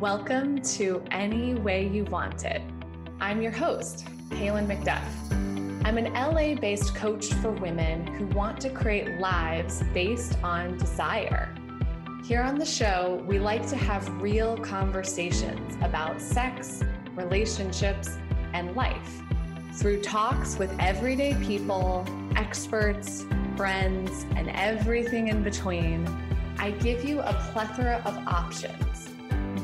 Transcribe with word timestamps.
Welcome 0.00 0.60
to 0.60 1.02
Any 1.10 1.54
Way 1.54 1.88
You 1.88 2.04
Want 2.04 2.44
It. 2.44 2.60
I'm 3.18 3.40
your 3.40 3.50
host, 3.50 4.06
Kaylin 4.28 4.66
McDuff. 4.66 5.00
I'm 5.86 5.96
an 5.96 6.12
LA 6.12 6.54
based 6.54 6.94
coach 6.94 7.32
for 7.32 7.50
women 7.50 8.06
who 8.06 8.26
want 8.26 8.60
to 8.60 8.68
create 8.68 9.18
lives 9.20 9.82
based 9.94 10.36
on 10.42 10.76
desire. 10.76 11.48
Here 12.22 12.42
on 12.42 12.58
the 12.58 12.66
show, 12.66 13.24
we 13.26 13.38
like 13.38 13.66
to 13.68 13.76
have 13.76 14.06
real 14.20 14.58
conversations 14.58 15.78
about 15.80 16.20
sex, 16.20 16.82
relationships, 17.14 18.18
and 18.52 18.76
life 18.76 19.22
through 19.76 20.02
talks 20.02 20.58
with 20.58 20.76
everyday 20.78 21.32
people, 21.42 22.04
experts, 22.36 23.24
friends, 23.56 24.26
and 24.36 24.50
everything 24.50 25.28
in 25.28 25.42
between. 25.42 26.06
I 26.58 26.72
give 26.72 27.02
you 27.02 27.20
a 27.20 27.32
plethora 27.50 28.02
of 28.04 28.14
options 28.28 29.15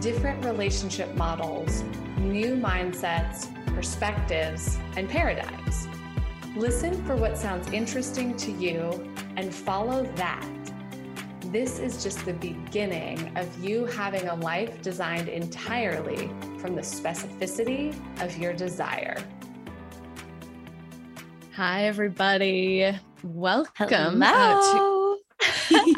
different 0.03 0.45
relationship 0.45 1.15
models, 1.15 1.85
new 2.19 2.57
mindsets, 2.57 3.47
perspectives, 3.67 4.77
and 4.97 5.09
paradigms. 5.09 5.87
Listen 6.57 6.93
for 7.07 7.15
what 7.15 7.39
sounds 7.39 7.71
interesting 7.73 8.37
to 8.37 8.51
you 8.51 9.09
and 9.37 9.55
follow 9.55 10.03
that. 10.17 10.45
This 11.53 11.79
is 11.79 12.03
just 12.03 12.27
the 12.27 12.33
beginning 12.33 13.31
of 13.37 13.65
you 13.65 13.87
having 13.87 14.27
a 14.27 14.35
life 14.35 14.83
designed 14.83 15.29
entirely 15.29 16.29
from 16.59 16.75
the 16.75 16.83
specificity 16.83 17.95
of 18.21 18.37
your 18.37 18.53
desire. 18.53 19.23
Hi, 21.55 21.85
everybody. 21.85 22.93
Welcome. 23.23 24.21
Hello. 24.21 25.13
Uh, 25.15 25.19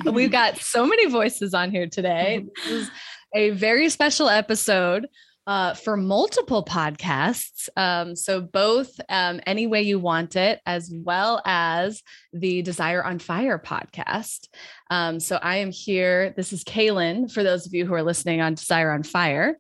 to- 0.05 0.11
We've 0.13 0.31
got 0.31 0.59
so 0.59 0.87
many 0.87 1.07
voices 1.07 1.55
on 1.55 1.71
here 1.71 1.87
today. 1.87 2.45
This 2.65 2.67
is 2.83 2.91
a 3.35 3.51
very 3.51 3.89
special 3.89 4.29
episode 4.29 5.09
uh, 5.47 5.75
for 5.75 5.97
multiple 5.97 6.65
podcasts. 6.65 7.69
Um, 7.77 8.17
so, 8.17 8.41
both 8.41 8.99
um, 9.09 9.41
Any 9.47 9.67
Way 9.67 9.83
You 9.83 9.99
Want 9.99 10.37
It, 10.37 10.61
as 10.65 10.91
well 10.93 11.43
as 11.45 12.03
the 12.33 12.63
Desire 12.63 13.05
on 13.05 13.19
Fire 13.19 13.59
podcast. 13.59 14.49
Um, 14.91 15.21
so, 15.21 15.37
I 15.37 15.57
am 15.57 15.71
here. 15.71 16.33
This 16.37 16.53
is 16.53 16.65
Kaylin, 16.65 17.31
for 17.31 17.43
those 17.43 17.67
of 17.67 17.75
you 17.75 17.85
who 17.85 17.95
are 17.95 18.03
listening 18.03 18.41
on 18.41 18.55
Desire 18.55 18.93
on 18.93 19.03
Fire. 19.03 19.59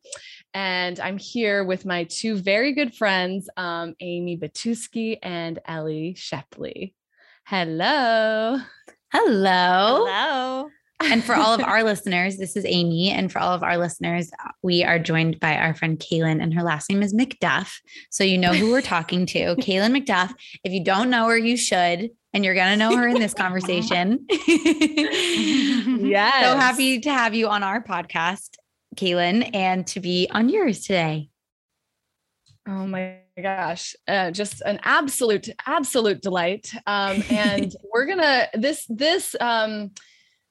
And 0.54 1.00
I'm 1.00 1.18
here 1.18 1.64
with 1.64 1.84
my 1.84 2.04
two 2.04 2.36
very 2.36 2.72
good 2.72 2.94
friends, 2.94 3.50
um, 3.56 3.94
Amy 4.00 4.38
Batuski 4.38 5.18
and 5.20 5.58
Ellie 5.66 6.14
Shepley. 6.14 6.94
Hello. 7.44 8.58
Hello. 9.12 10.06
Hello. 10.06 10.70
And 11.00 11.24
for 11.24 11.34
all 11.34 11.52
of 11.54 11.60
our 11.64 11.82
listeners, 11.82 12.36
this 12.36 12.56
is 12.56 12.64
Amy. 12.66 13.10
And 13.10 13.30
for 13.30 13.38
all 13.38 13.52
of 13.52 13.62
our 13.62 13.76
listeners, 13.76 14.30
we 14.62 14.84
are 14.84 14.98
joined 14.98 15.40
by 15.40 15.56
our 15.56 15.74
friend 15.74 15.98
Kaylin, 15.98 16.42
and 16.42 16.54
her 16.54 16.62
last 16.62 16.88
name 16.88 17.02
is 17.02 17.14
McDuff. 17.14 17.72
So 18.10 18.24
you 18.24 18.38
know 18.38 18.52
who 18.52 18.70
we're 18.70 18.80
talking 18.96 19.26
to. 19.26 19.56
Kaylin 19.56 19.96
McDuff. 19.96 20.34
If 20.62 20.72
you 20.72 20.82
don't 20.84 21.10
know 21.10 21.28
her, 21.28 21.36
you 21.36 21.56
should. 21.56 22.10
And 22.32 22.44
you're 22.44 22.54
going 22.54 22.70
to 22.70 22.76
know 22.76 22.96
her 22.96 23.06
in 23.06 23.20
this 23.20 23.34
conversation. 23.34 24.26
Yes. 25.86 26.44
So 26.44 26.56
happy 26.56 27.00
to 27.00 27.12
have 27.12 27.34
you 27.34 27.48
on 27.48 27.62
our 27.62 27.82
podcast, 27.82 28.56
Kaylin, 28.96 29.50
and 29.54 29.86
to 29.88 30.00
be 30.00 30.28
on 30.30 30.48
yours 30.48 30.82
today. 30.82 31.28
Oh 32.68 32.86
my 32.86 33.18
gosh, 33.40 33.94
uh, 34.08 34.30
just 34.30 34.62
an 34.62 34.80
absolute, 34.84 35.48
absolute 35.66 36.22
delight. 36.22 36.72
Um, 36.86 37.22
and 37.30 37.74
we're 37.92 38.06
gonna 38.06 38.48
this 38.54 38.86
this 38.88 39.36
um, 39.40 39.90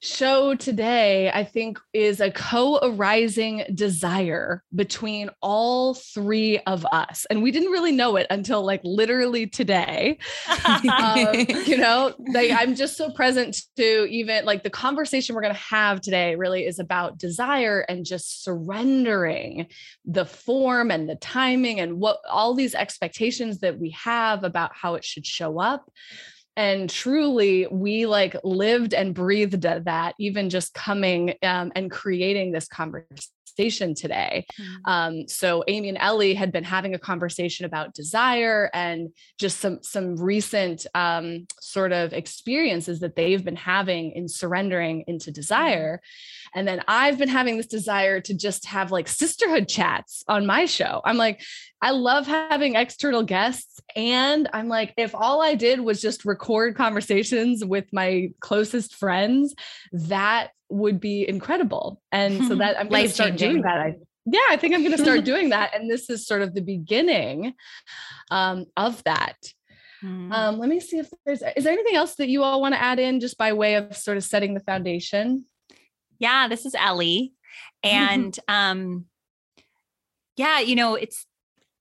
show 0.04 0.54
today, 0.54 1.32
I 1.34 1.46
think, 1.46 1.80
is 1.94 2.20
a 2.20 2.30
co-arising 2.30 3.64
desire 3.74 4.62
between 4.76 5.30
all 5.42 5.94
three 5.94 6.60
of 6.60 6.86
us, 6.92 7.26
and 7.30 7.42
we 7.42 7.52
didn't 7.52 7.72
really 7.72 7.94
know 7.94 8.18
it 8.18 8.28
until 8.30 8.66
like 8.66 8.82
literally 8.84 9.48
today. 9.48 10.18
um, 10.66 11.34
you 11.66 11.78
know, 11.78 12.14
like 12.34 12.52
I'm 12.52 12.76
just 12.76 12.98
so 12.98 13.12
present 13.12 13.58
to 13.78 14.06
even 14.10 14.44
like 14.44 14.64
the 14.64 14.70
conversation 14.70 15.36
we're 15.36 15.42
going 15.42 15.54
to 15.54 15.60
have 15.60 16.02
today 16.02 16.36
really 16.36 16.66
is 16.66 16.80
about 16.80 17.18
desire 17.18 17.86
and 17.88 18.06
just 18.06 18.44
surrendering 18.44 19.68
the 20.06 20.26
form 20.26 20.92
and 20.92 21.10
the 21.10 21.16
timing 21.16 21.80
and 21.80 21.98
what 22.00 22.20
all 22.30 22.54
these 22.54 22.76
expectations 22.76 23.60
that 23.60 23.80
we 23.80 23.92
have 23.92 24.44
about 24.44 24.72
how 24.76 24.96
it 24.96 25.06
should 25.06 25.26
show 25.26 25.60
up. 25.60 25.90
And 26.56 26.90
truly, 26.90 27.68
we 27.72 28.06
like 28.06 28.36
lived 28.44 28.94
and 28.94 29.14
breathed 29.16 29.62
that, 29.64 30.14
even 30.20 30.50
just 30.50 30.74
coming 30.74 31.34
um, 31.42 31.72
and 31.76 31.90
creating 31.90 32.52
this 32.52 32.68
conversation 32.68 33.33
today. 33.56 34.46
Um, 34.86 35.28
so 35.28 35.64
Amy 35.68 35.90
and 35.90 35.98
Ellie 35.98 36.34
had 36.34 36.52
been 36.52 36.64
having 36.64 36.94
a 36.94 37.00
conversation 37.00 37.66
about 37.66 37.94
desire 37.94 38.70
and 38.74 39.10
just 39.40 39.60
some 39.60 39.80
some 39.82 40.16
recent 40.16 40.86
um, 40.96 41.48
sort 41.60 41.92
of 41.92 42.14
experiences 42.14 43.00
that 43.02 43.16
they've 43.16 43.44
been 43.44 43.56
having 43.56 44.12
in 44.12 44.28
surrendering 44.28 45.04
into 45.08 45.32
desire. 45.32 46.02
And 46.56 46.68
then 46.68 46.82
I've 46.88 47.18
been 47.18 47.30
having 47.30 47.58
this 47.58 47.68
desire 47.68 48.20
to 48.22 48.34
just 48.34 48.66
have 48.68 48.92
like 48.92 49.08
sisterhood 49.08 49.68
chats 49.68 50.24
on 50.28 50.46
my 50.46 50.66
show. 50.66 51.02
I'm 51.04 51.18
like, 51.18 51.42
I 51.82 51.92
love 51.92 52.28
having 52.28 52.76
external 52.76 53.24
guests. 53.24 53.82
And 53.96 54.50
I'm 54.54 54.70
like, 54.70 54.94
if 54.98 55.14
all 55.14 55.42
I 55.42 55.56
did 55.56 55.82
was 55.82 56.02
just 56.02 56.26
record 56.26 56.76
conversations 56.76 57.64
with 57.66 57.86
my 57.92 58.30
closest 58.40 58.96
friends, 58.96 59.54
that 59.92 60.52
would 60.70 61.00
be 61.00 61.28
incredible. 61.28 62.02
And 62.12 62.46
so 62.48 62.56
that 62.56 62.80
I'm 62.80 62.88
going 62.90 63.08
to 63.08 63.14
start 63.14 63.38
doing 63.38 63.62
that. 63.62 63.78
I, 63.78 63.96
yeah, 64.26 64.40
I 64.50 64.58
think 64.58 64.74
I'm 64.74 64.82
going 64.82 64.96
to 64.96 65.04
start 65.04 65.26
doing 65.26 65.50
that. 65.56 65.76
And 65.76 65.90
this 65.90 66.10
is 66.10 66.26
sort 66.26 66.42
of 66.42 66.54
the 66.54 66.62
beginning 66.62 67.54
um, 68.32 68.66
of 68.78 69.04
that. 69.04 69.38
Mm-hmm. 70.04 70.32
Um, 70.32 70.60
let 70.60 70.70
me 70.70 70.80
see 70.80 70.98
if 70.98 71.10
there's, 71.26 71.42
is 71.56 71.64
there 71.64 71.74
anything 71.74 71.96
else 71.96 72.16
that 72.16 72.28
you 72.28 72.44
all 72.44 72.62
want 72.62 72.74
to 72.74 72.82
add 72.82 73.00
in 73.00 73.20
just 73.20 73.38
by 73.38 73.54
way 73.54 73.76
of 73.76 73.96
sort 73.96 74.18
of 74.18 74.24
setting 74.24 74.54
the 74.54 74.60
foundation? 74.60 75.46
yeah, 76.24 76.48
this 76.48 76.66
is 76.66 76.76
Ellie. 76.76 77.34
And 77.86 78.40
um 78.48 79.06
yeah, 80.38 80.60
you 80.60 80.76
know, 80.76 80.96
it's 80.96 81.26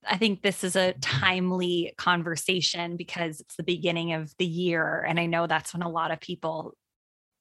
I 0.05 0.17
think 0.17 0.41
this 0.41 0.65
is 0.65 0.75
a 0.75 0.93
timely 0.99 1.93
conversation 1.97 2.97
because 2.97 3.39
it's 3.39 3.55
the 3.55 3.63
beginning 3.63 4.11
of 4.11 4.33
the 4.37 4.45
year 4.45 5.05
and 5.07 5.17
I 5.17 5.27
know 5.27 5.47
that's 5.47 5.73
when 5.73 5.81
a 5.81 5.89
lot 5.89 6.11
of 6.11 6.19
people 6.19 6.73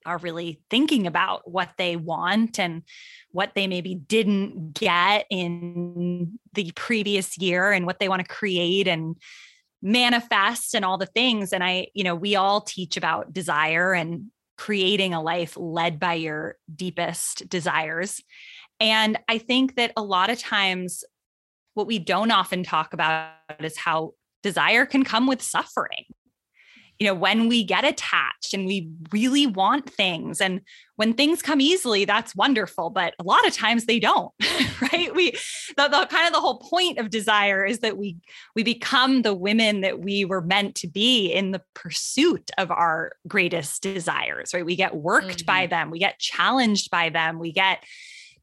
are 0.07 0.19
really 0.19 0.61
thinking 0.71 1.07
about 1.07 1.51
what 1.51 1.71
they 1.79 1.97
want 1.97 2.59
and 2.59 2.83
what 3.31 3.53
they 3.55 3.67
maybe 3.67 3.95
didn't 3.95 4.75
get 4.75 5.27
in 5.31 6.39
the 6.53 6.73
previous 6.75 7.39
year 7.39 7.73
and 7.73 7.87
what 7.87 7.99
they 7.99 8.09
want 8.09 8.21
to 8.21 8.35
create 8.35 8.89
and 8.89 9.17
manifest 9.81 10.75
and 10.75 10.85
all 10.85 10.97
the 10.97 11.07
things 11.07 11.53
and 11.53 11.65
I 11.65 11.89
you 11.93 12.05
know 12.05 12.15
we 12.15 12.37
all 12.37 12.61
teach 12.61 12.97
about 12.97 13.33
desire 13.33 13.93
and 13.93 14.31
creating 14.63 15.13
a 15.13 15.21
life 15.21 15.57
led 15.57 15.99
by 15.99 16.15
your 16.15 16.57
deepest 16.73 17.49
desires. 17.49 18.23
And 18.79 19.19
I 19.29 19.39
think 19.39 19.75
that 19.75 19.93
a 19.97 20.03
lot 20.03 20.31
of 20.31 20.39
times, 20.39 21.03
what 21.75 21.89
we 21.89 21.99
don't 21.99 22.31
often 22.31 22.63
talk 22.63 22.93
about 22.93 23.33
is 23.59 23.77
how 23.77 24.13
desire 24.43 24.87
can 24.87 25.03
come 25.03 25.27
with 25.27 25.43
suffering. 25.43 26.05
You 27.03 27.09
know, 27.09 27.15
when 27.15 27.49
we 27.49 27.65
get 27.65 27.85
attached 27.85 28.55
and 28.55 28.65
we 28.65 28.89
really 29.11 29.45
want 29.45 29.91
things, 29.91 30.41
and 30.41 30.61
when 30.95 31.15
things 31.15 31.43
come 31.43 31.61
easily, 31.61 32.05
that's 32.05 32.37
wonderful. 32.37 32.91
But 32.91 33.15
a 33.19 33.25
lot 33.25 33.45
of 33.45 33.53
times 33.53 33.87
they 33.87 33.99
don't, 33.99 34.31
right? 34.93 35.13
We, 35.13 35.33
the, 35.77 35.89
the 35.89 36.07
kind 36.09 36.29
of 36.29 36.33
the 36.33 36.39
whole 36.39 36.61
point 36.61 36.99
of 36.99 37.11
desire 37.11 37.67
is 37.67 37.81
that 37.81 37.97
we 37.97 38.19
we 38.55 38.63
become 38.63 39.23
the 39.23 39.35
women 39.35 39.81
that 39.81 39.99
we 39.99 40.25
were 40.25 40.43
meant 40.43 40.77
to 40.77 40.87
be 40.87 41.27
in 41.27 41.51
the 41.51 41.63
pursuit 41.75 42.53
of 42.57 42.71
our 42.71 43.11
greatest 43.27 43.83
desires, 43.83 44.55
right? 44.55 44.65
We 44.65 44.77
get 44.77 44.95
worked 44.95 45.45
by 45.45 45.67
them, 45.67 45.91
we 45.91 45.99
get 45.99 46.21
challenged 46.21 46.89
by 46.89 47.09
them, 47.09 47.41
we 47.41 47.51
get 47.51 47.83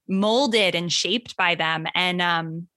molded 0.09 0.75
and 0.75 0.91
shaped 0.91 1.37
by 1.37 1.55
them. 1.55 1.87
And 1.95 2.21
um, 2.21 2.67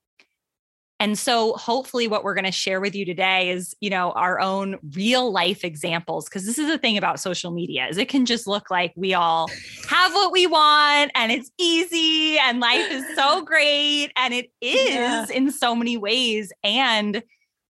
and 1.03 1.19
so 1.19 1.55
hopefully 1.55 2.07
what 2.07 2.23
we're 2.23 2.33
going 2.33 2.45
to 2.45 2.53
share 2.53 2.81
with 2.81 2.95
you 2.95 3.05
today 3.05 3.51
is, 3.51 3.75
you 3.81 3.91
know, 3.91 4.13
our 4.13 4.39
own 4.39 4.79
real 4.95 5.33
life 5.33 5.65
examples 5.65 6.27
because 6.27 6.47
this 6.47 6.61
is 6.61 6.69
the 6.69 6.79
thing 6.79 6.97
about 6.97 7.19
social 7.19 7.51
media 7.51 7.89
is 7.91 7.99
it 7.99 8.09
can 8.09 8.25
just 8.25 8.47
look 8.47 8.71
like 8.71 8.93
we 8.95 9.13
all 9.13 9.51
have 9.89 10.15
what 10.15 10.31
we 10.31 10.47
want 10.47 11.11
and 11.17 11.33
it's 11.33 11.51
easy 11.59 12.39
and 12.39 12.61
life 12.61 12.89
is 12.89 13.05
so 13.17 13.43
great 13.45 14.13
and 14.15 14.33
it 14.33 14.53
is 14.61 14.91
Yeah. 14.91 15.27
in 15.35 15.51
so 15.51 15.75
many 15.75 15.97
ways. 15.97 16.53
And 16.63 17.25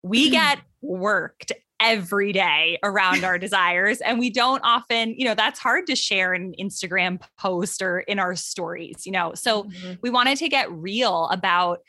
we 0.03 0.29
get 0.31 0.59
worked 0.82 1.53
every 1.79 2.32
day 2.32 2.81
around 2.82 3.23
our 3.23 3.38
desires 3.38 4.00
and 4.00 4.19
we 4.19 4.29
don't 4.29 4.61
often 4.65 5.15
you 5.17 5.25
know 5.25 5.35
that's 5.35 5.59
hard 5.59 5.87
to 5.87 5.97
share 5.97 6.35
in 6.35 6.55
instagram 6.61 7.19
post 7.38 7.81
or 7.81 8.00
in 8.00 8.19
our 8.19 8.35
stories 8.35 9.06
you 9.06 9.12
know? 9.12 9.35
So 9.35 9.62
mm-hmm. 9.65 9.93
we 10.03 10.11
wanted 10.11 10.37
to 10.38 10.49
get 10.49 10.71
real 10.73 11.29
about 11.29 11.81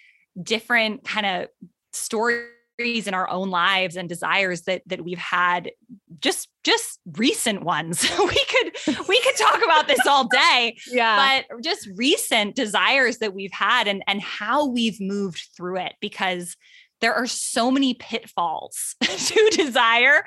different 0.42 1.04
kind 1.04 1.26
of 1.26 1.48
stories 1.94 2.48
in 2.80 3.14
our 3.14 3.30
own 3.30 3.50
lives 3.50 3.96
and 3.96 4.10
desires 4.10 4.62
that 4.64 4.82
that 4.88 5.04
we've 5.04 5.18
had 5.18 5.72
just 6.20 6.50
just 6.64 7.00
recent 7.18 7.64
ones 7.64 8.02
we 8.20 8.46
could 8.46 8.98
we 9.08 9.22
could 9.22 9.36
talk 9.38 9.62
about 9.64 9.88
this 9.88 10.06
all 10.08 10.28
day 10.28 10.76
yeah 10.88 11.44
but 11.50 11.64
just 11.64 11.88
recent 11.96 12.56
desires 12.56 13.20
that 13.20 13.36
we've 13.36 13.52
had 13.52 13.88
and 13.88 14.04
and 14.08 14.22
how 14.22 14.66
we've 14.66 15.00
moved 15.00 15.50
through 15.56 15.78
it 15.78 15.94
because 16.02 16.56
there 17.02 17.14
are 17.14 17.28
so 17.28 17.70
many 17.70 17.94
pitfalls 17.96 18.96
to 19.02 19.50
desire 19.54 20.24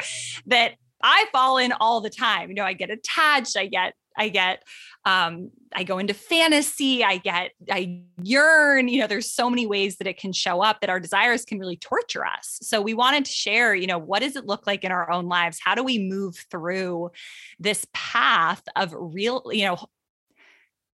that 0.46 0.72
I 1.02 1.26
fall 1.32 1.58
in 1.58 1.72
all 1.72 2.00
the 2.00 2.10
time. 2.10 2.48
You 2.48 2.54
know, 2.56 2.64
I 2.64 2.72
get 2.72 2.90
attached, 2.90 3.56
I 3.56 3.66
get 3.66 3.94
I 4.16 4.28
get 4.28 4.62
um 5.04 5.50
I 5.74 5.84
go 5.84 5.98
into 5.98 6.14
fantasy, 6.14 7.04
I 7.04 7.18
get 7.18 7.52
I 7.70 8.02
yearn, 8.22 8.88
you 8.88 9.00
know, 9.00 9.06
there's 9.06 9.30
so 9.30 9.50
many 9.50 9.66
ways 9.66 9.96
that 9.96 10.06
it 10.06 10.18
can 10.18 10.32
show 10.32 10.62
up 10.62 10.80
that 10.80 10.90
our 10.90 11.00
desires 11.00 11.44
can 11.44 11.58
really 11.58 11.76
torture 11.76 12.24
us. 12.24 12.58
So 12.62 12.80
we 12.80 12.94
wanted 12.94 13.24
to 13.24 13.32
share, 13.32 13.74
you 13.74 13.86
know, 13.86 13.98
what 13.98 14.20
does 14.20 14.36
it 14.36 14.46
look 14.46 14.66
like 14.66 14.84
in 14.84 14.92
our 14.92 15.10
own 15.10 15.26
lives? 15.26 15.58
How 15.62 15.74
do 15.74 15.82
we 15.82 15.98
move 15.98 16.36
through 16.50 17.10
this 17.58 17.86
path 17.92 18.62
of 18.76 18.94
real, 18.96 19.42
you 19.50 19.64
know, 19.66 19.78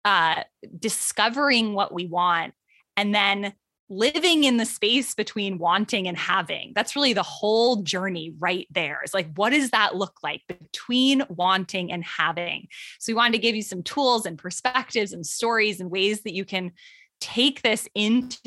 uh 0.05 0.43
discovering 0.79 1.73
what 1.73 1.93
we 1.93 2.05
want 2.05 2.53
and 2.95 3.13
then 3.13 3.53
living 3.89 4.43
in 4.43 4.57
the 4.57 4.65
space 4.65 5.15
between 5.15 5.57
wanting 5.57 6.07
and 6.07 6.17
having. 6.17 6.73
That's 6.75 6.95
really 6.95 7.13
the 7.13 7.23
whole 7.23 7.83
journey 7.83 8.33
right 8.37 8.67
there. 8.71 8.99
It's 9.03 9.13
like, 9.13 9.33
what 9.35 9.51
does 9.51 9.71
that 9.71 9.95
look 9.95 10.19
like 10.23 10.41
between 10.47 11.23
wanting 11.29 11.91
and 11.91 12.03
having? 12.03 12.67
So, 12.99 13.11
we 13.11 13.15
wanted 13.15 13.33
to 13.33 13.41
give 13.41 13.55
you 13.55 13.61
some 13.61 13.83
tools 13.83 14.25
and 14.25 14.37
perspectives 14.37 15.13
and 15.13 15.25
stories 15.25 15.79
and 15.79 15.89
ways 15.89 16.23
that 16.23 16.33
you 16.33 16.45
can 16.45 16.71
take 17.19 17.61
this 17.61 17.87
into 17.95 18.37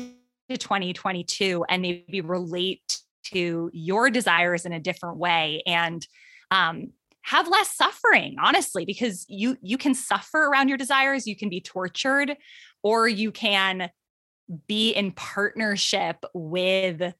2022 0.49 1.65
and 1.69 1.81
maybe 1.81 2.21
relate 2.21 2.99
to 3.23 3.69
your 3.73 4.09
desires 4.09 4.65
in 4.65 4.73
a 4.73 4.79
different 4.79 5.17
way 5.17 5.63
and 5.65 6.05
um, 6.49 6.91
have 7.23 7.47
less 7.47 7.75
suffering 7.75 8.35
honestly 8.41 8.83
because 8.83 9.25
you 9.29 9.55
you 9.61 9.77
can 9.77 9.93
suffer 9.93 10.39
around 10.39 10.69
your 10.69 10.77
desires 10.77 11.27
you 11.27 11.35
can 11.35 11.49
be 11.49 11.61
tortured 11.61 12.35
or 12.81 13.07
you 13.07 13.31
can 13.31 13.91
be 14.67 14.91
in 14.91 15.11
partnership 15.11 16.23
with 16.33 17.13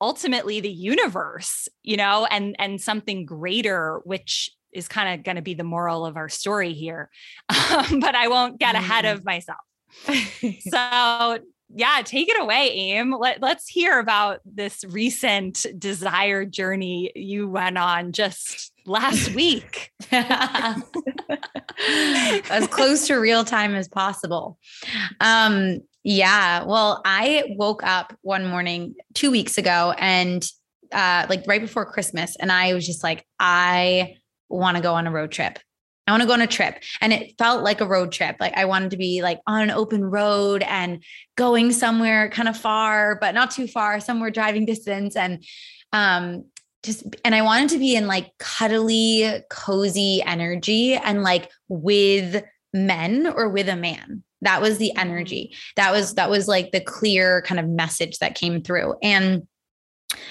ultimately 0.00 0.60
the 0.60 0.70
universe 0.70 1.68
you 1.82 1.96
know 1.96 2.24
and 2.30 2.54
and 2.58 2.80
something 2.80 3.26
greater 3.26 4.00
which 4.04 4.50
is 4.72 4.86
kind 4.86 5.18
of 5.18 5.24
going 5.24 5.36
to 5.36 5.42
be 5.42 5.54
the 5.54 5.64
moral 5.64 6.06
of 6.06 6.16
our 6.16 6.28
story 6.28 6.72
here 6.72 7.10
um, 7.48 8.00
but 8.00 8.14
i 8.14 8.28
won't 8.28 8.58
get 8.58 8.74
ahead 8.74 9.04
mm. 9.04 9.12
of 9.12 9.24
myself. 9.24 9.58
So 10.60 11.38
yeah 11.74 12.00
take 12.04 12.28
it 12.28 12.40
away 12.40 12.70
aim. 12.70 13.14
Let, 13.18 13.42
let's 13.42 13.68
hear 13.68 13.98
about 13.98 14.40
this 14.44 14.84
recent 14.84 15.66
desire 15.78 16.44
journey 16.44 17.12
you 17.14 17.48
went 17.48 17.78
on 17.78 18.12
just 18.12 18.72
last 18.86 19.34
week. 19.34 19.92
As 22.50 22.66
close 22.68 23.06
to 23.08 23.16
real 23.16 23.44
time 23.44 23.74
as 23.74 23.88
possible. 23.88 24.58
Um 25.20 25.80
yeah. 26.08 26.64
Well, 26.64 27.02
I 27.04 27.54
woke 27.58 27.82
up 27.84 28.16
one 28.22 28.46
morning 28.46 28.94
two 29.12 29.30
weeks 29.30 29.58
ago 29.58 29.94
and 29.98 30.42
uh, 30.90 31.26
like 31.28 31.44
right 31.46 31.60
before 31.60 31.84
Christmas, 31.84 32.34
and 32.40 32.50
I 32.50 32.72
was 32.72 32.86
just 32.86 33.04
like, 33.04 33.26
I 33.38 34.14
want 34.48 34.78
to 34.78 34.82
go 34.82 34.94
on 34.94 35.06
a 35.06 35.10
road 35.10 35.32
trip. 35.32 35.58
I 36.06 36.12
want 36.12 36.22
to 36.22 36.26
go 36.26 36.32
on 36.32 36.40
a 36.40 36.46
trip. 36.46 36.82
And 37.02 37.12
it 37.12 37.34
felt 37.36 37.62
like 37.62 37.82
a 37.82 37.86
road 37.86 38.10
trip. 38.10 38.36
Like 38.40 38.54
I 38.56 38.64
wanted 38.64 38.92
to 38.92 38.96
be 38.96 39.20
like 39.20 39.40
on 39.46 39.60
an 39.60 39.70
open 39.70 40.02
road 40.02 40.62
and 40.62 41.04
going 41.36 41.72
somewhere 41.72 42.30
kind 42.30 42.48
of 42.48 42.56
far, 42.56 43.18
but 43.20 43.34
not 43.34 43.50
too 43.50 43.66
far, 43.66 44.00
somewhere 44.00 44.30
driving 44.30 44.64
distance. 44.64 45.14
And 45.14 45.44
um, 45.92 46.46
just 46.82 47.04
and 47.22 47.34
I 47.34 47.42
wanted 47.42 47.68
to 47.70 47.78
be 47.78 47.96
in 47.96 48.06
like 48.06 48.30
cuddly, 48.38 49.42
cozy 49.50 50.22
energy 50.24 50.94
and 50.94 51.22
like 51.22 51.50
with 51.68 52.42
men 52.72 53.26
or 53.26 53.48
with 53.48 53.68
a 53.68 53.76
man 53.76 54.22
that 54.42 54.60
was 54.62 54.78
the 54.78 54.90
mm-hmm. 54.90 55.08
energy 55.08 55.54
that 55.76 55.92
was 55.92 56.14
that 56.14 56.30
was 56.30 56.46
like 56.46 56.70
the 56.70 56.80
clear 56.80 57.42
kind 57.42 57.58
of 57.58 57.68
message 57.68 58.18
that 58.18 58.34
came 58.34 58.62
through 58.62 58.94
and 59.02 59.46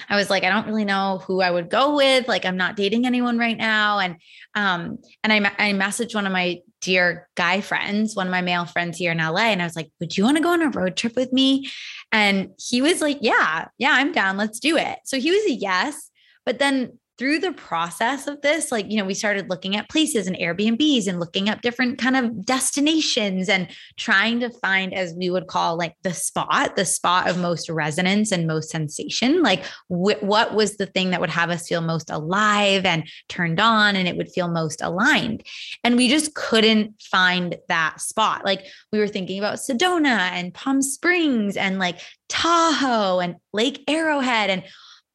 I 0.08 0.16
was 0.16 0.28
like, 0.28 0.42
I 0.42 0.48
don't 0.48 0.66
really 0.66 0.84
know 0.84 1.22
who 1.26 1.40
I 1.40 1.50
would 1.50 1.70
go 1.70 1.94
with. 1.94 2.26
Like, 2.26 2.44
I'm 2.44 2.56
not 2.56 2.76
dating 2.76 3.06
anyone 3.06 3.38
right 3.38 3.56
now. 3.56 3.98
And, 4.00 4.16
um, 4.54 4.98
and 5.22 5.32
I, 5.32 5.36
I 5.58 5.72
messaged 5.72 6.14
one 6.14 6.26
of 6.26 6.32
my 6.32 6.60
dear 6.80 7.28
guy 7.36 7.60
friends, 7.60 8.16
one 8.16 8.26
of 8.26 8.30
my 8.30 8.42
male 8.42 8.64
friends 8.64 8.98
here 8.98 9.12
in 9.12 9.18
LA. 9.18 9.50
And 9.50 9.62
I 9.62 9.64
was 9.64 9.76
like, 9.76 9.90
would 10.00 10.16
you 10.16 10.24
want 10.24 10.36
to 10.36 10.42
go 10.42 10.52
on 10.52 10.62
a 10.62 10.70
road 10.70 10.96
trip 10.96 11.14
with 11.14 11.32
me? 11.32 11.70
And 12.10 12.50
he 12.58 12.82
was 12.82 13.00
like, 13.00 13.18
yeah, 13.20 13.68
yeah, 13.78 13.92
I'm 13.92 14.12
down. 14.12 14.36
Let's 14.36 14.58
do 14.58 14.76
it. 14.76 14.98
So 15.04 15.20
he 15.20 15.30
was 15.30 15.44
a 15.44 15.52
yes. 15.52 16.10
But 16.44 16.58
then 16.58 16.98
through 17.18 17.40
the 17.40 17.52
process 17.52 18.28
of 18.28 18.40
this, 18.42 18.70
like, 18.70 18.86
you 18.88 18.96
know, 18.96 19.04
we 19.04 19.14
started 19.14 19.50
looking 19.50 19.74
at 19.74 19.88
places 19.88 20.28
and 20.28 20.36
Airbnbs 20.36 21.08
and 21.08 21.18
looking 21.18 21.48
up 21.48 21.62
different 21.62 21.98
kind 21.98 22.16
of 22.16 22.46
destinations 22.46 23.48
and 23.48 23.68
trying 23.96 24.38
to 24.40 24.50
find, 24.50 24.94
as 24.94 25.14
we 25.14 25.28
would 25.28 25.48
call 25.48 25.76
like 25.76 25.94
the 26.02 26.14
spot, 26.14 26.76
the 26.76 26.84
spot 26.84 27.28
of 27.28 27.36
most 27.38 27.68
resonance 27.68 28.30
and 28.30 28.46
most 28.46 28.70
sensation. 28.70 29.42
Like, 29.42 29.64
wh- 29.88 30.22
what 30.22 30.54
was 30.54 30.76
the 30.76 30.86
thing 30.86 31.10
that 31.10 31.20
would 31.20 31.30
have 31.30 31.50
us 31.50 31.66
feel 31.66 31.80
most 31.80 32.08
alive 32.08 32.84
and 32.84 33.08
turned 33.28 33.58
on 33.58 33.96
and 33.96 34.06
it 34.06 34.16
would 34.16 34.30
feel 34.30 34.48
most 34.48 34.80
aligned? 34.80 35.42
And 35.82 35.96
we 35.96 36.08
just 36.08 36.34
couldn't 36.34 37.02
find 37.02 37.56
that 37.68 38.00
spot. 38.00 38.44
Like, 38.44 38.64
we 38.92 39.00
were 39.00 39.08
thinking 39.08 39.40
about 39.40 39.56
Sedona 39.56 40.30
and 40.30 40.54
Palm 40.54 40.82
Springs 40.82 41.56
and 41.56 41.80
like 41.80 41.98
Tahoe 42.28 43.18
and 43.18 43.36
Lake 43.52 43.82
Arrowhead 43.88 44.50
and 44.50 44.62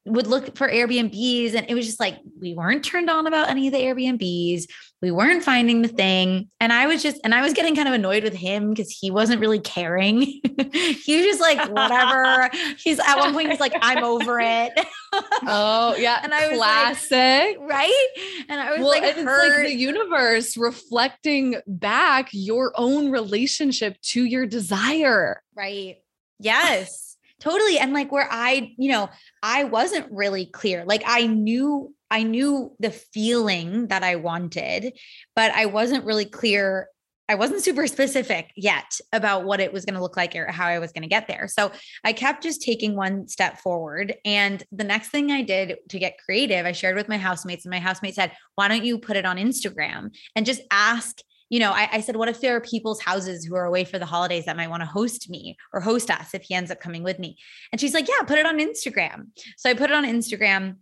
would 0.05 0.27
look 0.27 0.57
for 0.57 0.67
Airbnbs 0.67 1.53
and 1.53 1.65
it 1.69 1.75
was 1.75 1.85
just 1.85 1.99
like 1.99 2.17
we 2.39 2.53
weren't 2.53 2.83
turned 2.83 3.09
on 3.09 3.25
about 3.25 3.49
any 3.49 3.67
of 3.67 3.73
the 3.73 3.79
Airbnbs. 3.79 4.65
We 5.01 5.11
weren't 5.11 5.43
finding 5.43 5.81
the 5.81 5.87
thing. 5.87 6.49
And 6.59 6.73
I 6.73 6.87
was 6.87 7.01
just 7.01 7.21
and 7.23 7.33
I 7.33 7.41
was 7.41 7.53
getting 7.53 7.75
kind 7.75 7.87
of 7.87 7.93
annoyed 7.93 8.23
with 8.23 8.33
him 8.33 8.69
because 8.69 8.91
he 8.91 9.11
wasn't 9.11 9.39
really 9.39 9.59
caring. 9.59 10.21
he 10.21 11.17
was 11.17 11.25
just 11.25 11.41
like 11.41 11.69
whatever. 11.69 12.49
he's 12.77 12.99
at 12.99 13.17
one 13.17 13.33
point 13.33 13.49
he's 13.49 13.59
like 13.61 13.75
I'm 13.81 14.03
over 14.03 14.39
it. 14.41 14.73
oh, 15.47 15.95
yeah. 15.97 16.19
And 16.23 16.33
I 16.33 16.49
was 16.49 16.57
classic, 16.57 17.59
like, 17.59 17.69
right? 17.69 18.07
And 18.49 18.59
I 18.59 18.71
was 18.71 18.79
well, 18.79 18.89
like, 18.89 19.03
it's 19.03 19.23
like 19.23 19.67
the 19.67 19.73
universe 19.73 20.57
reflecting 20.57 21.55
back 21.65 22.29
your 22.31 22.73
own 22.75 23.09
relationship 23.09 23.99
to 24.01 24.23
your 24.23 24.45
desire. 24.45 25.41
Right. 25.55 25.97
Yes. 26.39 27.02
Totally. 27.43 27.77
And 27.77 27.91
like 27.91 28.09
where 28.09 28.27
I, 28.31 28.73
you 28.77 28.89
know, 28.89 29.09
I 29.43 29.65
wasn't 29.65 30.09
really 30.09 30.45
clear. 30.45 30.85
Like 30.85 31.03
I 31.05 31.27
knew, 31.27 31.93
I 32.09 32.23
knew 32.23 32.73
the 32.79 32.89
feeling 32.89 33.87
that 33.87 34.01
I 34.01 34.15
wanted, 34.15 34.97
but 35.35 35.51
I 35.51 35.65
wasn't 35.65 36.05
really 36.05 36.23
clear. 36.23 36.87
I 37.27 37.35
wasn't 37.35 37.61
super 37.61 37.85
specific 37.87 38.51
yet 38.55 38.97
about 39.11 39.43
what 39.43 39.59
it 39.59 39.73
was 39.73 39.83
going 39.83 39.95
to 39.95 40.01
look 40.01 40.15
like 40.15 40.37
or 40.37 40.49
how 40.53 40.67
I 40.67 40.79
was 40.79 40.93
going 40.93 41.01
to 41.01 41.09
get 41.09 41.27
there. 41.27 41.49
So 41.49 41.73
I 42.05 42.13
kept 42.13 42.43
just 42.43 42.61
taking 42.61 42.95
one 42.95 43.27
step 43.27 43.57
forward. 43.57 44.15
And 44.23 44.63
the 44.71 44.85
next 44.85 45.09
thing 45.09 45.29
I 45.29 45.41
did 45.41 45.75
to 45.89 45.99
get 45.99 46.19
creative, 46.23 46.65
I 46.65 46.71
shared 46.71 46.95
with 46.95 47.09
my 47.09 47.17
housemates, 47.17 47.65
and 47.65 47.71
my 47.71 47.79
housemate 47.79 48.15
said, 48.15 48.31
Why 48.55 48.69
don't 48.69 48.85
you 48.85 48.99
put 48.99 49.17
it 49.17 49.25
on 49.25 49.35
Instagram 49.35 50.15
and 50.33 50.45
just 50.45 50.61
ask 50.71 51.19
you 51.53 51.59
know, 51.59 51.71
I, 51.71 51.87
I, 51.91 52.01
said, 52.01 52.15
what 52.15 52.29
if 52.29 52.41
there 52.41 52.55
are 52.55 52.61
people's 52.61 52.99
houses 52.99 53.45
who 53.45 53.55
are 53.55 53.65
away 53.65 53.85
for 53.85 53.99
the 53.99 54.07
holidays 54.07 54.45
that 54.45 54.57
might 54.57 54.71
want 54.71 54.81
to 54.81 54.87
host 54.87 55.29
me 55.29 55.55
or 55.71 55.81
host 55.81 56.09
us 56.09 56.33
if 56.33 56.41
he 56.41 56.55
ends 56.55 56.71
up 56.71 56.79
coming 56.79 57.03
with 57.03 57.19
me? 57.19 57.37
And 57.71 57.79
she's 57.79 57.93
like, 57.93 58.07
yeah, 58.07 58.25
put 58.25 58.39
it 58.39 58.47
on 58.47 58.57
Instagram. 58.57 59.27
So 59.57 59.69
I 59.69 59.75
put 59.75 59.91
it 59.91 59.95
on 59.95 60.03
Instagram. 60.03 60.77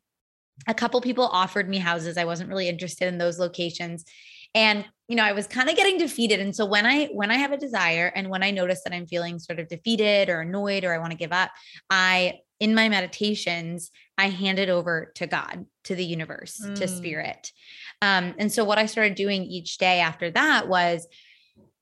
A 0.68 0.74
couple 0.74 1.02
people 1.02 1.26
offered 1.26 1.68
me 1.68 1.78
houses. 1.78 2.16
I 2.16 2.24
wasn't 2.24 2.48
really 2.48 2.70
interested 2.70 3.10
in 3.10 3.18
those 3.18 3.38
locations. 3.38 4.06
And, 4.56 4.86
you 5.10 5.18
know, 5.18 5.26
I 5.26 5.34
was 5.34 5.46
kind 5.46 5.70
of 5.70 5.76
getting 5.76 5.98
defeated. 5.98 6.40
And 6.40 6.56
so 6.56 6.66
when 6.66 6.86
I 6.86 7.08
when 7.08 7.32
I 7.32 7.36
have 7.36 7.52
a 7.52 7.58
desire 7.58 8.10
and 8.16 8.30
when 8.30 8.42
I 8.42 8.52
notice 8.52 8.82
that 8.86 8.94
I'm 8.94 9.08
feeling 9.08 9.40
sort 9.40 9.60
of 9.60 9.68
defeated 9.68 10.30
or 10.30 10.40
annoyed 10.40 10.86
or 10.86 10.94
I 10.94 11.00
want 11.00 11.12
to 11.12 11.18
give 11.18 11.34
up, 11.34 11.52
I 11.90 12.40
in 12.62 12.76
my 12.76 12.88
meditations, 12.88 13.90
I 14.20 14.30
hand 14.30 14.60
it 14.60 14.70
over 14.70 15.12
to 15.16 15.26
God, 15.26 15.66
to 15.86 15.96
the 15.96 16.06
universe, 16.06 16.62
mm. 16.64 16.76
to 16.76 16.88
spirit. 16.88 17.52
Um, 18.04 18.36
and 18.38 18.52
so 18.52 18.64
what 18.64 18.78
I 18.78 18.86
started 18.86 19.16
doing 19.16 19.44
each 19.44 19.80
day 19.80 20.00
after 20.00 20.30
that 20.30 20.68
was 20.68 21.08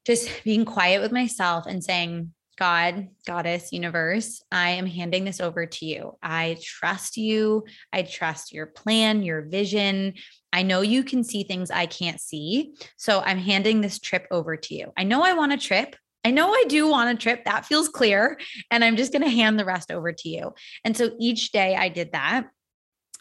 just 0.07 0.31
being 0.45 0.63
quiet 0.63 1.01
with 1.01 1.11
myself 1.11 1.65
and 1.67 1.83
saying, 1.83 2.33
God, 2.57 3.09
goddess, 3.27 3.73
universe, 3.73 4.41
I 4.51 4.71
am 4.71 4.85
handing 4.85 5.25
this 5.25 5.41
over 5.41 5.65
to 5.65 5.85
you. 5.85 6.17
I 6.23 6.57
trust 6.61 7.17
you. 7.17 7.65
I 7.91 8.03
trust 8.03 8.53
your 8.53 8.65
plan, 8.65 9.21
your 9.23 9.41
vision. 9.41 10.13
I 10.51 10.63
know 10.63 10.81
you 10.81 11.03
can 11.03 11.25
see 11.25 11.43
things 11.43 11.71
I 11.71 11.87
can't 11.87 12.21
see. 12.21 12.73
So 12.97 13.19
I'm 13.19 13.37
handing 13.37 13.81
this 13.81 13.99
trip 13.99 14.27
over 14.31 14.55
to 14.55 14.75
you. 14.75 14.93
I 14.97 15.03
know 15.03 15.23
I 15.23 15.33
want 15.33 15.53
a 15.53 15.57
trip. 15.57 15.95
I 16.23 16.31
know 16.31 16.51
I 16.51 16.65
do 16.67 16.87
want 16.87 17.11
a 17.11 17.21
trip. 17.21 17.45
That 17.45 17.65
feels 17.65 17.87
clear. 17.87 18.39
And 18.71 18.83
I'm 18.83 18.97
just 18.97 19.11
going 19.11 19.23
to 19.23 19.29
hand 19.29 19.57
the 19.57 19.65
rest 19.65 19.91
over 19.91 20.11
to 20.11 20.29
you. 20.29 20.53
And 20.83 20.95
so 20.95 21.11
each 21.19 21.51
day 21.51 21.75
I 21.75 21.89
did 21.89 22.11
that. 22.11 22.47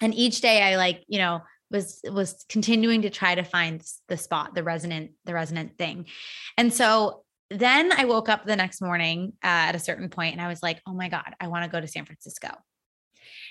And 0.01 0.15
each 0.15 0.41
day 0.41 0.63
I 0.63 0.77
like, 0.77 1.05
you 1.07 1.19
know, 1.19 1.41
was 1.71 2.01
was 2.05 2.45
continuing 2.49 3.03
to 3.03 3.11
try 3.11 3.35
to 3.35 3.43
find 3.43 3.85
the 4.09 4.17
spot 4.17 4.55
the 4.55 4.63
resonant 4.63 5.13
the 5.25 5.35
resonant 5.35 5.77
thing 5.77 6.07
and 6.57 6.73
so 6.73 7.25
then 7.51 7.93
i 7.93 8.05
woke 8.05 8.29
up 8.29 8.47
the 8.47 8.57
next 8.57 8.81
morning 8.81 9.33
uh, 9.45 9.69
at 9.69 9.75
a 9.75 9.79
certain 9.79 10.09
point 10.09 10.33
and 10.33 10.41
i 10.41 10.49
was 10.49 10.63
like 10.63 10.81
oh 10.87 10.95
my 10.95 11.09
god 11.09 11.35
i 11.41 11.49
want 11.49 11.65
to 11.65 11.71
go 11.71 11.81
to 11.81 11.87
san 11.87 12.05
francisco 12.05 12.49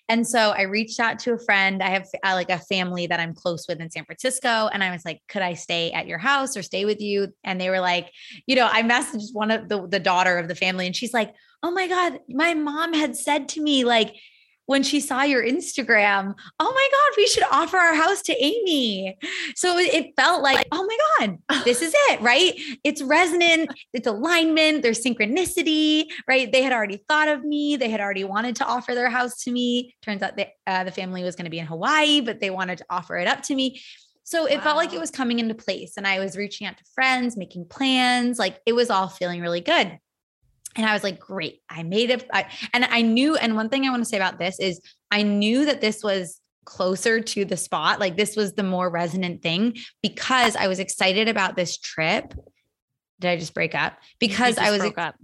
And 0.10 0.26
so 0.28 0.52
I 0.52 0.64
reached 0.64 1.00
out 1.00 1.20
to 1.20 1.34
a 1.34 1.40
friend. 1.40 1.84
I 1.84 1.90
have 1.90 2.08
uh, 2.24 2.34
like 2.34 2.50
a 2.50 2.60
family 2.60 3.08
that 3.08 3.20
I'm 3.20 3.34
close 3.34 3.68
with 3.68 3.80
in 3.80 3.90
San 3.90 4.06
Francisco. 4.06 4.70
And 4.72 4.84
I 4.84 4.92
was 4.92 5.04
like, 5.04 5.22
could 5.28 5.42
I 5.42 5.54
stay 5.54 5.92
at 5.92 6.08
your 6.08 6.18
house 6.18 6.56
or 6.56 6.64
stay 6.64 6.86
with 6.86 7.02
you? 7.02 7.34
And 7.44 7.60
they 7.60 7.70
were 7.70 7.80
like, 7.80 8.12
you 8.46 8.56
know, 8.56 8.68
I 8.72 8.84
messaged 8.84 9.34
one 9.34 9.52
of 9.52 9.70
the, 9.70 9.88
the 9.88 10.00
daughter 10.00 10.38
of 10.38 10.48
the 10.48 10.56
family 10.56 10.86
and 10.86 10.96
she's 10.96 11.14
like, 11.14 11.34
oh 11.64 11.72
my 11.72 11.88
God, 11.88 12.20
my 12.30 12.54
mom 12.54 12.94
had 12.94 13.16
said 13.16 13.50
to 13.50 13.62
me, 13.62 13.84
like, 13.84 14.16
when 14.68 14.84
she 14.84 15.00
saw 15.00 15.24
your 15.24 15.44
Instagram, 15.44 16.36
oh 16.60 16.72
my 16.72 16.90
God, 16.92 17.18
we 17.18 17.26
should 17.26 17.46
offer 17.52 17.78
our 17.78 17.96
house 17.96 18.22
to 18.24 18.36
Amy. 18.44 19.18
So 19.56 19.78
it 19.78 20.14
felt 20.16 20.44
like, 20.44 20.68
oh 20.72 20.86
my 20.86 21.28
God, 21.28 21.64
this 21.66 21.82
is 21.82 21.94
it, 22.10 22.22
right? 22.22 22.54
It's 22.84 23.02
resonant, 23.02 23.72
it's 23.94 24.08
alignment, 24.08 24.84
there's 24.84 25.04
synchronicity, 25.04 26.06
right? 26.28 26.52
They 26.52 26.62
had 26.62 26.74
already 26.74 27.04
thought 27.08 27.30
of 27.30 27.44
me, 27.44 27.78
they 27.78 27.90
had 27.90 28.02
already 28.02 28.26
wanted 28.26 28.58
to 28.58 28.66
offer 28.66 28.94
their 28.94 29.10
house 29.10 29.44
to 29.44 29.52
me. 29.52 29.96
Turns 30.02 30.22
out 30.22 30.38
that 30.38 30.50
uh, 30.68 30.84
the 30.84 30.92
family 30.92 31.24
was 31.24 31.36
going 31.36 31.46
to 31.46 31.52
be 31.52 31.60
in 31.60 31.66
Hawaii, 31.66 32.22
but 32.22 32.40
they 32.40 32.50
wanted 32.50 32.78
to 32.80 32.86
offer 32.90 33.18
it 33.18 33.28
up 33.28 33.42
to 33.44 33.56
me. 33.56 33.82
So 34.24 34.46
it 34.46 34.58
wow. 34.58 34.64
felt 34.64 34.78
like 34.78 34.92
it 34.92 35.00
was 35.00 35.10
coming 35.10 35.40
into 35.40 35.56
place. 35.56 35.94
And 35.96 36.06
I 36.06 36.20
was 36.20 36.36
reaching 36.36 36.68
out 36.68 36.78
to 36.78 36.84
friends, 36.94 37.38
making 37.38 37.68
plans. 37.70 38.38
Like 38.38 38.60
it 38.66 38.74
was 38.74 38.90
all 38.90 39.08
feeling 39.08 39.40
really 39.40 39.62
good. 39.62 39.98
And 40.78 40.86
I 40.86 40.94
was 40.94 41.04
like, 41.04 41.20
great, 41.20 41.62
I 41.70 41.84
made 41.84 42.12
it. 42.12 42.28
I, 42.32 42.46
and 42.74 42.86
I 42.86 43.02
knew, 43.02 43.36
and 43.36 43.56
one 43.56 43.70
thing 43.70 43.86
I 43.86 43.90
want 43.90 44.04
to 44.04 44.10
say 44.10 44.18
about 44.18 44.40
this 44.40 44.60
is 44.60 44.80
I 45.12 45.24
knew 45.24 45.66
that 45.66 45.82
this 45.82 46.04
was 46.04 46.40
closer 46.66 47.20
to 47.20 47.46
the 47.46 47.58
spot. 47.58 48.00
Like 48.00 48.16
this 48.16 48.36
was 48.36 48.54
the 48.54 48.64
more 48.64 48.90
resonant 48.90 49.42
thing 49.42 49.78
because 50.04 50.56
I 50.56 50.68
was 50.68 50.80
excited 50.80 51.28
about 51.28 51.56
this 51.56 51.78
trip. 51.78 52.34
Did 53.20 53.32
I 53.32 53.38
just 53.38 53.54
break 53.54 53.74
up? 53.74 53.98
Because 54.20 54.58
I 54.58 54.70
was 54.70 54.82
up. 54.98 55.16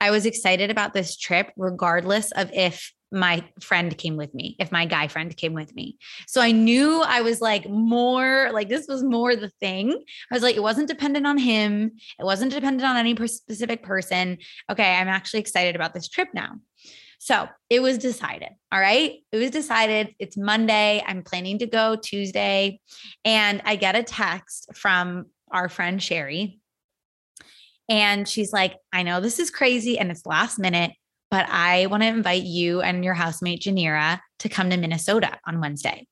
I 0.00 0.10
was 0.10 0.26
excited 0.26 0.70
about 0.70 0.94
this 0.94 1.16
trip, 1.16 1.50
regardless 1.56 2.30
of 2.32 2.52
if 2.52 2.92
my 3.12 3.44
friend 3.60 3.96
came 3.96 4.16
with 4.16 4.34
me, 4.34 4.56
if 4.58 4.72
my 4.72 4.86
guy 4.86 5.08
friend 5.08 5.36
came 5.36 5.54
with 5.54 5.74
me. 5.74 5.98
So 6.26 6.40
I 6.40 6.50
knew 6.52 7.02
I 7.02 7.20
was 7.20 7.40
like 7.40 7.68
more 7.68 8.50
like 8.52 8.68
this 8.68 8.86
was 8.88 9.02
more 9.02 9.36
the 9.36 9.50
thing. 9.60 9.90
I 10.30 10.34
was 10.34 10.42
like, 10.42 10.56
it 10.56 10.62
wasn't 10.62 10.88
dependent 10.88 11.26
on 11.26 11.38
him, 11.38 11.92
it 12.18 12.24
wasn't 12.24 12.52
dependent 12.52 12.88
on 12.88 12.96
any 12.96 13.14
specific 13.26 13.82
person. 13.82 14.38
Okay, 14.70 14.96
I'm 14.96 15.08
actually 15.08 15.40
excited 15.40 15.76
about 15.76 15.94
this 15.94 16.08
trip 16.08 16.28
now. 16.34 16.54
So 17.18 17.46
it 17.70 17.80
was 17.80 17.98
decided. 17.98 18.48
All 18.72 18.80
right. 18.80 19.20
It 19.30 19.36
was 19.36 19.50
decided. 19.50 20.12
It's 20.18 20.36
Monday. 20.36 21.04
I'm 21.06 21.22
planning 21.22 21.60
to 21.60 21.66
go 21.66 21.94
Tuesday. 21.94 22.80
And 23.24 23.62
I 23.64 23.76
get 23.76 23.94
a 23.94 24.02
text 24.02 24.70
from 24.74 25.26
our 25.52 25.68
friend 25.68 26.02
Sherry. 26.02 26.58
And 27.88 28.26
she's 28.26 28.52
like, 28.52 28.74
I 28.92 29.04
know 29.04 29.20
this 29.20 29.38
is 29.38 29.50
crazy 29.50 30.00
and 30.00 30.10
it's 30.10 30.26
last 30.26 30.58
minute, 30.58 30.94
but 31.32 31.48
I 31.48 31.86
want 31.86 32.02
to 32.02 32.08
invite 32.08 32.42
you 32.42 32.82
and 32.82 33.02
your 33.02 33.14
housemate 33.14 33.62
Janira 33.62 34.20
to 34.40 34.48
come 34.50 34.68
to 34.68 34.76
Minnesota 34.76 35.38
on 35.46 35.62
Wednesday 35.62 36.06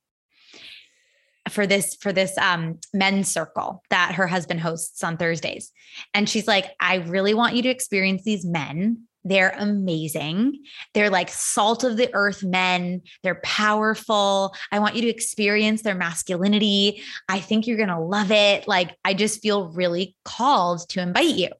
for 1.50 1.66
this 1.66 1.96
for 2.00 2.12
this 2.12 2.36
um 2.38 2.78
men's 2.94 3.28
circle 3.28 3.82
that 3.90 4.14
her 4.14 4.26
husband 4.26 4.60
hosts 4.60 5.04
on 5.04 5.18
Thursdays. 5.18 5.72
And 6.14 6.26
she's 6.28 6.48
like, 6.48 6.70
I 6.80 6.96
really 6.96 7.34
want 7.34 7.54
you 7.54 7.62
to 7.62 7.68
experience 7.68 8.24
these 8.24 8.46
men. 8.46 9.02
They're 9.22 9.54
amazing. 9.58 10.62
They're 10.94 11.10
like 11.10 11.28
salt 11.28 11.84
of 11.84 11.98
the 11.98 12.08
earth 12.14 12.42
men. 12.42 13.02
They're 13.22 13.42
powerful. 13.44 14.54
I 14.72 14.78
want 14.78 14.96
you 14.96 15.02
to 15.02 15.08
experience 15.08 15.82
their 15.82 15.94
masculinity. 15.94 17.02
I 17.28 17.40
think 17.40 17.66
you're 17.66 17.76
going 17.76 17.90
to 17.90 17.98
love 17.98 18.30
it. 18.30 18.66
Like, 18.66 18.96
I 19.04 19.12
just 19.12 19.42
feel 19.42 19.68
really 19.68 20.16
called 20.24 20.88
to 20.90 21.02
invite 21.02 21.34
you. 21.34 21.50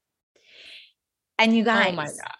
And 1.38 1.54
you 1.54 1.64
guys, 1.64 1.92
oh 1.92 1.96
my 1.96 2.06
God 2.06 2.39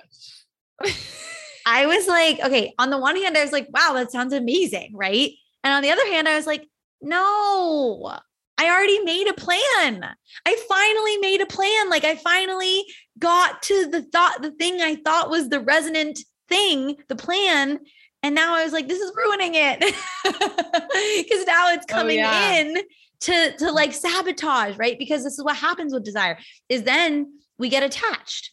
I 1.67 1.87
was 1.87 2.07
like, 2.07 2.41
okay, 2.41 2.75
on 2.79 2.91
the 2.91 2.99
one 2.99 3.17
hand, 3.17 3.37
I 3.37 3.43
was 3.43 3.53
like, 3.53 3.69
wow, 3.73 3.93
that 3.95 4.11
sounds 4.11 4.33
amazing. 4.33 4.93
Right. 4.95 5.33
And 5.63 5.73
on 5.75 5.83
the 5.83 5.91
other 5.91 6.07
hand, 6.07 6.29
I 6.29 6.37
was 6.37 6.47
like, 6.47 6.67
no, 7.03 8.19
I 8.59 8.69
already 8.69 9.01
made 9.05 9.29
a 9.29 9.35
plan. 9.35 10.15
I 10.47 10.65
finally 10.69 11.17
made 11.19 11.41
a 11.41 11.47
plan. 11.47 11.91
Like 11.91 12.05
I 12.05 12.17
finally 12.17 12.85
got 13.19 13.63
to 13.63 13.87
the 13.91 14.03
thought, 14.03 14.43
the 14.43 14.53
thing 14.53 14.81
I 14.81 14.97
thought 14.97 15.31
was 15.31 15.49
the 15.49 15.61
resonant 15.61 16.19
thing, 16.49 16.97
the 17.09 17.17
plan. 17.17 17.79
And 18.23 18.35
now 18.35 18.55
I 18.55 18.65
was 18.65 18.73
like, 18.73 18.87
this 18.87 19.01
is 19.01 19.13
ruining 19.17 19.53
it. 19.55 19.81
Cause 21.31 21.47
now 21.47 21.73
it's 21.73 21.87
oh, 21.89 21.95
coming 21.95 22.19
oh, 22.19 22.23
yeah. 22.23 22.53
in 22.57 22.77
to, 23.21 23.57
to 23.59 23.73
like 23.73 23.93
sabotage, 23.93 24.77
right? 24.77 24.99
Because 24.99 25.25
this 25.25 25.39
is 25.39 25.45
what 25.45 25.57
happens 25.57 25.93
with 25.93 26.05
desire 26.05 26.39
is 26.69 26.83
then 26.83 27.33
we 27.59 27.69
get 27.69 27.83
attached 27.83 28.51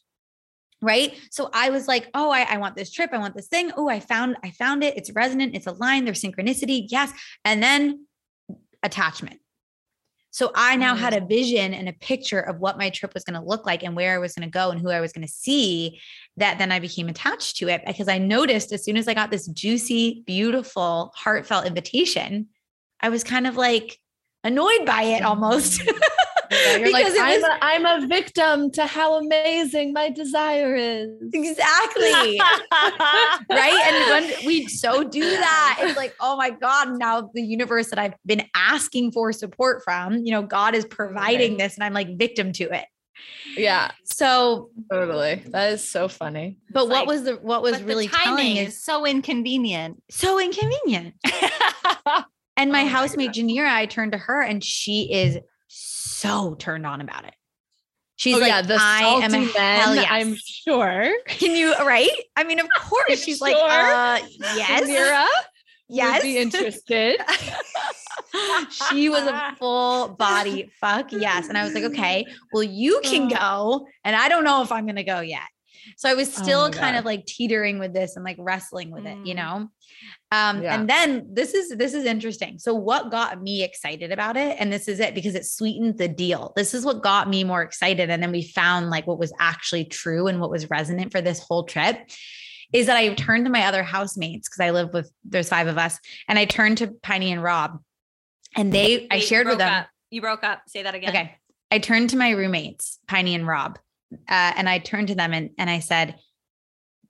right? 0.82 1.18
So 1.32 1.50
i 1.54 1.70
was 1.70 1.88
like 1.88 2.10
oh 2.14 2.32
I, 2.32 2.42
I, 2.42 2.58
want 2.58 2.76
this 2.76 2.92
trip 2.92 3.12
i 3.14 3.18
want 3.18 3.36
this 3.36 3.48
thing. 3.48 3.72
Oh 3.78 3.90
i 3.90 4.00
found 4.00 4.38
i 4.44 4.52
found 4.52 4.84
it. 4.84 4.98
It's 4.98 5.12
resonant 5.12 5.56
it's 5.56 5.68
aligned 5.68 6.08
there's 6.08 6.22
synchronicity 6.22 6.86
yes. 6.90 7.12
And 7.46 7.62
then 7.62 8.06
attachment. 8.84 9.40
So 10.32 10.52
i 10.54 10.76
now 10.76 10.96
had 10.96 11.14
a 11.14 11.22
mm. 11.22 11.30
vision 11.30 11.74
and 11.74 11.90
a 11.90 11.94
picture 11.94 12.40
of 12.40 12.60
what 12.60 12.78
my 12.78 12.90
trip 12.90 13.14
was 13.14 13.24
going 13.24 13.40
to 13.40 13.48
look 13.48 13.66
like 13.66 13.84
and 13.84 13.96
where 13.96 14.14
i 14.14 14.18
was 14.20 14.34
going 14.34 14.48
to 14.48 14.52
go 14.52 14.70
and 14.70 14.80
who 14.80 14.90
i 14.90 15.02
was 15.02 15.12
going 15.12 15.26
to 15.26 15.34
see 15.34 16.00
that 16.36 16.60
then 16.60 16.72
i 16.72 16.80
became 16.80 17.08
attached 17.08 17.58
to 17.58 17.70
it 17.70 17.82
because 17.88 18.08
i 18.08 18.20
noticed 18.20 18.72
as 18.72 18.84
soon 18.84 18.98
as 18.98 19.08
i 19.08 19.16
got 19.16 19.32
this 19.32 19.48
juicy 19.48 20.22
beautiful 20.28 21.12
heartfelt 21.16 21.66
invitation 21.66 22.48
i 23.00 23.10
was 23.10 23.24
kind 23.24 23.48
of 23.48 23.56
like 23.56 24.00
annoyed 24.44 24.86
by 24.86 25.04
it 25.04 25.24
almost 25.24 25.82
mm. 25.82 26.00
Yeah, 26.17 26.17
you're 26.66 26.80
because 26.86 27.14
like, 27.16 27.22
I'm, 27.22 27.42
was, 27.42 27.44
a, 27.44 27.58
I'm 27.62 27.86
a 27.86 28.08
victim 28.08 28.72
to 28.72 28.86
how 28.86 29.18
amazing 29.20 29.94
my 29.94 30.10
desire 30.10 30.76
is. 30.76 31.10
Exactly. 31.34 32.40
right. 33.50 33.84
And 33.88 34.26
when 34.26 34.46
we 34.46 34.68
so 34.68 35.04
do 35.04 35.22
that, 35.22 35.78
it's 35.82 35.98
like, 35.98 36.16
oh 36.20 36.38
my 36.38 36.50
God, 36.50 36.98
now 36.98 37.30
the 37.34 37.42
universe 37.42 37.90
that 37.90 38.00
I've 38.00 38.16
been 38.26 38.44
asking 38.56 39.12
for 39.12 39.32
support 39.32 39.84
from, 39.84 40.26
you 40.26 40.32
know, 40.32 40.42
God 40.42 40.76
is 40.76 40.86
providing 40.86 41.52
right. 41.52 41.60
this 41.60 41.76
and 41.76 41.84
I'm 41.84 41.94
like 41.94 42.18
victim 42.18 42.52
to 42.54 42.66
it. 42.76 42.86
Yeah. 43.56 43.92
So 44.04 44.70
totally. 44.92 45.42
That 45.48 45.74
is 45.74 45.90
so 45.90 46.08
funny. 46.08 46.58
But 46.72 46.84
it's 46.84 46.90
what 46.90 47.00
like, 47.00 47.08
was 47.08 47.24
the 47.24 47.36
what 47.36 47.62
was 47.62 47.82
really 47.82 48.08
timing 48.08 48.58
is 48.58 48.84
so 48.84 49.06
inconvenient. 49.06 50.02
So 50.10 50.40
inconvenient. 50.40 51.16
and 52.58 52.72
my 52.72 52.84
oh 52.84 52.88
housemate 52.88 53.32
Janira, 53.32 53.70
I 53.70 53.86
turned 53.86 54.12
to 54.12 54.18
her 54.18 54.42
and 54.42 54.64
she 54.64 55.12
is 55.12 55.40
so 56.18 56.56
turned 56.56 56.86
on 56.86 57.02
about 57.02 57.26
it. 57.26 57.34
She's 58.16 58.36
oh, 58.36 58.40
like, 58.40 58.50
yeah, 58.50 58.62
the 58.64 58.78
I 58.80 59.20
am 59.22 59.34
a 59.34 59.46
hell 59.46 59.96
yes. 59.96 60.08
I'm 60.10 60.36
sure. 60.36 61.14
Can 61.28 61.56
you, 61.56 61.76
right? 61.76 62.10
I 62.36 62.44
mean, 62.44 62.60
of 62.60 62.68
course. 62.80 63.24
She's 63.24 63.38
sure. 63.38 63.48
like, 63.48 63.56
uh, 63.56 64.26
yes. 64.56 64.88
Mira, 64.88 65.28
yes. 65.90 66.24
be 66.24 66.38
interested. 66.40 67.22
she 68.90 69.10
was 69.10 69.22
a 69.22 69.56
full 69.60 70.10
body 70.10 70.72
fuck 70.82 71.12
yes. 71.12 71.48
And 71.48 71.58
I 71.58 71.64
was 71.64 71.76
like, 71.76 71.84
okay, 71.84 72.26
well, 72.52 72.64
you 72.64 73.02
can 73.04 73.28
go. 73.28 73.86
And 74.04 74.16
I 74.16 74.28
don't 74.30 74.44
know 74.44 74.64
if 74.64 74.72
I'm 74.72 74.86
going 74.86 74.96
to 74.96 75.04
go 75.04 75.20
yet. 75.20 75.48
So 75.96 76.10
I 76.10 76.16
was 76.16 76.28
oh 76.40 76.42
still 76.42 76.62
oh 76.62 76.72
kind 76.72 76.96
God. 76.96 77.00
of 77.00 77.06
like 77.06 77.28
teetering 77.28 77.78
with 77.78 77.94
this 77.94 78.16
and 78.16 78.26
like 78.26 78.38
wrestling 78.40 78.90
with 78.90 79.04
mm. 79.04 79.22
it, 79.22 79.28
you 79.28 79.36
mm. 79.36 79.38
know? 79.38 79.70
Um, 80.32 80.62
yeah. 80.62 80.76
and 80.76 80.90
then 80.90 81.26
this 81.32 81.54
is 81.54 81.70
this 81.78 81.94
is 81.94 82.04
interesting. 82.04 82.60
So 82.60 82.74
what 82.74 83.12
got 83.12 83.42
me 83.42 83.64
excited 83.64 84.12
about 84.12 84.36
it, 84.36 84.58
and 84.60 84.72
this 84.72 84.88
is 84.88 85.00
it 85.00 85.16
because 85.16 85.36
it 85.36 85.46
sweetened 85.46 85.98
the 85.98 86.10
deal. 86.10 86.52
This 86.56 86.74
is 86.74 86.84
what 86.84 87.02
got 87.02 87.30
me 87.30 87.44
more 87.46 87.62
excited. 87.62 88.10
And 88.10 88.22
then 88.22 88.32
we 88.32 88.44
found 88.44 88.90
like 88.90 89.08
what 89.08 89.20
was 89.20 89.32
actually 89.40 89.86
true 89.86 90.28
and 90.28 90.42
what 90.42 90.52
was 90.52 90.70
resonant 90.70 91.14
for 91.14 91.22
this 91.22 91.40
whole 91.40 91.64
trip 91.64 91.98
is 92.74 92.88
that 92.88 92.98
I 92.98 93.14
turned 93.14 93.46
to 93.46 93.52
my 93.52 93.66
other 93.66 93.84
housemates 93.84 94.50
because 94.50 94.60
I 94.60 94.72
live 94.72 94.92
with 94.94 95.10
there's 95.24 95.48
five 95.48 95.68
of 95.68 95.78
us, 95.78 96.00
and 96.28 96.38
I 96.38 96.46
turned 96.46 96.80
to 96.80 96.88
Piney 96.88 97.32
and 97.32 97.42
Rob, 97.42 97.80
and 98.56 98.74
they 98.74 98.98
Wait, 98.98 99.08
I 99.12 99.20
shared 99.20 99.48
with 99.48 99.60
them. 99.60 99.74
Up. 99.74 99.88
You 100.10 100.22
broke 100.22 100.44
up. 100.44 100.64
Say 100.68 100.84
that 100.84 100.96
again. 100.96 101.10
Okay. 101.10 101.36
I 101.72 101.80
turned 101.80 102.12
to 102.12 102.18
my 102.18 102.32
roommates, 102.32 103.00
Piney 103.08 103.36
and 103.36 103.46
Rob, 103.46 103.78
uh, 104.12 104.54
and 104.56 104.70
I 104.70 104.80
turned 104.80 105.10
to 105.10 105.16
them 105.16 105.34
and, 105.34 105.50
and 105.58 105.70
I 105.70 105.80
said, 105.80 106.16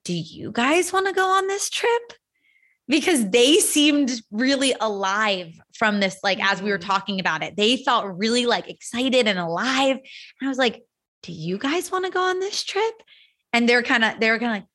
Do 0.04 0.14
you 0.14 0.52
guys 0.52 0.92
want 0.92 1.08
to 1.08 1.14
go 1.14 1.28
on 1.28 1.48
this 1.48 1.70
trip? 1.70 2.14
Because 2.88 3.29
they 3.29 3.58
seemed 3.58 4.22
really 4.32 4.74
alive 4.79 5.53
from 5.74 6.00
this, 6.00 6.17
like 6.24 6.44
as 6.44 6.62
we 6.62 6.72
were 6.72 6.77
mm-hmm. 6.77 6.89
talking 6.89 7.20
about 7.20 7.44
it. 7.44 7.58
They 7.58 7.77
felt 7.77 8.17
really 8.17 8.46
like 8.46 8.70
excited 8.70 9.27
and 9.27 9.39
alive. 9.39 9.98
And 9.98 10.48
I 10.48 10.48
was 10.48 10.58
like, 10.58 10.84
Do 11.24 11.34
you 11.34 11.58
guys 11.58 11.91
want 11.91 12.06
to 12.06 12.12
go 12.12 12.22
on 12.22 12.39
this 12.39 12.63
trip? 12.63 12.96
And 13.53 13.67
they're 13.67 13.84
kind 13.84 14.03
of, 14.03 14.20
they're 14.20 14.39
kind 14.39 14.51
of 14.51 14.63
like, 14.63 14.70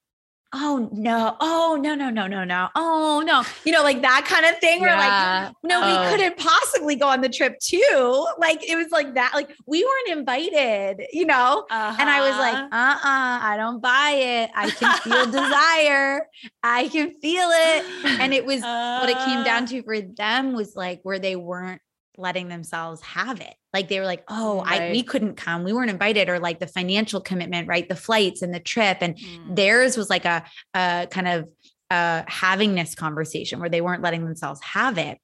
oh 0.55 0.89
no, 0.93 1.37
oh 1.41 1.79
no, 1.81 1.95
no, 1.95 2.11
no, 2.11 2.27
no, 2.27 2.45
no, 2.45 2.69
oh 2.75 3.23
no, 3.25 3.43
you 3.65 3.73
know, 3.73 3.83
like 3.83 4.03
that 4.03 4.25
kind 4.27 4.47
of 4.47 4.59
thing. 4.59 4.81
Yeah. 4.81 4.87
We're 4.87 4.97
like, 4.97 5.55
no, 5.63 5.81
oh. 5.83 6.03
we 6.03 6.11
couldn't 6.11 6.37
possibly 6.37 6.97
go 6.97 7.09
on 7.09 7.21
the 7.21 7.29
trip 7.29 7.59
too. 7.59 8.27
Like 8.39 8.69
it 8.69 8.77
was 8.77 8.91
like 8.91 9.15
that. 9.15 9.33
Like 9.35 9.51
we 9.67 9.85
weren't 9.85 10.19
invited, 10.19 11.07
you 11.13 11.27
know. 11.27 11.67
Uh-huh. 11.71 11.97
And 11.99 12.09
I 12.09 12.21
was 12.21 12.39
like, 12.39 12.55
uh, 12.55 12.75
uh-uh, 12.75 12.97
uh 12.97 13.39
I 13.43 13.57
don't 13.57 13.81
buy 13.81 14.11
it. 14.11 14.51
I 14.55 14.71
can 14.71 14.99
feel 15.01 15.27
desire. 15.43 16.27
I 16.63 16.89
can 16.89 17.13
feel 17.21 17.49
it. 17.51 18.21
And 18.21 18.35
it 18.35 18.45
was 18.45 18.63
uh, 18.63 18.99
what 19.01 19.11
it 19.11 19.19
came 19.19 19.45
down 19.45 19.65
uh. 19.65 19.67
to 19.69 19.83
for 19.83 20.01
them 20.01 20.53
was 20.53 20.77
like 20.77 21.01
where 21.03 21.19
they 21.19 21.37
weren't 21.37 21.81
letting 22.17 22.49
themselves 22.49 23.01
have 23.03 23.41
it. 23.41 23.55
Like 23.73 23.89
they 23.89 23.99
were 24.01 24.07
like, 24.07 24.25
oh, 24.29 24.63
right. 24.63 24.83
I 24.83 24.91
we 24.91 25.03
couldn't 25.03 25.37
come. 25.37 25.65
We 25.65 25.73
weren't 25.73 25.91
invited, 25.91 26.29
or 26.29 26.39
like 26.39 26.61
the 26.61 26.67
financial 26.67 27.21
commitment, 27.21 27.69
right? 27.69 27.89
The 27.89 27.97
flights 27.97 28.43
and 28.43 28.55
the 28.55 28.61
trip. 28.61 28.99
And 29.01 29.17
mm. 29.17 29.57
theirs 29.57 29.97
was 29.97 30.11
like 30.11 30.25
a, 30.25 30.45
a 30.75 31.09
kind 31.11 31.29
of 31.29 31.49
uh, 31.91 32.23
having 32.27 32.75
this 32.75 32.95
conversation 32.95 33.61
where 33.61 33.69
they 33.69 33.81
weren't 33.81 34.03
letting 34.03 34.25
themselves 34.25 34.61
have 34.63 34.99
it. 34.99 35.19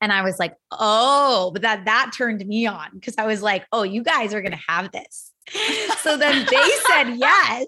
And 0.00 0.12
I 0.12 0.22
was 0.22 0.38
like, 0.38 0.54
oh, 0.72 1.50
but 1.52 1.62
that 1.62 1.86
that 1.86 2.12
turned 2.16 2.46
me 2.46 2.66
on 2.66 2.88
because 2.94 3.14
I 3.16 3.26
was 3.26 3.42
like, 3.42 3.66
oh, 3.72 3.82
you 3.82 4.02
guys 4.02 4.34
are 4.34 4.42
gonna 4.42 4.60
have 4.68 4.92
this. 4.92 5.32
So 6.02 6.16
then 6.16 6.46
they 6.50 6.70
said 6.88 7.16
yes. 7.16 7.66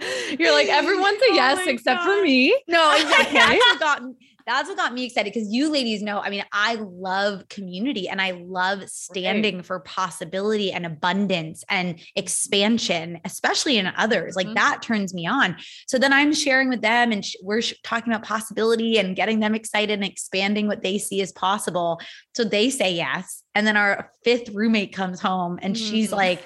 You're 0.38 0.52
like, 0.52 0.68
everyone's 0.68 1.20
a 1.22 1.30
Oh 1.30 1.34
yes 1.34 1.56
my 1.64 1.72
except 1.72 2.00
God. 2.00 2.16
for 2.18 2.22
me. 2.22 2.56
No, 2.68 2.92
exactly. 3.00 3.38
Okay. 3.38 3.48
That's 3.48 3.64
what 3.66 3.80
got 3.80 4.02
that's 4.46 4.68
what 4.68 4.76
got 4.76 4.92
me 4.94 5.04
excited 5.04 5.32
because 5.32 5.48
you 5.52 5.70
ladies 5.70 6.02
know. 6.02 6.18
I 6.20 6.30
mean, 6.30 6.44
I 6.52 6.74
love 6.74 7.48
community 7.48 8.08
and 8.08 8.20
I 8.20 8.32
love 8.32 8.88
standing 8.88 9.62
for 9.62 9.80
possibility 9.80 10.72
and 10.72 10.84
abundance 10.86 11.64
and 11.68 11.98
expansion, 12.16 13.20
especially 13.24 13.78
in 13.78 13.86
others. 13.96 14.34
Like 14.36 14.48
Mhm. 14.48 14.54
that 14.54 14.82
turns 14.82 15.14
me 15.14 15.26
on. 15.26 15.56
So 15.86 15.98
then 15.98 16.12
I'm 16.12 16.32
sharing 16.32 16.68
with 16.68 16.82
them 16.82 17.12
and 17.12 17.24
sh- 17.24 17.36
we're 17.42 17.62
sh- 17.62 17.74
talking 17.82 18.12
about 18.12 18.24
possibility 18.26 18.98
and 18.98 19.14
getting 19.16 19.40
them 19.40 19.54
excited 19.54 19.92
and 19.94 20.04
expanding 20.04 20.66
what 20.68 20.82
they 20.82 20.98
see 20.98 21.20
as 21.20 21.32
possible. 21.32 22.00
So 22.34 22.44
they 22.44 22.70
say 22.70 22.92
yes. 22.94 23.42
And 23.54 23.66
then 23.66 23.76
our 23.76 24.10
fifth 24.24 24.48
roommate 24.50 24.92
comes 24.94 25.20
home 25.20 25.58
and 25.62 25.76
she's 25.76 26.10
Mhm. 26.10 26.16
like, 26.16 26.42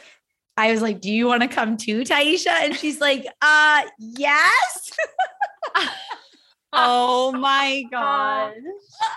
I 0.59 0.71
was 0.73 0.81
like, 0.81 1.01
Do 1.01 1.11
you 1.13 1.27
want 1.27 1.43
to 1.43 1.49
come 1.49 1.77
too, 1.77 2.01
Taisha? 2.01 2.49
And 2.49 2.75
she's 2.75 3.01
like, 3.01 3.27
Uh, 3.43 3.83
yes. 3.99 4.91
Oh, 6.77 7.33
oh 7.35 7.39
my 7.39 7.85
God. 7.91 8.55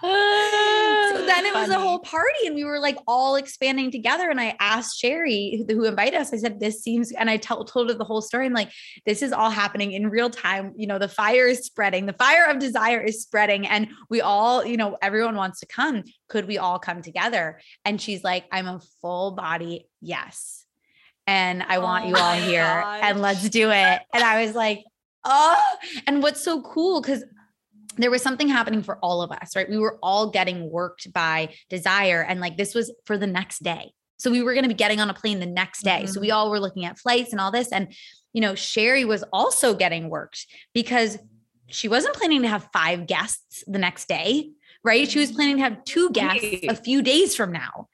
so 0.01 1.25
then 1.25 1.45
it 1.45 1.53
was 1.53 1.69
a 1.69 1.79
whole 1.79 1.99
party 1.99 2.47
and 2.47 2.55
we 2.55 2.63
were 2.63 2.79
like 2.79 2.97
all 3.07 3.35
expanding 3.35 3.91
together 3.91 4.29
and 4.29 4.39
i 4.39 4.55
asked 4.59 4.99
sherry 4.99 5.65
who, 5.67 5.75
who 5.75 5.85
invited 5.85 6.19
us 6.19 6.33
i 6.33 6.37
said 6.37 6.59
this 6.59 6.81
seems 6.81 7.11
and 7.11 7.29
i 7.29 7.37
tell, 7.37 7.63
told 7.65 7.89
her 7.89 7.95
the 7.95 8.03
whole 8.03 8.21
story. 8.21 8.45
I'm 8.45 8.53
like 8.53 8.71
this 9.05 9.21
is 9.21 9.31
all 9.31 9.49
happening 9.49 9.91
in 9.91 10.09
real 10.09 10.29
time. 10.29 10.73
You 10.75 10.87
know 10.87 10.97
the 10.97 11.07
fire 11.07 11.47
is 11.47 11.59
spreading. 11.59 12.05
The 12.05 12.13
fire 12.13 12.45
of 12.45 12.59
desire 12.59 13.01
is 13.01 13.21
spreading 13.21 13.67
and 13.67 13.89
we 14.09 14.21
all 14.21 14.65
you 14.65 14.77
know 14.77 14.97
everyone 15.01 15.35
wants 15.35 15.59
to 15.59 15.65
come. 15.65 16.03
Could 16.27 16.47
we 16.47 16.57
all 16.57 16.79
come 16.79 17.01
together? 17.01 17.59
And 17.85 18.01
she's 18.01 18.23
like 18.23 18.45
i'm 18.51 18.67
a 18.67 18.81
full 19.01 19.31
body 19.31 19.87
yes. 20.01 20.65
And 21.27 21.63
i 21.63 21.79
want 21.79 22.05
Oh 22.05 22.07
you 22.09 22.15
all 22.15 22.35
my 22.35 22.39
here 22.39 22.83
and 22.85 23.21
let's 23.21 23.47
do 23.49 23.69
it. 23.69 24.01
And 24.13 24.23
i 24.23 24.45
was 24.45 24.55
like 24.55 24.83
oh 25.25 25.75
and 26.07 26.23
what's 26.23 26.41
so 26.41 26.61
cool 26.61 27.01
because 27.01 27.23
there 28.03 28.11
was 28.11 28.21
something 28.21 28.47
happening 28.47 28.83
for 28.83 28.97
all 28.99 29.21
of 29.21 29.31
us, 29.31 29.55
right? 29.55 29.69
We 29.69 29.77
were 29.77 29.99
all 30.01 30.29
getting 30.29 30.69
worked 30.69 31.11
by 31.13 31.53
desire. 31.69 32.21
And 32.21 32.39
like 32.39 32.57
this 32.57 32.73
was 32.73 32.93
for 33.05 33.17
the 33.17 33.27
next 33.27 33.63
day. 33.63 33.91
So 34.17 34.29
we 34.29 34.41
were 34.41 34.53
going 34.53 34.63
to 34.63 34.69
be 34.69 34.75
getting 34.75 34.99
on 34.99 35.09
a 35.09 35.13
plane 35.13 35.39
the 35.39 35.45
next 35.45 35.83
day. 35.83 36.05
So 36.05 36.19
we 36.19 36.27
mm-hmm. 36.27 36.35
all 36.35 36.51
were 36.51 36.59
looking 36.59 36.85
at 36.85 36.99
flights 36.99 37.31
and 37.31 37.39
all 37.39 37.51
this. 37.51 37.71
And, 37.71 37.93
you 38.33 38.41
know, 38.41 38.53
Sherry 38.53 39.05
was 39.05 39.23
also 39.31 39.73
getting 39.73 40.09
worked 40.09 40.45
because 40.73 41.17
she 41.67 41.87
wasn't 41.87 42.15
planning 42.15 42.41
to 42.41 42.47
have 42.47 42.69
five 42.73 43.07
guests 43.07 43.63
the 43.65 43.79
next 43.79 44.07
day, 44.07 44.51
right? 44.83 45.09
She 45.09 45.19
was 45.19 45.31
planning 45.31 45.57
to 45.57 45.63
have 45.63 45.83
two 45.85 46.09
guests 46.11 46.45
a 46.67 46.75
few 46.75 47.01
days 47.01 47.35
from 47.35 47.51
now. 47.51 47.87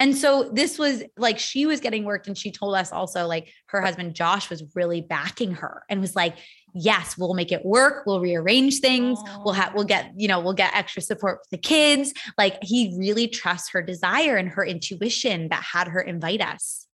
And 0.00 0.16
so 0.16 0.50
this 0.50 0.78
was 0.78 1.02
like 1.18 1.38
she 1.38 1.66
was 1.66 1.80
getting 1.80 2.04
worked, 2.04 2.26
and 2.26 2.36
she 2.36 2.50
told 2.50 2.74
us 2.74 2.90
also 2.90 3.26
like 3.26 3.52
her 3.66 3.82
husband 3.82 4.14
Josh 4.14 4.48
was 4.48 4.64
really 4.74 5.02
backing 5.02 5.52
her 5.56 5.84
and 5.90 6.00
was 6.00 6.16
like, 6.16 6.36
"Yes, 6.74 7.16
we'll 7.18 7.34
make 7.34 7.52
it 7.52 7.64
work. 7.64 8.04
We'll 8.06 8.20
rearrange 8.20 8.80
things. 8.80 9.18
We'll 9.44 9.54
have 9.54 9.74
we'll 9.74 9.84
get 9.84 10.12
you 10.16 10.28
know 10.28 10.40
we'll 10.40 10.54
get 10.54 10.74
extra 10.74 11.02
support 11.02 11.38
for 11.38 11.48
the 11.50 11.58
kids." 11.58 12.12
Like 12.38 12.58
he 12.62 12.94
really 12.98 13.28
trusts 13.28 13.70
her 13.70 13.82
desire 13.82 14.36
and 14.36 14.48
her 14.48 14.64
intuition 14.64 15.48
that 15.48 15.62
had 15.62 15.88
her 15.88 16.00
invite 16.00 16.40
us. 16.40 16.86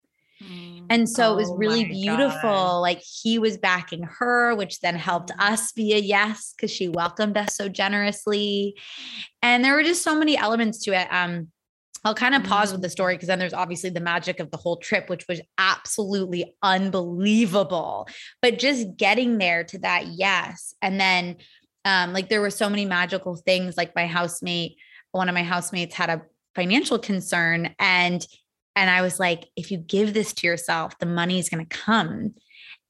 Mm. 0.44 0.86
And 0.90 1.10
so 1.10 1.34
it 1.34 1.36
was 1.38 1.50
Oh 1.50 1.56
really 1.56 1.86
beautiful. 1.86 2.42
God. 2.42 2.80
Like 2.80 3.02
he 3.02 3.40
was 3.40 3.58
backing 3.58 4.04
her, 4.20 4.56
which 4.56 4.82
then 4.82 4.96
helped 4.96 5.32
us 5.40 5.72
be 5.72 5.94
a 5.94 5.98
yes 5.98 6.54
because 6.56 6.72
she 6.72 6.90
welcomed 6.90 7.38
us 7.38 7.56
so 7.56 7.70
generously. 7.70 8.76
And 9.42 9.64
there 9.64 9.74
were 9.74 9.84
just 9.84 10.04
so 10.04 10.18
many 10.18 10.38
elements 10.38 10.84
to 10.84 10.92
it. 10.92 11.08
Um, 11.10 11.52
I'll 12.06 12.14
kind 12.14 12.36
of 12.36 12.44
pause 12.44 12.72
with 12.72 12.84
the 12.84 12.90
story 12.90 13.16
because 13.16 13.28
then 13.28 13.40
there's 13.40 13.54
obviously 13.54 13.90
the 13.90 14.00
magic 14.00 14.40
of 14.40 14.52
the 14.52 14.58
whole 14.58 14.78
trip, 14.78 15.10
which 15.10 15.26
was 15.28 15.42
absolutely 15.58 16.56
unbelievable. 16.62 18.08
But 18.44 18.60
just 18.60 18.96
getting 18.96 19.40
there 19.40 19.64
to 19.64 19.80
that 19.80 20.06
yes. 20.10 20.76
And 20.84 21.02
then 21.02 21.38
um, 21.84 22.14
like 22.14 22.30
there 22.30 22.42
were 22.42 22.52
so 22.52 22.70
many 22.70 22.86
magical 22.86 23.36
things, 23.36 23.76
like 23.76 23.96
my 23.96 24.06
housemate, 24.06 24.78
one 25.14 25.30
of 25.30 25.34
my 25.34 25.42
housemates 25.42 25.96
had 25.96 26.12
a 26.12 26.22
financial 26.54 27.00
concern 27.00 27.74
and 27.80 28.26
and 28.78 28.90
I 28.90 29.02
was 29.02 29.22
like, 29.22 29.48
if 29.56 29.72
you 29.72 29.78
give 29.78 30.14
this 30.14 30.34
to 30.34 30.48
yourself, 30.48 31.00
the 31.00 31.06
money 31.06 31.40
is 31.40 31.48
going 31.48 31.66
to 31.66 31.78
come. 31.78 32.36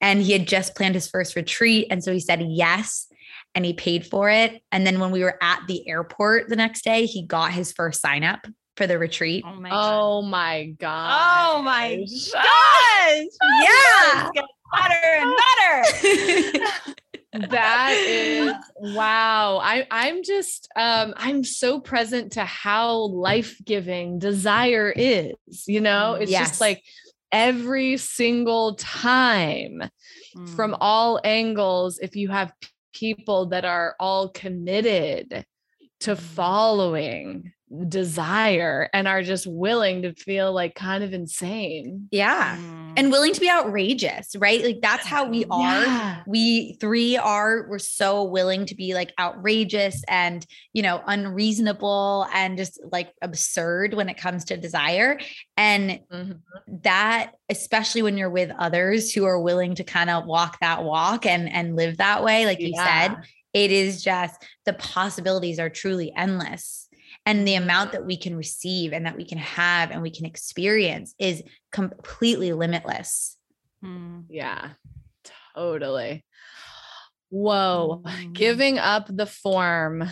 And 0.01 0.19
he 0.19 0.33
had 0.33 0.47
just 0.47 0.75
planned 0.75 0.95
his 0.95 1.07
first 1.07 1.35
retreat. 1.35 1.87
And 1.91 2.03
so 2.03 2.11
he 2.11 2.19
said 2.19 2.41
yes. 2.41 3.05
And 3.53 3.63
he 3.63 3.73
paid 3.73 4.03
for 4.03 4.31
it. 4.31 4.63
And 4.71 4.85
then 4.85 4.99
when 4.99 5.11
we 5.11 5.23
were 5.23 5.37
at 5.43 5.61
the 5.67 5.87
airport 5.87 6.49
the 6.49 6.55
next 6.55 6.83
day, 6.83 7.05
he 7.05 7.21
got 7.21 7.51
his 7.51 7.71
first 7.71 8.01
sign 8.01 8.23
up 8.23 8.47
for 8.77 8.88
the 8.88 8.97
retreat. 8.99 9.43
Oh 9.47 9.59
my 9.59 9.69
God. 9.69 9.99
Oh 9.99 10.21
my 10.23 10.65
god. 10.79 11.55
Oh 11.57 11.61
my 11.61 11.95
gosh. 11.97 12.31
Yeah. 13.63 14.31
It's 14.33 14.47
better 14.73 15.11
and 15.21 15.33
better. 16.53 16.71
that 17.49 17.97
is 18.07 18.53
wow 18.79 19.57
i 19.57 19.85
i'm 19.91 20.23
just 20.23 20.69
um 20.77 21.13
i'm 21.17 21.43
so 21.43 21.81
present 21.81 22.31
to 22.31 22.45
how 22.45 22.95
life-giving 22.95 24.17
desire 24.19 24.93
is 24.95 25.33
you 25.67 25.81
know 25.81 26.13
it's 26.13 26.31
Yes. 26.31 26.51
just 26.51 26.61
like 26.61 26.81
every 27.33 27.97
single 27.97 28.75
time 28.75 29.83
from 30.55 30.77
all 30.79 31.19
angles 31.25 31.99
if 31.99 32.15
you 32.15 32.29
have 32.29 32.53
people 32.93 33.47
that 33.47 33.65
are 33.65 33.95
all 33.99 34.29
committed 34.29 35.45
to 35.99 36.11
Mm. 36.15 36.17
following 36.19 37.51
desire 37.88 38.89
and 38.93 39.07
are 39.07 39.21
just 39.21 39.45
willing 39.47 40.01
to 40.03 40.13
feel 40.13 40.53
like 40.53 40.75
kind 40.75 41.03
of 41.03 41.13
insane 41.13 42.07
Yeah. 42.11 42.57
Mm. 42.57 42.93
And 42.97 43.11
willing 43.11 43.33
to 43.33 43.41
be 43.41 43.49
outrageous, 43.49 44.35
right? 44.38 44.63
Like 44.63 44.79
that's 44.81 45.05
how 45.05 45.27
we 45.27 45.43
are. 45.49 45.83
Yeah. 45.83 46.21
we 46.27 46.73
three 46.79 47.17
are 47.17 47.67
we're 47.69 47.77
so 47.79 48.23
willing 48.23 48.65
to 48.67 48.75
be 48.75 48.93
like 48.93 49.11
outrageous 49.19 50.01
and 50.07 50.45
you 50.73 50.81
know 50.81 51.01
unreasonable 51.05 52.25
and 52.33 52.57
just 52.57 52.79
like 52.91 53.11
absurd 53.21 53.93
when 53.93 54.09
it 54.09 54.17
comes 54.17 54.45
to 54.45 54.57
desire 54.57 55.19
and 55.57 55.99
Mhm. 56.11 56.39
that 56.83 57.31
especially 57.49 58.01
when 58.01 58.17
you're 58.17 58.29
with 58.29 58.51
others 58.57 59.11
who 59.13 59.25
are 59.25 59.39
willing 59.39 59.75
to 59.75 59.83
kind 59.83 60.09
of 60.09 60.25
walk 60.25 60.57
that 60.61 60.83
walk 60.83 61.25
and 61.25 61.51
and 61.51 61.75
live 61.75 61.97
that 61.97 62.23
way 62.23 62.45
like 62.45 62.59
you 62.59 62.73
said 62.75 63.15
it 63.53 63.71
is 63.71 64.03
just 64.03 64.43
the 64.65 64.73
possibilities 64.73 65.59
are 65.59 65.69
truly 65.69 66.11
endless 66.15 66.84
and 67.25 67.47
the 67.47 67.55
amount 67.55 67.91
that 67.93 68.05
we 68.05 68.17
can 68.17 68.35
receive 68.35 68.93
and 68.93 69.05
that 69.05 69.17
we 69.17 69.25
can 69.25 69.38
have 69.39 69.91
and 69.91 70.01
we 70.01 70.11
can 70.11 70.25
experience 70.25 71.15
is 71.19 71.43
completely 71.71 72.53
limitless 72.53 73.38
Mm. 73.83 74.25
Yeah, 74.29 74.69
totally. 75.53 76.23
Whoa, 77.29 78.01
Mm. 78.03 78.33
giving 78.33 78.79
up 78.79 79.05
the 79.09 79.25
form. 79.25 80.09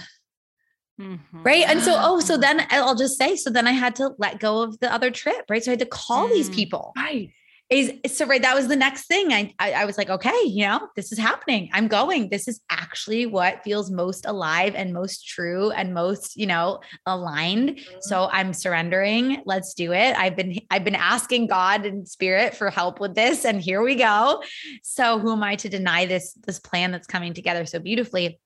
Mhm. 0.99 1.19
Right. 1.32 1.65
And 1.67 1.82
so, 1.82 1.95
oh, 1.99 2.19
so 2.19 2.38
then 2.38 2.67
I'll 2.69 2.95
just 2.95 3.17
say, 3.17 3.36
so 3.36 3.49
then 3.49 3.67
I 3.67 3.71
had 3.71 3.95
to 3.95 4.12
let 4.19 4.39
go 4.39 4.62
of 4.62 4.80
the 4.80 4.93
other 4.93 5.10
trip. 5.12 5.45
Right. 5.49 5.63
So 5.63 5.71
I 5.71 5.73
had 5.73 5.80
to 5.80 5.86
call 5.86 6.30
these 6.30 6.49
Mm. 6.49 6.56
people. 6.56 6.91
Right. 6.95 7.32
Is 7.73 8.15
so 8.15 8.27
right. 8.27 8.41
That 8.41 8.53
was 8.53 8.67
the 8.67 8.75
next 8.75 9.07
thing. 9.07 9.33
I, 9.33 9.51
I 9.57 9.71
I 9.73 9.86
was 9.86 9.97
like, 9.97 10.09
okay, 10.09 10.41
you 10.45 10.63
know, 10.65 10.89
this 10.95 11.12
is 11.12 11.17
happening. 11.17 11.69
I'm 11.73 11.88
going. 11.88 12.29
This 12.29 12.47
is 12.47 12.62
actually 12.69 13.25
what 13.25 13.63
feels 13.63 13.89
most 13.89 14.27
alive 14.27 14.75
and 14.75 14.93
most 14.93 15.27
true 15.27 15.71
and 15.71 15.91
most, 15.91 16.36
you 16.36 16.45
know, 16.45 16.81
aligned. 17.07 17.69
Mm-hmm. 17.69 17.97
So 18.01 18.29
I'm 18.31 18.53
surrendering. 18.53 19.41
Let's 19.45 19.73
do 19.73 19.91
it. 19.91 20.15
I've 20.15 20.36
been 20.36 20.59
I've 20.69 20.83
been 20.83 20.93
asking 20.93 21.47
God 21.47 21.88
and 21.88 22.07
spirit 22.07 22.53
for 22.53 22.69
help 22.69 22.99
with 22.99 23.15
this 23.15 23.43
and 23.43 23.59
here 23.59 23.81
we 23.81 23.95
go. 23.95 24.43
So 24.83 25.17
who 25.17 25.31
am 25.31 25.41
I 25.41 25.55
to 25.55 25.67
deny 25.67 26.05
this 26.05 26.33
this 26.45 26.59
plan 26.59 26.91
that's 26.91 27.07
coming 27.07 27.33
together 27.33 27.65
so 27.65 27.79
beautifully? 27.79 28.39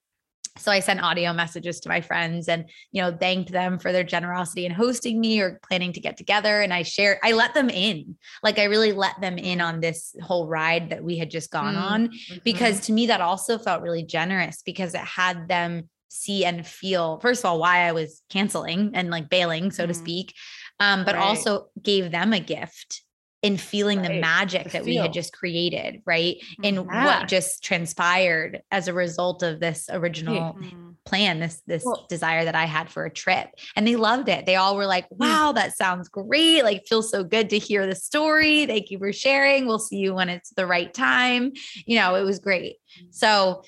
So 0.59 0.71
I 0.71 0.79
sent 0.79 1.01
audio 1.03 1.33
messages 1.33 1.79
to 1.81 1.89
my 1.89 2.01
friends 2.01 2.47
and 2.47 2.69
you 2.91 3.01
know 3.01 3.15
thanked 3.15 3.51
them 3.51 3.79
for 3.79 3.91
their 3.91 4.03
generosity 4.03 4.65
in 4.65 4.71
hosting 4.71 5.19
me 5.19 5.39
or 5.39 5.59
planning 5.67 5.93
to 5.93 5.99
get 5.99 6.17
together 6.17 6.61
and 6.61 6.73
I 6.73 6.83
shared 6.83 7.19
I 7.23 7.33
let 7.33 7.53
them 7.53 7.69
in. 7.69 8.17
Like 8.43 8.59
I 8.59 8.65
really 8.65 8.91
let 8.93 9.19
them 9.21 9.37
in 9.37 9.61
on 9.61 9.79
this 9.79 10.15
whole 10.21 10.47
ride 10.47 10.89
that 10.89 11.03
we 11.03 11.17
had 11.17 11.29
just 11.29 11.51
gone 11.51 11.75
Mm. 11.75 11.81
on 11.81 12.09
Mhm. 12.09 12.43
because 12.43 12.81
to 12.81 12.91
me 12.93 13.07
that 13.07 13.21
also 13.21 13.57
felt 13.57 13.81
really 13.81 14.03
generous 14.03 14.61
because 14.63 14.93
it 14.93 15.01
had 15.01 15.47
them 15.47 15.89
see 16.09 16.45
and 16.45 16.65
feel 16.65 17.19
first 17.19 17.41
of 17.41 17.45
all 17.45 17.59
why 17.59 17.87
I 17.87 17.91
was 17.91 18.21
canceling 18.29 18.91
and 18.93 19.09
like 19.09 19.29
bailing 19.29 19.71
so 19.71 19.85
to 19.85 19.93
Mhm. 19.93 19.97
speak 19.97 20.33
um 20.79 21.03
but 21.03 21.15
Right. 21.15 21.21
also 21.23 21.67
gave 21.81 22.11
them 22.11 22.33
a 22.33 22.39
gift 22.39 23.03
in 23.47 23.57
feeling 23.57 24.01
the 24.01 24.09
magic 24.19 24.63
to 24.65 24.69
that 24.73 24.83
we 24.83 24.95
had 24.97 25.13
just 25.13 25.31
created 25.33 26.01
right 26.05 26.35
in 26.63 26.75
Mhm. 26.75 26.87
Yeah. 26.91 27.05
what 27.19 27.27
just 27.29 27.63
transpired 27.63 28.61
as 28.71 28.87
a 28.87 28.93
result 28.93 29.41
of 29.43 29.59
this 29.59 29.89
original 29.91 30.53
Mm. 30.53 30.95
plan 31.05 31.39
this 31.39 31.61
this 31.65 31.83
Well- 31.85 32.05
desire 32.09 32.43
that 32.45 32.55
I 32.55 32.65
had 32.65 32.89
for 32.89 33.05
a 33.05 33.09
trip 33.09 33.47
and 33.75 33.87
they 33.87 33.95
loved 33.95 34.27
it. 34.27 34.45
They 34.45 34.55
all 34.57 34.75
were 34.75 34.85
like, 34.85 35.05
"Wow, 35.09 35.53
that 35.53 35.77
sounds 35.77 36.09
great. 36.09 36.63
Like 36.63 36.85
feels 36.87 37.09
so 37.09 37.23
good 37.23 37.49
to 37.51 37.57
hear 37.57 37.87
the 37.87 37.95
story. 37.95 38.65
Thank 38.65 38.91
you 38.91 38.97
for 38.99 39.13
sharing. 39.13 39.65
We'll 39.67 39.79
see 39.79 39.97
you 39.97 40.13
when 40.13 40.29
it's 40.29 40.49
the 40.49 40.65
right 40.65 40.93
time." 40.93 41.53
You 41.85 41.99
know, 41.99 42.15
it 42.15 42.23
was 42.23 42.39
great. 42.39 42.75
So 43.11 43.63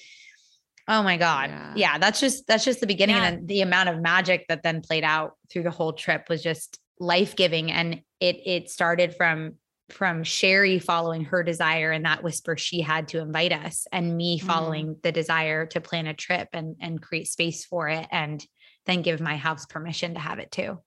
oh 0.92 1.04
my 1.04 1.18
god. 1.18 1.50
Yeah. 1.52 1.74
Yeah, 1.76 1.98
that's 2.00 2.20
just 2.20 2.48
that's 2.48 2.66
just 2.66 2.80
the 2.82 2.88
beginning 2.88 3.16
Yeah. 3.18 3.28
and 3.30 3.48
the 3.48 3.62
amount 3.62 3.90
of 3.90 4.02
magic 4.02 4.46
that 4.50 4.64
then 4.64 4.82
played 4.82 5.04
out 5.06 5.34
through 5.50 5.64
the 5.64 5.72
whole 5.72 5.94
trip 5.94 6.28
was 6.30 6.42
just 6.44 6.80
life-giving 7.00 7.72
and 7.72 8.02
it 8.20 8.36
it 8.46 8.70
started 8.70 9.16
from 9.16 9.56
from 9.92 10.24
Sherry 10.24 10.80
following 10.80 11.26
her 11.26 11.44
desire 11.44 11.92
and 11.92 12.06
that 12.06 12.24
whisper 12.24 12.58
she 12.58 12.82
had 12.82 13.08
to 13.10 13.20
invite 13.20 13.52
us 13.52 13.88
and 13.92 14.16
me 14.16 14.40
Mhm. 14.40 14.46
following 14.48 14.98
the 15.04 15.12
desire 15.12 15.66
to 15.68 15.82
plan 15.82 16.08
a 16.08 16.14
trip 16.14 16.50
and 16.54 16.76
and 16.80 17.02
create 17.02 17.28
space 17.28 17.66
for 17.66 17.88
it 17.90 18.08
and 18.12 18.46
then 18.86 19.02
give 19.02 19.20
my 19.20 19.38
house 19.38 19.66
permission 19.66 20.14
to 20.14 20.20
have 20.20 20.40
it 20.40 20.52
too. 20.52 20.80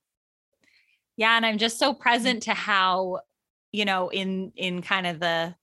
Yeah, 1.16 1.36
and 1.36 1.44
I'm 1.44 1.58
just 1.58 1.78
so 1.78 1.92
Mm-hmm. 1.92 2.02
present 2.02 2.42
to 2.44 2.54
how, 2.54 3.20
you 3.70 3.84
know, 3.84 4.08
in 4.08 4.52
in 4.56 4.82
kind 4.82 5.06
of 5.06 5.20
the 5.20 5.54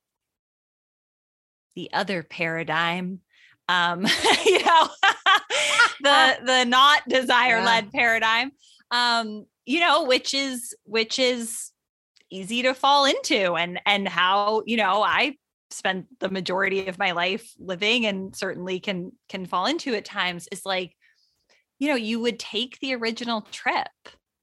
the 1.76 1.92
other 1.94 2.24
paradigm, 2.24 3.20
um, 3.68 4.06
you 4.46 4.64
know, 4.66 4.90
the 6.02 6.38
the 6.46 6.66
not 6.66 7.08
desire 7.08 7.62
led 7.64 7.92
paradigm, 7.92 8.52
um, 8.92 9.46
you 9.66 9.80
know, 9.80 10.04
which 10.06 10.34
is 10.34 10.76
which 10.84 11.20
is 11.20 11.72
easy 12.32 12.62
to 12.64 12.74
fall 12.74 13.06
into, 13.06 13.56
and 13.56 13.80
and 13.86 14.08
how 14.08 14.64
you 14.66 14.78
know 14.78 15.02
I 15.04 15.36
spent 15.72 16.08
the 16.20 16.30
majority 16.30 16.88
of 16.88 16.98
my 16.98 17.12
life 17.12 17.54
living, 17.60 18.06
and 18.06 18.36
certainly 18.36 18.80
can 18.80 19.12
can 19.30 19.46
fall 19.46 19.66
into 19.66 19.94
at 19.96 20.06
times 20.06 20.48
is 20.52 20.66
like, 20.66 20.96
you 21.80 21.88
know, 21.90 21.96
you 21.96 22.20
would 22.20 22.40
take 22.40 22.80
the 22.80 22.96
original 22.96 23.42
trip 23.52 23.88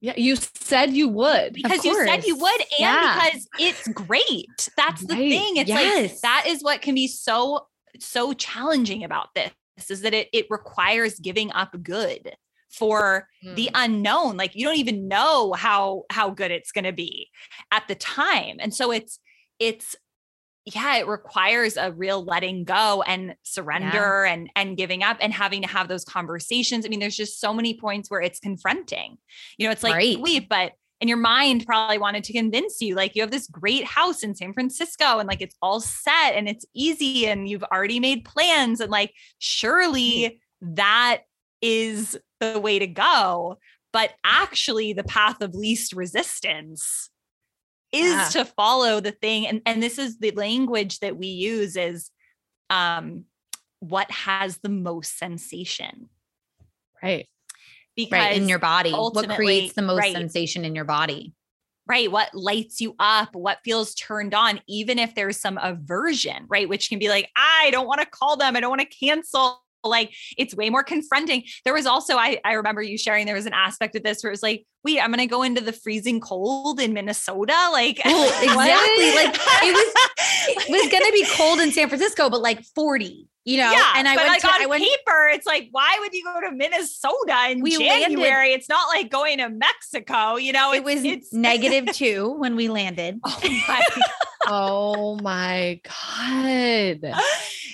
Yeah, 0.01 0.13
you 0.17 0.35
said 0.35 0.91
you 0.93 1.07
would. 1.09 1.53
because 1.53 1.83
you 1.85 1.93
said 2.05 2.23
you 2.25 2.35
would 2.37 2.61
and 2.61 2.67
Yeah. 2.79 3.15
because 3.15 3.47
it's 3.59 3.87
great 3.89 4.69
that's 4.77 5.01
the 5.05 5.15
Right. 5.15 5.31
thing 5.31 5.57
it's 5.57 5.69
Yes. 5.69 6.11
like 6.11 6.21
that 6.21 6.43
is 6.47 6.63
what 6.63 6.81
can 6.81 6.95
be 6.95 7.07
so 7.07 7.67
so 7.99 8.33
challenging 8.33 9.03
about 9.03 9.29
this 9.35 9.51
is 9.89 10.01
that 10.01 10.13
it 10.13 10.27
it 10.33 10.45
requires 10.49 11.19
giving 11.19 11.51
up 11.51 11.75
good 11.83 12.35
for 12.77 13.27
the 13.55 13.67
mm. 13.67 13.71
unknown 13.73 14.37
like 14.37 14.55
you 14.55 14.65
don't 14.65 14.77
even 14.77 15.07
know 15.07 15.53
how 15.53 16.03
how 16.11 16.29
good 16.29 16.51
it's 16.51 16.71
going 16.71 16.85
to 16.85 16.93
be 16.93 17.29
at 17.71 17.87
the 17.87 17.95
time. 17.95 18.57
And 18.59 18.73
so 18.73 18.91
it's 18.91 19.19
it's 19.59 19.95
yeah 20.65 20.97
it 20.97 21.07
requires 21.07 21.77
a 21.77 21.91
real 21.91 22.23
letting 22.23 22.65
go 22.65 23.01
and 23.03 23.35
surrender 23.43 24.25
and 24.25 24.49
and 24.55 24.77
giving 24.77 25.01
up 25.01 25.17
and 25.21 25.33
having 25.33 25.61
to 25.61 25.67
have 25.67 25.87
those 25.87 26.03
conversations. 26.03 26.85
I 26.85 26.89
mean 26.89 26.99
there's 26.99 27.17
just 27.17 27.39
so 27.39 27.53
many 27.53 27.79
points 27.79 28.09
where 28.09 28.21
it's 28.21 28.39
confronting. 28.39 29.17
You 29.57 29.67
know 29.67 29.71
it's 29.71 29.83
like 29.83 29.95
Right. 29.95 30.19
wait 30.19 30.49
but 30.49 30.73
and 30.99 31.07
your 31.07 31.17
mind 31.17 31.63
probably 31.65 31.99
wanted 31.99 32.23
to 32.23 32.33
convince 32.33 32.81
you 32.81 32.95
like 32.95 33.15
you 33.15 33.21
have 33.21 33.31
this 33.31 33.47
great 33.47 33.85
house 33.85 34.23
in 34.23 34.35
San 34.35 34.53
Francisco 34.53 35.19
and 35.19 35.27
like 35.27 35.41
it's 35.41 35.55
all 35.61 35.79
set 35.79 36.33
and 36.33 36.47
it's 36.47 36.65
easy 36.73 37.27
and 37.27 37.47
you've 37.47 37.63
already 37.71 37.99
made 37.99 38.25
plans 38.25 38.79
and 38.79 38.91
like 38.91 39.13
surely 39.39 40.39
that 40.61 41.21
is 41.61 42.17
the 42.39 42.59
way 42.59 42.79
to 42.79 42.87
go 42.87 43.57
but 43.93 44.13
actually 44.23 44.93
the 44.93 45.03
path 45.03 45.41
of 45.41 45.55
least 45.55 45.93
resistance 45.93 47.09
is 47.91 48.13
Yeah. 48.13 48.29
to 48.33 48.45
follow 48.45 48.99
the 48.99 49.11
thing 49.11 49.47
and 49.47 49.61
and 49.65 49.81
this 49.81 49.97
is 49.97 50.19
the 50.19 50.31
language 50.31 50.99
that 50.99 51.17
we 51.17 51.27
use 51.27 51.75
is 51.75 52.11
um 52.69 53.25
what 53.79 54.09
has 54.11 54.57
the 54.57 54.69
most 54.69 55.17
sensation 55.17 56.09
right. 57.01 57.27
because 57.95 58.11
right 58.19 58.35
in 58.35 58.49
your 58.49 58.59
body. 58.59 58.91
What 58.91 59.29
creates 59.29 59.73
the 59.73 59.83
most 59.83 59.99
right. 59.99 60.13
sensation 60.13 60.65
in 60.65 60.75
your 60.75 60.85
body? 60.85 61.33
right 61.87 62.11
what 62.11 62.33
lights 62.33 62.81
you 62.81 62.95
up 62.99 63.33
what 63.33 63.59
feels 63.63 63.95
turned 63.95 64.33
on 64.33 64.59
even 64.67 64.99
if 64.99 65.15
there's 65.15 65.39
some 65.39 65.57
aversion 65.61 66.45
right 66.49 66.67
which 66.69 66.89
can 66.89 66.99
be 66.99 67.09
like 67.09 67.29
i 67.35 67.69
don't 67.71 67.87
want 67.87 68.01
to 68.01 68.07
call 68.07 68.35
them 68.35 68.55
i 68.55 68.59
don't 68.59 68.69
want 68.69 68.81
to 68.81 69.05
cancel 69.05 69.63
like 69.83 70.13
it's 70.37 70.55
way 70.55 70.69
more 70.69 70.83
confronting 70.83 71.43
there 71.63 71.73
was 71.73 71.85
also 71.85 72.15
I, 72.17 72.39
I 72.43 72.53
remember 72.53 72.81
you 72.81 72.97
sharing 72.97 73.25
there 73.25 73.35
was 73.35 73.45
an 73.45 73.53
aspect 73.53 73.95
of 73.95 74.03
this 74.03 74.23
where 74.23 74.29
it 74.31 74.33
was 74.33 74.43
like 74.43 74.65
wait 74.83 74.99
i'm 74.99 75.11
gonna 75.11 75.27
go 75.27 75.43
into 75.43 75.61
the 75.61 75.71
freezing 75.73 76.19
cold 76.19 76.79
in 76.79 76.93
minnesota 76.93 77.53
like 77.71 78.01
Well, 78.03 78.27
exactly. 78.43 79.15
Like, 79.15 79.35
it 79.63 79.73
was- 79.73 79.93
It 80.49 80.69
was 80.69 80.91
gonna 80.91 81.11
be 81.11 81.25
cold 81.35 81.59
in 81.59 81.71
San 81.71 81.87
Francisco, 81.89 82.29
but 82.29 82.41
like 82.41 82.63
40, 82.75 83.27
you 83.45 83.57
know. 83.57 83.71
yeah, 83.71 83.93
and 83.95 84.07
I 84.07 84.15
but 84.15 84.21
went 84.23 84.29
like 84.29 84.41
to 84.41 84.47
on 84.47 84.61
I 84.61 84.65
went 84.65 84.83
paper, 84.83 85.27
it's 85.31 85.45
like, 85.45 85.67
why 85.71 85.97
would 85.99 86.13
you 86.13 86.23
go 86.23 86.41
to 86.41 86.51
Minnesota 86.55 87.49
in 87.49 87.61
We 87.61 87.77
landed- 87.77 88.17
January? 88.17 88.51
It's 88.53 88.69
not 88.69 88.87
like 88.87 89.09
going 89.09 89.37
to 89.39 89.49
Mexico, 89.49 90.35
you 90.37 90.53
know. 90.53 90.73
it 90.73 90.77
It's, 90.77 90.85
was 90.85 91.03
it's 91.05 91.33
negative 91.33 91.93
two 91.93 92.33
when 92.37 92.55
we 92.55 92.67
landed. 92.69 93.19
Oh 93.25 93.39
my 93.67 93.85
Oh 94.47 95.19
my 95.21 95.79
God. 95.83 97.01
God. 97.01 97.21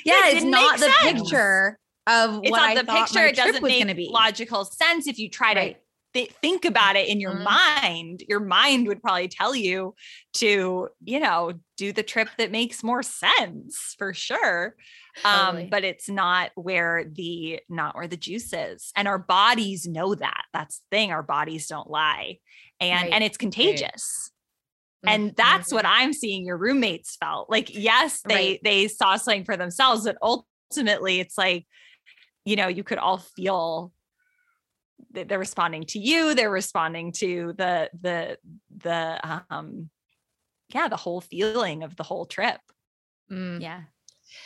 Yeah, 0.06 0.28
It 0.28 0.34
it's 0.36 0.44
didn't 0.44 0.52
the 0.52 0.78
sense. 0.78 1.22
picture 1.22 1.80
of 2.08 2.42
It's 2.44 2.52
what 2.52 2.58
not 2.58 2.70
I 2.70 2.76
the 2.76 2.84
thought 2.84 3.08
picture. 3.10 3.26
It 3.26 3.36
doesn't 3.36 3.64
make 3.64 3.96
be. 3.96 4.10
logical 4.12 4.66
sense 4.66 5.08
if 5.08 5.18
you 5.18 5.30
try 5.30 5.54
Right. 5.54 5.76
to 5.76 5.80
thi- 6.14 6.32
think 6.42 6.66
about 6.66 6.96
it 6.96 7.08
in 7.08 7.20
your 7.20 7.34
Mhm. 7.36 7.44
mind. 7.44 8.24
Your 8.28 8.40
mind 8.40 8.88
would 8.88 9.02
probably 9.02 9.28
tell 9.28 9.56
you 9.56 9.96
to, 10.34 10.90
you 11.04 11.20
know, 11.20 11.54
do 11.78 11.92
the 11.92 12.04
trip 12.04 12.30
that 12.38 12.52
makes 12.52 12.84
more 12.84 13.02
sense 13.04 13.96
for 13.98 14.14
sure. 14.14 14.76
Totally. 15.24 15.64
Um, 15.64 15.70
but 15.70 15.84
it's 15.84 16.10
not 16.10 16.52
where 16.56 17.06
the 17.12 17.62
not 17.70 17.96
where 17.96 18.08
the 18.08 18.18
juice 18.18 18.52
is. 18.54 18.92
And 18.96 19.08
our 19.08 19.18
bodies 19.20 19.88
know 19.88 20.14
that. 20.16 20.44
That's 20.54 20.80
the 20.80 20.86
thing. 20.98 21.12
Our 21.12 21.24
bodies 21.24 21.68
don't 21.68 21.90
lie. 21.90 22.40
And 22.80 23.04
Right. 23.04 23.14
and 23.14 23.24
it's 23.24 23.38
contagious. 23.38 24.32
And 25.06 25.36
that's 25.36 25.68
Mm-hmm. 25.68 25.76
what 25.76 25.86
I'm 25.86 26.14
seeing 26.14 26.46
your 26.46 26.58
roommates 26.58 27.16
felt. 27.18 27.50
Like, 27.50 27.74
yes, 27.74 28.22
they 28.22 28.36
Right. 28.36 28.60
they 28.64 28.88
saw 28.88 29.18
something 29.18 29.46
for 29.46 29.58
themselves, 29.58 30.06
but 30.06 30.18
ultimately 30.22 31.20
it's 31.20 31.38
like, 31.38 31.68
you 32.46 32.56
know, 32.56 32.68
you 32.68 32.84
could 32.84 32.98
all 32.98 33.18
feel 33.18 33.92
that 35.12 35.28
they're 35.28 35.40
responding 35.40 35.84
to 35.84 36.00
you, 36.00 36.36
they're 36.36 36.50
responding 36.50 37.12
to 37.14 37.54
the 37.58 37.90
the 38.00 38.38
the 38.78 39.44
um 39.50 39.90
yeah, 40.74 40.88
the 40.88 40.98
whole 40.98 41.22
feeling 41.22 41.84
of 41.84 41.96
the 41.96 42.04
whole 42.04 42.26
trip. 42.26 42.60
Mm. 43.32 43.62
Yeah. 43.62 43.82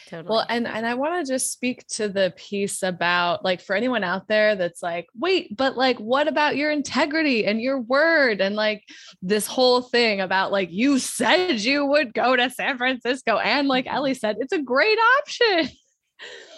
Totally. 0.07 0.29
Well, 0.29 0.45
and 0.49 0.67
and 0.67 0.85
I 0.85 0.95
want 0.95 1.25
to 1.25 1.31
just 1.31 1.51
speak 1.51 1.87
to 1.89 2.09
the 2.09 2.33
piece 2.35 2.83
about 2.83 3.45
like 3.45 3.61
for 3.61 3.75
anyone 3.75 4.03
out 4.03 4.27
there 4.27 4.55
that's 4.55 4.83
like, 4.83 5.07
wait, 5.17 5.55
but 5.55 5.77
like, 5.77 5.97
what 5.97 6.27
about 6.27 6.57
your 6.57 6.71
integrity 6.71 7.45
and 7.45 7.61
your 7.61 7.79
word 7.79 8.41
and 8.41 8.55
like 8.55 8.83
this 9.21 9.47
whole 9.47 9.81
thing 9.81 10.19
about 10.19 10.51
like 10.51 10.69
you 10.71 10.99
said 10.99 11.61
you 11.61 11.85
would 11.85 12.13
go 12.13 12.35
to 12.35 12.49
San 12.49 12.77
Francisco 12.77 13.37
and 13.37 13.67
like 13.67 13.87
Ellie 13.87 14.13
said, 14.13 14.37
it's 14.39 14.53
a 14.53 14.61
great 14.61 14.99
option. 15.19 15.69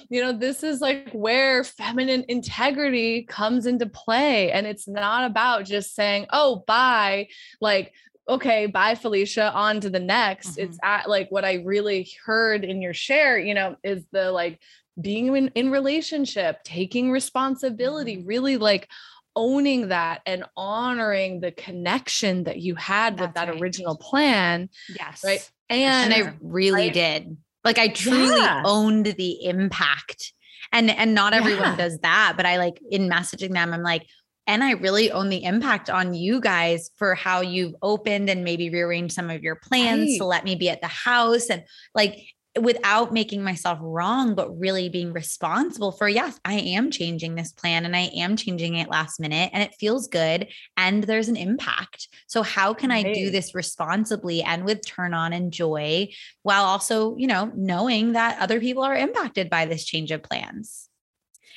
You 0.10 0.22
know, 0.22 0.34
this 0.34 0.64
is 0.64 0.82
like 0.82 1.12
where 1.12 1.64
feminine 1.64 2.26
integrity 2.28 3.24
comes 3.24 3.66
into 3.66 3.86
play. 3.86 4.52
And 4.52 4.66
it's 4.66 4.88
not 4.88 5.30
about 5.30 5.66
just 5.66 5.96
saying, 5.96 6.26
oh, 6.32 6.64
bye. 6.66 7.28
Like, 7.62 7.94
okay, 8.28 8.68
bye, 8.68 8.96
Felicia, 8.96 9.52
on 9.54 9.82
to 9.82 9.90
the 9.90 10.00
next. 10.00 10.58
It's 10.58 10.78
mm-hmm. 10.78 10.90
at 10.90 11.10
like 11.10 11.30
what 11.32 11.46
I 11.46 11.56
really 11.66 12.10
heard 12.26 12.64
in 12.64 12.82
your 12.82 12.94
share, 12.94 13.38
you 13.38 13.54
know, 13.54 13.76
is 13.84 14.06
the 14.12 14.32
like 14.32 14.60
being 15.00 15.36
in, 15.36 15.50
in 15.56 15.72
relationship, 15.72 16.64
taking 16.64 17.12
responsibility, 17.12 18.18
mm-hmm. 18.18 18.28
really 18.28 18.58
like 18.58 18.88
owning 19.36 19.90
that 19.90 20.22
and 20.26 20.44
honoring 20.58 21.40
the 21.40 21.52
connection 21.52 22.44
that 22.44 22.60
you 22.60 22.76
had 22.76 23.20
with 23.20 23.34
that 23.36 23.48
right. 23.48 23.62
original 23.62 23.96
plan. 23.96 24.70
Yes. 24.90 25.24
Right. 25.24 25.52
and 25.70 26.14
And 26.14 26.28
I 26.28 26.34
really 26.42 26.88
right? 26.88 26.94
did. 26.94 27.38
Like 27.64 27.78
I 27.78 27.88
truly 27.90 28.36
Yeah. 28.36 28.64
owned 28.66 29.06
the 29.06 29.46
impact. 29.46 30.34
And 30.72 30.90
and 30.90 31.16
not 31.16 31.34
everyone 31.34 31.72
Yeah. 31.72 31.76
does 31.76 31.98
that, 32.00 32.34
but 32.38 32.46
I 32.46 32.58
like 32.58 32.80
in 32.92 33.10
messaging 33.10 33.54
them 33.54 33.74
I'm 33.74 33.82
like 33.84 34.06
and 34.48 34.64
I 34.64 34.72
really 34.72 35.12
own 35.12 35.30
the 35.30 35.44
impact 35.44 35.92
on 35.92 36.16
you 36.16 36.42
guys 36.42 36.90
for 36.96 37.14
how 37.14 37.42
you've 37.42 37.76
opened 37.84 38.32
and 38.32 38.44
maybe 38.44 38.72
rearranged 38.72 39.14
some 39.14 39.30
of 39.30 39.44
your 39.44 39.56
plans 39.56 40.18
to 40.18 40.26
let 40.26 40.44
me 40.44 40.56
be 40.56 40.70
at 40.70 40.82
the 40.82 40.88
house 40.88 41.52
and 41.52 41.64
like 41.94 42.16
without 42.60 43.14
making 43.14 43.44
myself 43.44 43.78
wrong 43.82 44.34
but 44.34 44.58
really 44.58 44.90
being 44.90 45.14
responsible 45.14 45.92
for 45.92 46.10
yes 46.10 46.40
I 46.44 46.56
am 46.56 46.90
changing 46.90 47.36
this 47.36 47.52
plan 47.52 47.86
and 47.86 47.96
I 47.96 48.10
am 48.16 48.36
changing 48.36 48.76
it 48.76 48.90
last 48.90 49.20
minute 49.20 49.52
and 49.54 49.62
it 49.62 49.76
feels 49.80 50.08
good 50.08 50.48
and 50.76 51.04
there's 51.04 51.30
an 51.30 51.36
impact. 51.36 52.08
So 52.28 52.42
how 52.42 52.74
can 52.74 52.92
I 52.92 53.04
do 53.14 53.30
this 53.30 53.54
responsibly 53.54 54.42
and 54.42 54.66
with 54.66 54.86
turn 54.86 55.14
on 55.14 55.32
and 55.32 55.54
joy 55.54 56.10
while 56.42 56.64
also, 56.64 57.16
you 57.18 57.28
know, 57.28 57.52
knowing 57.56 58.14
that 58.14 58.40
other 58.40 58.60
people 58.60 58.84
are 58.84 58.96
impacted 58.96 59.50
by 59.50 59.66
this 59.66 59.86
change 59.86 60.12
of 60.12 60.24
plans? 60.24 60.89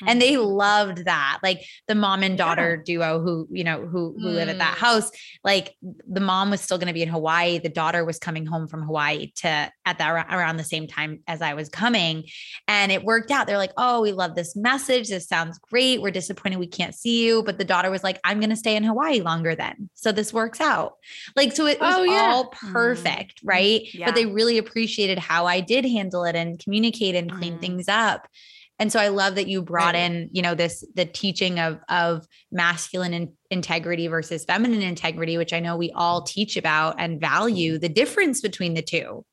And 0.06 0.20
they 0.20 0.36
loved 0.36 1.04
that 1.04 1.38
like 1.42 1.64
the 1.88 1.94
mom 1.94 2.22
and 2.22 2.38
daughter 2.38 2.76
yeah. 2.76 2.82
duo 2.84 3.20
who 3.20 3.46
you 3.50 3.64
know 3.64 3.86
who 3.86 4.14
who 4.18 4.28
mm. 4.28 4.34
live 4.34 4.48
at 4.48 4.58
that 4.58 4.76
mm. 4.76 4.80
house 4.80 5.10
like 5.44 5.74
the 6.08 6.20
mom 6.20 6.50
was 6.50 6.60
still 6.60 6.78
going 6.78 6.88
to 6.88 6.94
be 6.94 7.02
in 7.02 7.08
hawaii 7.08 7.58
the 7.58 7.68
daughter 7.68 8.04
was 8.04 8.18
coming 8.18 8.46
home 8.46 8.66
from 8.68 8.82
hawaii 8.82 9.30
to 9.34 9.48
at 9.48 9.98
that 9.98 10.10
around 10.32 10.56
the 10.56 10.64
same 10.64 10.86
time 10.86 11.20
as 11.26 11.42
i 11.42 11.54
was 11.54 11.68
coming 11.68 12.24
and 12.68 12.92
it 12.92 13.04
worked 13.04 13.30
out 13.30 13.46
they're 13.46 13.58
like 13.58 13.72
oh 13.76 14.00
we 14.00 14.12
love 14.12 14.34
this 14.34 14.56
message 14.56 15.08
this 15.08 15.26
sounds 15.26 15.58
great 15.58 16.00
we're 16.00 16.10
disappointed 16.10 16.58
we 16.58 16.66
can't 16.66 16.94
see 16.94 17.26
you 17.26 17.42
but 17.42 17.58
the 17.58 17.64
daughter 17.64 17.90
was 17.90 18.04
like 18.04 18.18
i'm 18.24 18.40
going 18.40 18.50
to 18.50 18.56
stay 18.56 18.76
in 18.76 18.84
hawaii 18.84 19.20
longer 19.20 19.54
then 19.54 19.88
so 19.94 20.12
this 20.12 20.32
works 20.32 20.60
out 20.60 20.94
like 21.36 21.52
so 21.52 21.66
it 21.66 21.80
was 21.80 21.94
oh, 21.96 22.02
yeah. 22.02 22.32
all 22.32 22.46
perfect 22.46 23.44
mm. 23.44 23.48
right 23.48 23.94
yeah. 23.94 24.06
but 24.06 24.14
they 24.14 24.26
really 24.26 24.58
appreciated 24.58 25.18
how 25.18 25.46
i 25.46 25.60
did 25.60 25.84
handle 25.84 26.24
it 26.24 26.36
and 26.36 26.58
communicate 26.58 27.14
and 27.14 27.30
clean 27.32 27.56
mm. 27.56 27.60
things 27.60 27.88
up 27.88 28.26
and 28.78 28.92
so 28.92 28.98
i 28.98 29.08
love 29.08 29.34
that 29.34 29.48
you 29.48 29.62
brought 29.62 29.94
right. 29.94 30.10
in 30.10 30.28
you 30.32 30.42
know 30.42 30.54
this 30.54 30.84
the 30.94 31.04
teaching 31.04 31.58
of 31.58 31.78
of 31.88 32.26
masculine 32.50 33.14
in, 33.14 33.32
integrity 33.50 34.06
versus 34.06 34.44
feminine 34.44 34.82
integrity 34.82 35.36
which 35.36 35.52
i 35.52 35.60
know 35.60 35.76
we 35.76 35.90
all 35.92 36.22
teach 36.22 36.56
about 36.56 36.96
and 36.98 37.20
value 37.20 37.78
the 37.78 37.88
difference 37.88 38.40
between 38.40 38.74
the 38.74 38.82
two 38.82 39.24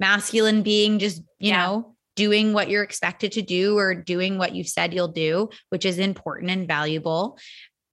masculine 0.00 0.62
being 0.62 0.98
just 0.98 1.18
you 1.38 1.50
yeah. 1.50 1.66
know 1.66 1.96
doing 2.16 2.52
what 2.52 2.70
you're 2.70 2.84
expected 2.84 3.32
to 3.32 3.42
do 3.42 3.76
or 3.76 3.94
doing 3.94 4.38
what 4.38 4.54
you've 4.54 4.68
said 4.68 4.94
you'll 4.94 5.08
do 5.08 5.48
which 5.70 5.84
is 5.84 5.98
important 5.98 6.50
and 6.50 6.68
valuable 6.68 7.38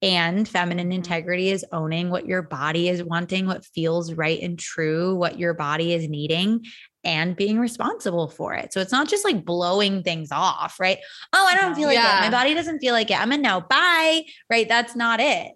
and 0.02 0.48
feminine 0.48 0.88
mm-hmm. 0.88 0.94
integrity 0.94 1.50
is 1.50 1.65
owning 1.72 2.10
what 2.10 2.26
your 2.26 2.41
body 2.41 2.89
is 2.89 3.04
wanting, 3.04 3.46
what 3.46 3.65
feels 3.65 4.13
right 4.13 4.41
and 4.41 4.58
true, 4.58 5.15
what 5.15 5.38
your 5.38 5.54
body 5.54 5.94
is 5.94 6.10
needing, 6.10 6.65
and 7.04 7.36
being 7.36 7.60
responsible 7.60 8.28
for 8.28 8.54
it. 8.54 8.74
So 8.74 8.80
it's 8.80 8.92
not 8.92 9.10
just 9.10 9.26
like 9.26 9.44
blowing 9.44 10.04
things 10.04 10.32
off, 10.32 10.80
right? 10.80 11.00
Oh, 11.34 11.48
I 11.50 11.58
don't 11.58 11.76
feel 11.76 11.88
like 11.88 11.96
yeah. 11.96 12.20
it. 12.20 12.22
My 12.26 12.30
body 12.30 12.54
doesn't 12.54 12.80
feel 12.80 12.94
like 12.94 13.10
it. 13.10 13.20
I'm 13.20 13.32
a 13.32 13.38
no. 13.38 13.62
Bye. 13.62 14.24
Right. 14.50 14.68
That's 14.68 14.96
not 14.96 15.20
it. 15.20 15.54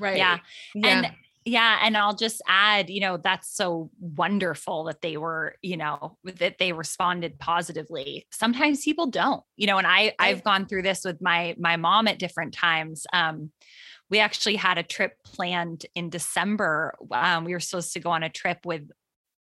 Right. 0.00 0.16
Yeah. 0.16 0.38
yeah. 0.74 0.88
And 0.88 1.12
yeah. 1.44 1.78
And 1.82 1.96
I'll 1.96 2.14
just 2.14 2.40
add, 2.46 2.88
you 2.88 3.00
know, 3.00 3.16
that's 3.16 3.54
so 3.54 3.90
wonderful 4.00 4.84
that 4.84 5.00
they 5.02 5.16
were, 5.16 5.56
you 5.60 5.76
know, 5.76 6.16
that 6.24 6.58
they 6.58 6.72
responded 6.72 7.38
positively. 7.38 8.26
Sometimes 8.30 8.84
people 8.84 9.06
don't, 9.06 9.42
you 9.56 9.66
know, 9.66 9.76
and 9.76 9.86
I, 9.86 9.90
right. 9.90 10.14
I've 10.20 10.44
gone 10.44 10.66
through 10.66 10.82
this 10.82 11.04
with 11.04 11.20
my, 11.20 11.56
my 11.58 11.76
mom 11.76 12.06
at 12.06 12.20
different 12.20 12.54
times. 12.54 13.06
Um, 13.12 13.50
we 14.08 14.20
actually 14.20 14.56
had 14.56 14.78
a 14.78 14.82
trip 14.82 15.16
planned 15.24 15.84
in 15.94 16.10
December. 16.10 16.94
Um, 17.10 17.44
we 17.44 17.54
were 17.54 17.60
supposed 17.60 17.94
to 17.94 18.00
go 18.00 18.10
on 18.10 18.22
a 18.22 18.28
trip 18.28 18.58
with 18.64 18.88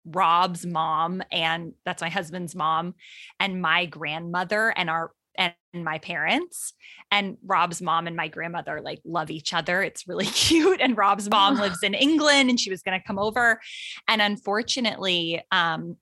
Rob's 0.06 0.66
mom 0.66 1.24
and 1.32 1.74
that's 1.84 2.02
my 2.02 2.10
husband's 2.10 2.56
mom 2.56 2.94
and 3.40 3.62
my 3.62 3.86
grandmother 3.86 4.74
and 4.76 4.90
our 4.90 5.12
and 5.38 5.54
my 5.74 5.98
parents 6.00 6.74
and 7.12 7.38
Rob's 7.44 7.82
mom 7.82 8.08
and 8.08 8.16
my 8.16 8.28
grandmother 8.28 8.82
like 8.82 9.02
love 9.04 9.30
each 9.30 9.54
other. 9.54 9.84
It's 9.84 10.08
really 10.08 10.26
cute 10.26 10.80
and 10.82 10.98
Rob's 10.98 11.30
mom 11.30 11.58
lives 11.58 11.84
in 11.84 11.94
England 11.94 12.50
and 12.50 12.60
she 12.60 12.70
was 12.70 12.82
going 12.82 13.00
to 13.00 13.06
come 13.06 13.20
over 13.20 13.60
and 14.08 14.22
unfortunately 14.22 15.44
um 15.52 15.98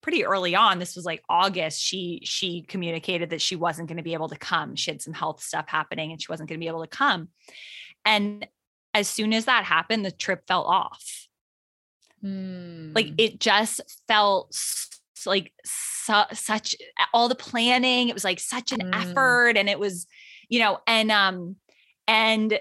pretty 0.00 0.24
early 0.24 0.54
on 0.54 0.78
this 0.78 0.96
was 0.96 1.04
like 1.04 1.22
August 1.28 1.82
she 1.82 2.20
she 2.24 2.62
communicated 2.62 3.30
that 3.30 3.42
she 3.42 3.56
wasn't 3.56 3.88
going 3.88 3.96
to 3.96 4.02
be 4.02 4.14
able 4.14 4.28
to 4.28 4.38
come. 4.38 4.76
She 4.76 4.90
had 4.90 5.02
some 5.02 5.14
health 5.14 5.42
stuff 5.42 5.66
happening 5.68 6.12
and 6.12 6.22
she 6.22 6.30
wasn't 6.30 6.48
going 6.48 6.58
to 6.58 6.64
be 6.64 6.68
able 6.68 6.82
to 6.82 6.88
come. 6.88 7.28
And 8.04 8.46
as 8.94 9.08
soon 9.08 9.34
as 9.34 9.44
that 9.44 9.64
happened 9.64 10.04
the 10.04 10.10
trip 10.10 10.44
fell 10.46 10.64
off 10.64 11.27
Mm. 12.24 12.94
Like 12.94 13.08
hmm. 13.08 13.14
it 13.18 13.40
just 13.40 13.80
felt 14.08 14.56
like 15.26 15.52
su- 15.64 16.34
such 16.34 16.76
all 17.12 17.28
the 17.28 17.34
planning. 17.34 18.08
It 18.08 18.14
was 18.14 18.24
like 18.24 18.40
such 18.40 18.72
an 18.72 18.80
mm. 18.80 18.94
effort, 18.94 19.56
and 19.56 19.68
it 19.68 19.78
was, 19.78 20.06
you 20.48 20.60
know, 20.60 20.78
and 20.86 21.10
um, 21.10 21.56
and 22.06 22.58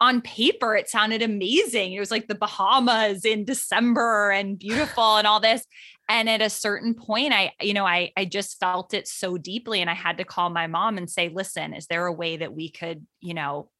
on 0.00 0.22
paper 0.22 0.74
it 0.74 0.88
sounded 0.88 1.20
amazing. 1.20 1.92
It 1.92 2.00
was 2.00 2.10
like 2.10 2.26
the 2.26 2.34
Bahamas 2.34 3.24
in 3.24 3.44
December 3.44 4.30
and 4.30 4.58
beautiful 4.58 5.16
and 5.16 5.26
all 5.26 5.40
this. 5.40 5.66
And 6.08 6.28
at 6.28 6.42
a 6.42 6.50
certain 6.50 6.94
point, 6.94 7.32
I, 7.32 7.52
you 7.60 7.74
know, 7.74 7.86
I 7.86 8.12
I 8.16 8.24
just 8.24 8.58
felt 8.58 8.94
it 8.94 9.06
so 9.06 9.38
deeply, 9.38 9.80
and 9.80 9.88
I 9.88 9.94
had 9.94 10.18
to 10.18 10.24
call 10.24 10.50
my 10.50 10.66
mom 10.66 10.98
and 10.98 11.08
say, 11.08 11.28
"Listen, 11.28 11.72
is 11.72 11.86
there 11.86 12.06
a 12.06 12.12
way 12.12 12.38
that 12.38 12.52
we 12.52 12.68
could, 12.68 13.06
you 13.20 13.34
know, 13.34 13.70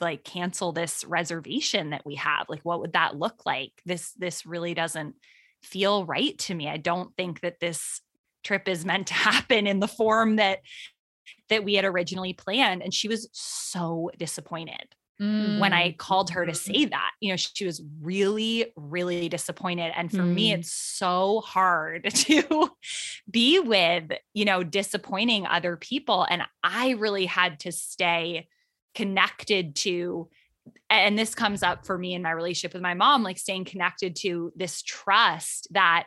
like 0.00 0.24
cancel 0.24 0.72
this 0.72 1.04
reservation 1.04 1.90
that 1.90 2.04
we 2.04 2.14
have 2.16 2.46
like 2.48 2.60
what 2.62 2.80
would 2.80 2.92
that 2.92 3.18
look 3.18 3.44
like 3.46 3.72
this 3.86 4.12
this 4.12 4.46
really 4.46 4.74
doesn't 4.74 5.14
feel 5.62 6.04
right 6.04 6.38
to 6.38 6.54
me 6.54 6.68
i 6.68 6.76
don't 6.76 7.14
think 7.16 7.40
that 7.40 7.60
this 7.60 8.00
trip 8.44 8.68
is 8.68 8.84
meant 8.84 9.08
to 9.08 9.14
happen 9.30 9.66
in 9.66 9.80
the 9.80 9.88
form 9.88 10.36
that 10.36 10.60
that 11.48 11.64
we 11.64 11.74
had 11.74 11.84
originally 11.84 12.32
planned 12.32 12.82
and 12.82 12.92
she 12.92 13.08
was 13.08 13.28
so 13.32 14.10
disappointed 14.18 14.94
mm. 15.20 15.58
when 15.58 15.72
i 15.72 15.92
called 15.92 16.30
her 16.30 16.46
to 16.46 16.52
mm-hmm. 16.52 16.72
say 16.72 16.84
that 16.86 17.10
you 17.20 17.30
know 17.30 17.36
she 17.36 17.66
was 17.66 17.82
really 18.00 18.72
really 18.76 19.28
disappointed 19.28 19.92
and 19.96 20.10
for 20.10 20.18
mm. 20.18 20.34
me 20.34 20.52
it's 20.52 20.72
so 20.72 21.40
hard 21.40 22.04
to 22.14 22.70
be 23.30 23.58
with 23.58 24.10
you 24.34 24.44
know 24.44 24.62
disappointing 24.62 25.46
other 25.46 25.76
people 25.76 26.26
and 26.30 26.42
i 26.62 26.90
really 26.90 27.26
had 27.26 27.60
to 27.60 27.72
stay 27.72 28.46
connected 28.94 29.76
to 29.76 30.28
and 30.90 31.18
this 31.18 31.34
comes 31.34 31.62
up 31.62 31.86
for 31.86 31.96
me 31.96 32.14
in 32.14 32.22
my 32.22 32.30
relationship 32.30 32.74
with 32.74 32.82
my 32.82 32.94
mom 32.94 33.22
like 33.22 33.38
staying 33.38 33.64
connected 33.64 34.16
to 34.16 34.52
this 34.56 34.82
trust 34.82 35.68
that 35.70 36.06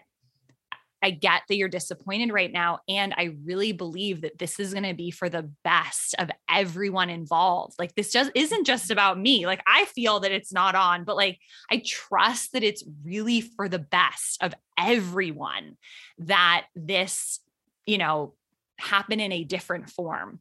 I 1.03 1.11
get 1.11 1.43
that 1.47 1.55
you're 1.55 1.67
disappointed 1.67 2.31
right 2.31 2.51
now. 2.51 2.79
And 2.87 3.13
I 3.17 3.35
really 3.43 3.71
believe 3.71 4.21
that 4.21 4.37
this 4.37 4.59
is 4.59 4.73
going 4.73 4.85
to 4.85 4.93
be 4.93 5.09
for 5.09 5.29
the 5.29 5.49
best 5.63 6.15
of 6.19 6.29
everyone 6.49 7.09
involved. 7.09 7.75
Like, 7.79 7.95
this 7.95 8.11
just 8.11 8.31
isn't 8.35 8.67
just 8.67 8.91
about 8.91 9.19
me. 9.19 9.47
Like, 9.47 9.61
I 9.65 9.85
feel 9.85 10.19
that 10.19 10.31
it's 10.31 10.53
not 10.53 10.75
on, 10.75 11.03
but 11.03 11.15
like, 11.15 11.39
I 11.71 11.81
trust 11.85 12.53
that 12.53 12.63
it's 12.63 12.83
really 13.03 13.41
for 13.41 13.67
the 13.67 13.79
best 13.79 14.43
of 14.43 14.53
everyone 14.77 15.77
that 16.19 16.67
this, 16.75 17.39
you 17.85 17.97
know, 17.97 18.35
happen 18.77 19.19
in 19.19 19.31
a 19.31 19.43
different 19.43 19.89
form. 19.89 20.39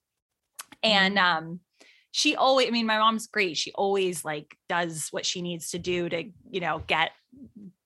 And, 0.83 1.17
mm-hmm. 1.17 1.39
um, 1.45 1.61
she 2.13 2.37
always 2.37 2.69
i 2.69 2.71
mean 2.71 2.87
my 2.87 2.99
mom's 2.99 3.27
great. 3.27 3.57
She 3.57 3.73
always 3.73 4.25
like 4.25 4.57
does 4.69 5.09
what 5.11 5.27
she 5.27 5.43
needs 5.43 5.71
to 5.71 5.79
do 5.79 6.09
to 6.09 6.25
you 6.51 6.61
know 6.61 6.83
get 6.87 7.11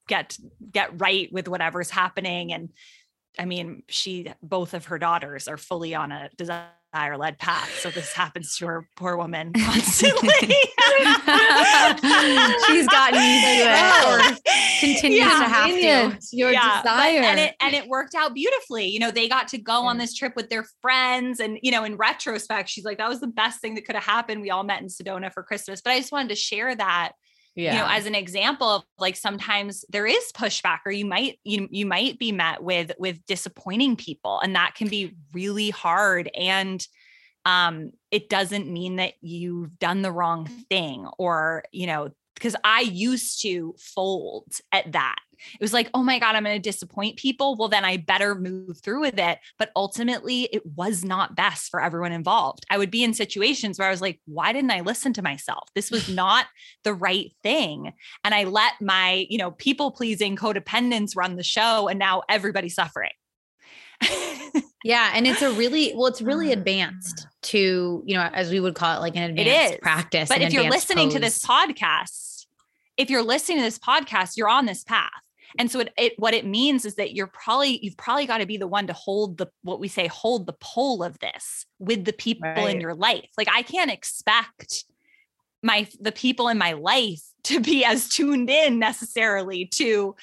get 0.08 0.36
get 0.70 1.00
right 1.00 1.32
with 1.32 1.48
whatever's 1.48 1.90
happening. 1.90 2.52
And 2.52 2.70
i 3.38 3.44
mean 3.44 3.82
she 3.88 4.32
both 4.42 4.74
of 4.74 4.86
her 4.86 4.98
daughters 4.98 5.48
are 5.48 5.56
fully 5.56 5.94
on 5.94 6.12
a 6.12 6.30
desire 6.94 7.16
led 7.16 7.38
path 7.38 7.76
so 7.80 7.90
this 7.90 8.12
happens 8.12 8.56
to 8.56 8.66
her 8.66 8.88
poor 8.96 9.16
woman 9.16 9.52
constantly. 9.58 10.30
She's 12.66 12.86
gotten 12.86 13.20
used 13.20 13.44
to 13.44 13.50
it. 13.50 13.74
Or 14.04 14.20
oh. 14.20 14.36
continues 14.80 15.20
yeah, 15.20 15.38
to 15.38 15.44
have 15.44 15.68
to. 15.70 16.18
Your 16.36 16.52
yeah, 16.52 16.82
desire 16.82 17.20
but, 17.20 17.26
and 17.26 17.40
it 17.40 17.54
and 17.60 17.74
it 17.74 17.88
worked 17.88 18.14
out 18.14 18.34
beautifully. 18.34 18.86
You 18.86 18.98
know 18.98 19.10
they 19.10 19.28
got 19.28 19.48
to 19.48 19.58
go 19.58 19.86
on 19.86 19.98
this 19.98 20.14
trip 20.14 20.34
with 20.36 20.50
their 20.50 20.64
friends 20.80 21.40
and 21.40 21.58
you 21.62 21.70
know 21.70 21.84
in 21.84 21.96
retrospect 21.96 22.68
she's 22.68 22.84
like 22.84 22.98
that 22.98 23.08
was 23.08 23.20
the 23.20 23.26
best 23.26 23.60
thing 23.60 23.74
that 23.74 23.84
could 23.86 23.94
have 23.94 24.04
happened. 24.04 24.40
We 24.42 24.50
all 24.50 24.64
met 24.64 24.82
in 24.82 24.88
sedona 24.88 25.32
for 25.32 25.42
christmas. 25.42 25.80
But 25.80 25.92
i 25.92 25.98
just 25.98 26.12
wanted 26.12 26.28
to 26.28 26.36
share 26.36 26.74
that 26.74 27.12
yeah. 27.54 27.72
you 27.72 27.78
know 27.78 27.86
as 27.88 28.06
an 28.06 28.14
example 28.14 28.68
of 28.68 28.82
like 28.98 29.16
sometimes 29.16 29.84
there 29.88 30.06
is 30.06 30.32
pushback 30.34 30.80
or 30.86 30.92
you 30.92 31.04
might 31.04 31.38
you, 31.44 31.68
you 31.70 31.86
might 31.86 32.18
be 32.18 32.32
met 32.32 32.62
with 32.62 32.92
with 32.98 33.24
disappointing 33.26 33.96
people 33.96 34.40
and 34.40 34.54
that 34.54 34.74
can 34.74 34.88
be 34.88 35.14
really 35.32 35.70
hard 35.70 36.30
and 36.34 36.86
um 37.44 37.90
it 38.10 38.28
doesn't 38.28 38.70
mean 38.70 38.96
that 38.96 39.14
you've 39.20 39.78
done 39.78 40.02
the 40.02 40.12
wrong 40.12 40.46
thing 40.68 41.06
or 41.18 41.64
you 41.72 41.86
know 41.86 42.10
because 42.34 42.56
I 42.62 42.80
used 42.80 43.40
to 43.42 43.74
fold 43.78 44.46
at 44.72 44.92
that. 44.92 45.16
It 45.54 45.60
was 45.60 45.72
like, 45.72 45.90
oh 45.94 46.02
my 46.02 46.18
God, 46.18 46.34
I'm 46.34 46.44
going 46.44 46.60
to 46.60 46.70
disappoint 46.70 47.16
people. 47.16 47.56
Well, 47.56 47.68
then 47.68 47.84
I 47.84 47.96
better 47.96 48.34
move 48.34 48.78
through 48.78 49.00
with 49.00 49.18
it. 49.18 49.38
But 49.58 49.70
ultimately, 49.76 50.48
it 50.52 50.64
was 50.64 51.04
not 51.04 51.36
best 51.36 51.70
for 51.70 51.82
everyone 51.82 52.12
involved. 52.12 52.64
I 52.70 52.78
would 52.78 52.90
be 52.90 53.04
in 53.04 53.14
situations 53.14 53.78
where 53.78 53.88
I 53.88 53.90
was 53.90 54.00
like, 54.00 54.20
why 54.26 54.52
didn't 54.52 54.70
I 54.70 54.80
listen 54.80 55.12
to 55.14 55.22
myself? 55.22 55.68
This 55.74 55.90
was 55.90 56.08
not 56.14 56.46
the 56.82 56.94
right 56.94 57.32
thing. 57.42 57.92
And 58.24 58.34
I 58.34 58.44
let 58.44 58.74
my, 58.80 59.26
you 59.28 59.38
know, 59.38 59.52
people 59.52 59.90
pleasing 59.90 60.36
codependence 60.36 61.16
run 61.16 61.36
the 61.36 61.42
show. 61.42 61.88
And 61.88 61.98
now 61.98 62.22
everybody's 62.28 62.74
suffering. 62.74 63.10
yeah. 64.84 65.12
And 65.14 65.26
it's 65.26 65.42
a 65.42 65.52
really, 65.52 65.92
well, 65.94 66.06
it's 66.06 66.22
really 66.22 66.48
mm. 66.48 66.52
advanced 66.52 67.26
to, 67.42 68.02
you 68.06 68.14
know, 68.14 68.22
as 68.32 68.50
we 68.50 68.60
would 68.60 68.74
call 68.74 68.96
it, 68.96 69.00
like 69.00 69.16
an 69.16 69.38
advanced 69.38 69.80
practice. 69.80 70.28
But 70.28 70.42
if 70.42 70.52
you're 70.52 70.70
listening 70.70 71.06
pose. 71.06 71.14
to 71.14 71.20
this 71.20 71.38
podcast, 71.44 72.46
if 72.96 73.10
you're 73.10 73.22
listening 73.22 73.58
to 73.58 73.64
this 73.64 73.78
podcast, 73.78 74.36
you're 74.36 74.48
on 74.48 74.66
this 74.66 74.84
path. 74.84 75.10
And 75.58 75.70
so 75.70 75.80
it, 75.80 75.92
it, 75.96 76.12
what 76.18 76.34
it 76.34 76.46
means 76.46 76.84
is 76.84 76.96
that 76.96 77.14
you're 77.14 77.28
probably 77.28 77.78
you've 77.82 77.96
probably 77.96 78.26
got 78.26 78.38
to 78.38 78.46
be 78.46 78.56
the 78.56 78.66
one 78.66 78.86
to 78.88 78.92
hold 78.92 79.38
the 79.38 79.48
what 79.62 79.80
we 79.80 79.88
say 79.88 80.06
hold 80.08 80.46
the 80.46 80.56
pole 80.60 81.02
of 81.02 81.18
this 81.20 81.66
with 81.78 82.04
the 82.04 82.12
people 82.12 82.48
right. 82.48 82.74
in 82.74 82.80
your 82.80 82.94
life. 82.94 83.28
Like 83.36 83.48
I 83.52 83.62
can't 83.62 83.90
expect 83.90 84.84
my 85.62 85.88
the 86.00 86.12
people 86.12 86.48
in 86.48 86.58
my 86.58 86.72
life 86.72 87.22
to 87.44 87.60
be 87.60 87.84
as 87.84 88.08
tuned 88.08 88.50
in 88.50 88.78
necessarily 88.78 89.66
to 89.74 90.14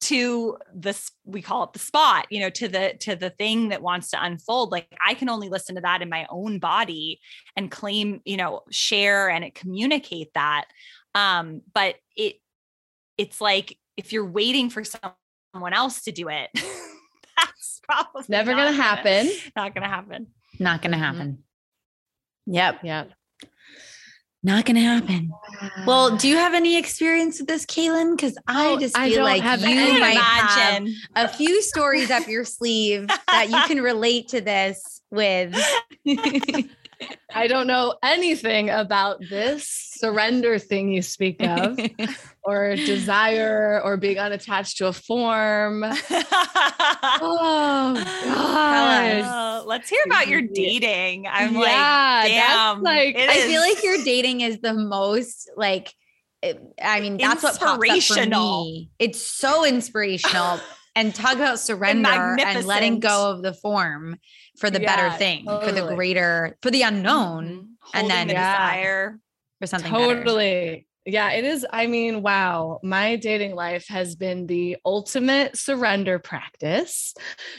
to 0.00 0.56
this 0.72 1.10
we 1.24 1.42
call 1.42 1.64
it 1.64 1.72
the 1.72 1.78
spot 1.80 2.26
you 2.30 2.38
know 2.38 2.50
to 2.50 2.68
the 2.68 2.94
to 3.00 3.16
the 3.16 3.30
thing 3.30 3.70
that 3.70 3.82
wants 3.82 4.10
to 4.10 4.24
unfold 4.24 4.70
like 4.70 4.86
i 5.04 5.12
can 5.12 5.28
only 5.28 5.48
listen 5.48 5.74
to 5.74 5.80
that 5.80 6.02
in 6.02 6.08
my 6.08 6.24
own 6.30 6.60
body 6.60 7.18
and 7.56 7.70
claim 7.72 8.20
you 8.24 8.36
know 8.36 8.60
share 8.70 9.28
and 9.28 9.52
communicate 9.54 10.32
that 10.34 10.66
um 11.16 11.62
but 11.74 11.96
it 12.16 12.36
it's 13.16 13.40
like 13.40 13.76
if 13.98 14.12
you're 14.14 14.24
waiting 14.24 14.70
for 14.70 14.82
someone 14.84 15.74
else 15.74 16.00
to 16.04 16.12
do 16.12 16.30
it 16.30 16.48
that's 17.36 17.80
probably 17.84 18.24
never 18.28 18.52
gonna 18.52 18.72
happen 18.72 19.28
not 19.56 19.74
gonna 19.74 19.86
happen 19.88 20.26
Not 20.58 20.80
going 20.82 20.92
to 20.92 20.98
happen. 20.98 21.44
Yep. 22.46 22.80
Yep. 22.82 23.10
Not 24.42 24.64
going 24.64 24.76
to 24.76 24.80
happen. 24.82 25.30
Well, 25.86 26.16
do 26.16 26.26
you 26.28 26.36
have 26.36 26.54
any 26.54 26.76
experience 26.78 27.38
with 27.38 27.46
this, 27.48 27.66
Kaylin? 27.66 28.16
Because 28.16 28.36
I 28.46 28.68
Oh, 28.72 28.78
just 28.80 28.96
I 28.96 29.08
feel 29.08 29.16
don't 29.16 29.24
like 29.24 29.42
have 29.42 29.60
you 29.60 29.66
any. 29.78 30.00
might 30.00 30.16
have 30.16 30.78
imagine 30.80 30.94
a 31.14 31.28
few 31.28 31.60
stories 31.62 32.10
up 32.10 32.26
your 32.26 32.44
sleeve 32.56 33.06
that 33.28 33.50
you 33.50 33.60
can 33.66 33.82
relate 33.82 34.28
to 34.28 34.40
this 34.40 35.02
with. 35.10 35.54
I 37.32 37.46
don't 37.46 37.66
know 37.66 37.94
anything 38.02 38.70
about 38.70 39.20
this 39.28 39.68
surrender 39.68 40.58
thing 40.58 40.92
you 40.92 41.02
speak 41.02 41.42
of, 41.42 41.78
or 42.42 42.74
desire, 42.76 43.80
or 43.84 43.96
being 43.96 44.18
unattached 44.18 44.78
to 44.78 44.86
a 44.88 44.92
form. 44.92 45.84
Oh. 47.20 47.94
God. 48.24 49.66
Let's 49.66 49.88
hear 49.88 50.00
about 50.06 50.28
your 50.28 50.42
dating. 50.42 51.26
I'm 51.26 51.54
like, 51.54 51.68
yeah, 51.68 52.28
damn, 52.28 52.82
like 52.82 53.16
it 53.16 53.28
I 53.28 53.40
feel 53.46 53.60
like 53.60 53.82
your 53.82 54.02
dating 54.04 54.42
is 54.42 54.60
the 54.60 54.74
most 54.74 55.50
like. 55.56 55.92
I 56.80 57.00
mean, 57.00 57.16
that's 57.16 57.42
what 57.42 57.58
pops 57.58 57.62
up 57.62 57.78
for 57.78 57.86
Inspirational. 57.86 58.64
me. 58.64 58.90
It's 58.98 59.20
so 59.20 59.64
inspirational. 59.64 60.60
and 60.98 61.14
talk 61.14 61.36
about 61.36 61.60
surrender 61.60 62.08
and 62.08 62.66
letting 62.66 62.98
go 62.98 63.30
of 63.30 63.42
the 63.42 63.54
form 63.54 64.16
for 64.58 64.70
the 64.70 64.80
better 64.80 65.06
Yeah, 65.06 65.16
thing, 65.16 65.44
for 65.46 65.72
the 65.72 65.86
greater, 65.94 66.56
for 66.62 66.70
the 66.70 66.82
unknown, 66.82 67.44
Mhm. 67.46 67.68
and 67.94 68.10
then- 68.10 68.26
the 68.28 68.34
Yeah. 68.34 68.52
desire. 68.52 69.18
for 69.60 69.66
something 69.66 69.90
better. 69.90 70.14
Totally. 70.22 70.86
Yeah, 71.04 71.32
it 71.32 71.44
is. 71.44 71.66
I 71.72 71.88
mean, 71.88 72.22
wow, 72.22 72.78
my 72.84 73.16
dating 73.16 73.56
life 73.56 73.88
has 73.88 74.14
been 74.14 74.46
the 74.46 74.76
ultimate 74.84 75.56
surrender 75.56 76.20
practice. 76.20 77.12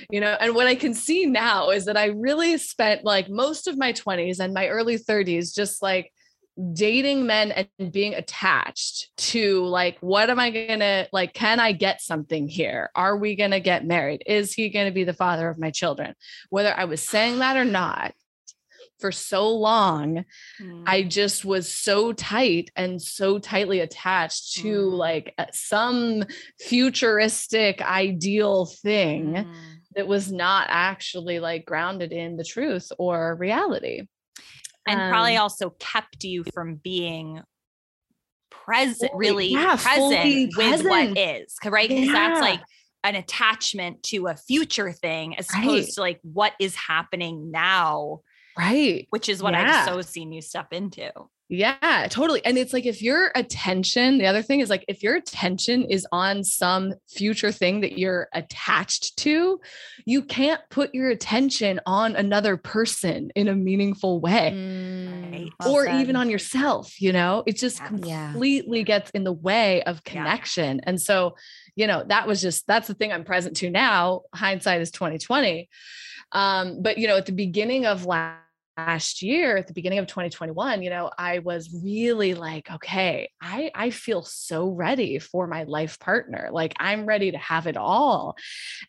You 0.09 0.21
know, 0.21 0.37
and 0.39 0.55
what 0.55 0.67
I 0.67 0.75
can 0.75 0.93
see 0.93 1.25
now 1.25 1.71
is 1.71 1.83
that 1.85 1.97
I 1.97 2.05
really 2.05 2.57
spent 2.57 3.03
like 3.03 3.27
most 3.29 3.67
of 3.67 3.77
my 3.77 3.91
20s 3.91 4.39
and 4.39 4.53
my 4.53 4.69
early 4.69 4.97
30s 4.97 5.53
just 5.53 5.81
like 5.81 6.13
dating 6.73 7.25
men 7.25 7.51
and 7.79 7.91
being 7.91 8.13
attached 8.15 9.09
to 9.17 9.63
like 9.65 9.97
what 10.01 10.29
am 10.29 10.39
i 10.39 10.49
gonna 10.49 11.07
like 11.13 11.33
can 11.33 11.59
i 11.59 11.71
get 11.71 12.01
something 12.01 12.47
here 12.47 12.89
are 12.95 13.15
we 13.17 13.35
gonna 13.35 13.59
get 13.61 13.85
married 13.85 14.21
is 14.25 14.53
he 14.53 14.69
gonna 14.69 14.91
be 14.91 15.05
the 15.05 15.13
father 15.13 15.47
of 15.49 15.57
my 15.57 15.71
children 15.71 16.13
whether 16.49 16.73
i 16.77 16.83
was 16.83 17.01
saying 17.01 17.39
that 17.39 17.55
or 17.55 17.63
not 17.65 18.13
for 18.99 19.11
so 19.11 19.49
long 19.55 20.25
Mm. 20.61 20.83
I 20.85 21.03
just 21.03 21.45
was 21.45 21.73
so 21.73 22.11
tight 22.11 22.69
and 22.75 23.01
so 23.01 23.39
tightly 23.39 23.79
attached 23.79 24.55
to 24.57 24.67
Mm. 24.87 24.91
like 24.97 25.33
uh, 25.37 25.45
some 25.53 26.25
futuristic 26.59 27.81
ideal 27.81 28.65
thing 28.65 29.35
Mm. 29.35 29.53
that 29.95 30.07
was 30.07 30.31
not 30.31 30.67
actually 30.69 31.39
like 31.39 31.65
grounded 31.65 32.11
in 32.11 32.35
the 32.35 32.43
truth 32.43 32.91
or 32.97 33.35
reality. 33.35 34.07
And 34.89 35.11
probably 35.11 35.35
Um, 35.37 35.43
also 35.43 35.71
kept 35.79 36.23
you 36.23 36.43
from 36.53 36.75
being 36.75 37.41
present, 38.49 39.11
Fully- 39.11 39.19
really 39.27 39.47
yeah, 39.49 39.75
present 39.75 40.49
with 40.49 40.53
present. 40.55 40.89
what 40.89 41.17
is, 41.17 41.55
right? 41.65 41.87
Because 41.89 42.11
that's 42.11 42.41
like 42.41 42.61
an 43.03 43.15
attachment 43.15 44.03
to 44.03 44.27
a 44.27 44.35
future 44.35 44.91
thing 44.91 45.37
as 45.37 45.47
opposed 45.49 45.95
to 45.95 46.01
like 46.01 46.19
what 46.23 46.53
is 46.59 46.75
happening 46.75 47.51
now, 47.51 48.19
Right. 48.57 49.07
which 49.11 49.29
is 49.29 49.41
what 49.41 49.53
Yeah. 49.53 49.83
I've 49.83 49.85
so 49.85 50.01
seen 50.01 50.31
you 50.33 50.41
step 50.41 50.73
into. 50.73 51.11
Yeah, 51.51 52.05
totally. 52.11 52.45
And 52.45 52.59
it's 52.59 52.73
like 52.73 52.85
if 52.85 53.01
your 53.01 53.31
attention, 53.33 54.19
the 54.19 54.27
other 54.27 54.43
thing 54.43 54.59
is 54.59 54.69
like 54.69 54.85
if 54.87 55.01
your 55.01 55.15
attention 55.15 55.83
is 55.89 56.05
on 56.11 56.43
some 56.43 56.93
future 57.09 57.51
thing 57.51 57.81
that 57.81 57.97
you're 57.97 58.27
attached 58.33 59.17
to, 59.17 59.59
you 60.05 60.21
can't 60.21 60.61
put 60.69 60.93
your 60.93 61.09
attention 61.09 61.79
on 61.87 62.15
another 62.15 62.55
person 62.55 63.31
in 63.35 63.47
a 63.47 63.55
meaningful 63.55 64.19
way. 64.19 64.51
Mm, 64.53 65.31
Right. 65.31 65.49
well 65.59 65.73
or 65.73 65.85
said. 65.85 66.01
even 66.01 66.15
on 66.15 66.29
yourself, 66.29 67.01
you 67.01 67.11
know, 67.11 67.41
it 67.47 67.57
just 67.57 67.79
Yeah. 67.79 67.89
Yeah. 68.03 68.31
completely 68.31 68.83
gets 68.83 69.09
in 69.11 69.23
the 69.23 69.33
way 69.33 69.81
of 69.83 70.01
Yeah. 70.05 70.11
connection. 70.11 70.81
And 70.83 71.01
so, 71.01 71.35
you 71.75 71.87
know, 71.87 72.03
that 72.09 72.27
was 72.27 72.41
just 72.41 72.67
that's 72.67 72.87
the 72.87 72.93
thing 72.93 73.11
I'm 73.11 73.23
present 73.23 73.57
to 73.57 73.71
now. 73.71 74.21
Hindsight 74.35 74.81
is 74.81 74.91
2020. 74.91 75.67
Um, 76.31 76.83
but 76.83 76.99
you 76.99 77.07
know, 77.07 77.17
at 77.17 77.25
the 77.25 77.31
beginning 77.31 77.87
of 77.87 78.05
last 78.05 78.37
last 78.87 79.21
year 79.21 79.57
at 79.57 79.67
the 79.67 79.73
beginning 79.73 79.99
of 79.99 80.07
2021 80.07 80.81
you 80.81 80.89
know 80.89 81.09
i 81.17 81.39
was 81.39 81.69
really 81.83 82.33
like 82.33 82.71
okay 82.71 83.29
i 83.41 83.69
i 83.75 83.89
feel 83.89 84.23
so 84.23 84.69
ready 84.69 85.19
for 85.19 85.47
my 85.47 85.63
life 85.63 85.99
partner. 85.99 86.49
Like 86.51 86.73
i'm 86.79 87.05
ready 87.05 87.31
to 87.31 87.37
have 87.37 87.67
it 87.67 87.77
all. 87.77 88.35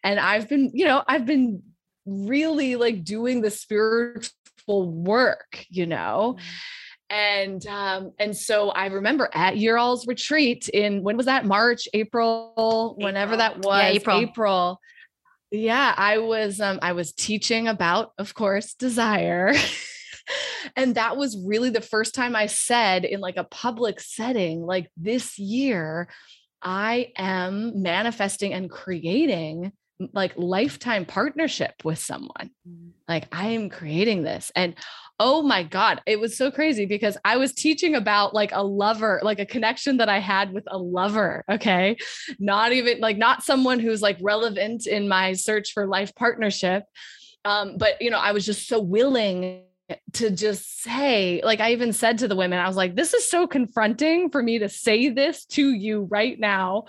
And 0.05 0.20
i've 0.20 0.48
been 0.48 0.70
you 0.74 0.85
know 0.85 1.03
i've 1.07 1.26
been 1.26 1.62
really 2.07 2.76
like 2.76 3.05
doing 3.05 3.40
the 3.40 3.50
spiritual 3.50 4.31
work 4.68 5.66
you 5.68 5.87
know? 5.87 6.37
And 7.09 7.66
um 7.66 8.12
and 8.18 8.37
so 8.37 8.70
i 8.70 8.87
remember 8.87 9.29
at 9.35 9.57
your 9.59 9.76
all's 9.79 10.07
retreat 10.07 10.68
in 10.68 11.03
when 11.03 11.16
was 11.16 11.26
that? 11.26 11.44
March 11.44 11.88
april 11.92 12.94
whenever 12.98 13.37
that 13.37 13.59
was 13.59 13.81
Yeah, 13.83 13.88
April. 13.88 14.20
april 14.20 14.81
yeah 15.50 15.94
i 15.96 16.18
was 16.18 16.60
um 16.60 16.78
i 16.82 16.92
was 16.92 17.12
teaching 17.12 17.68
about 17.68 18.12
of 18.18 18.34
course 18.34 18.74
desire. 18.74 19.52
And 20.76 20.94
that 20.94 21.16
was 21.16 21.42
really 21.44 21.70
the 21.70 21.80
first 21.80 22.14
time 22.14 22.36
i 22.36 22.46
said 22.46 23.04
in 23.04 23.18
like 23.18 23.36
a 23.36 23.42
public 23.42 23.98
setting 23.98 24.60
like 24.60 24.88
this 24.96 25.40
year 25.40 26.08
i 26.62 27.10
am 27.16 27.82
manifesting 27.82 28.52
and 28.52 28.70
creating 28.70 29.72
like 30.12 30.32
lifetime 30.36 31.04
partnership 31.04 31.74
with 31.84 31.98
someone. 31.98 32.50
Like 33.08 33.26
i 33.32 33.48
am 33.48 33.70
creating 33.70 34.22
this 34.22 34.52
and 34.54 34.76
oh 35.18 35.42
my 35.42 35.64
god 35.64 36.00
it 36.06 36.20
was 36.20 36.36
so 36.36 36.48
crazy 36.48 36.86
because 36.86 37.16
i 37.24 37.36
was 37.36 37.52
teaching 37.52 37.96
about 37.96 38.34
like 38.34 38.52
a 38.52 38.62
lover 38.62 39.20
like 39.24 39.40
a 39.40 39.44
connection 39.44 39.96
that 39.96 40.08
i 40.08 40.20
had 40.20 40.52
with 40.52 40.62
a 40.68 40.78
lover 40.78 41.44
okay? 41.50 41.96
Not 42.38 42.72
even 42.72 43.00
like 43.00 43.18
not 43.18 43.42
someone 43.42 43.80
who's 43.80 44.00
like 44.00 44.16
relevant 44.22 44.86
in 44.86 45.08
my 45.08 45.32
search 45.32 45.72
for 45.72 45.88
life 45.88 46.14
partnership 46.14 46.84
um 47.44 47.76
but 47.78 48.00
you 48.00 48.10
know 48.10 48.18
i 48.18 48.32
was 48.32 48.46
just 48.46 48.68
so 48.68 48.78
willing 48.78 49.64
to 50.12 50.31
just 50.31 50.83
say 50.83 51.40
like 51.44 51.61
i 51.61 51.72
even 51.72 51.92
said 51.92 52.18
to 52.18 52.29
the 52.29 52.37
women 52.37 52.59
i 52.59 52.66
was 52.66 52.76
like 52.76 52.94
this 52.94 53.14
is 53.14 53.29
so 53.31 53.46
confronting 53.46 54.31
for 54.31 54.42
me 54.42 54.59
to 54.59 54.68
say 54.68 55.09
this 55.09 55.44
to 55.46 55.70
you 55.70 56.03
right 56.11 56.38
now 56.38 56.85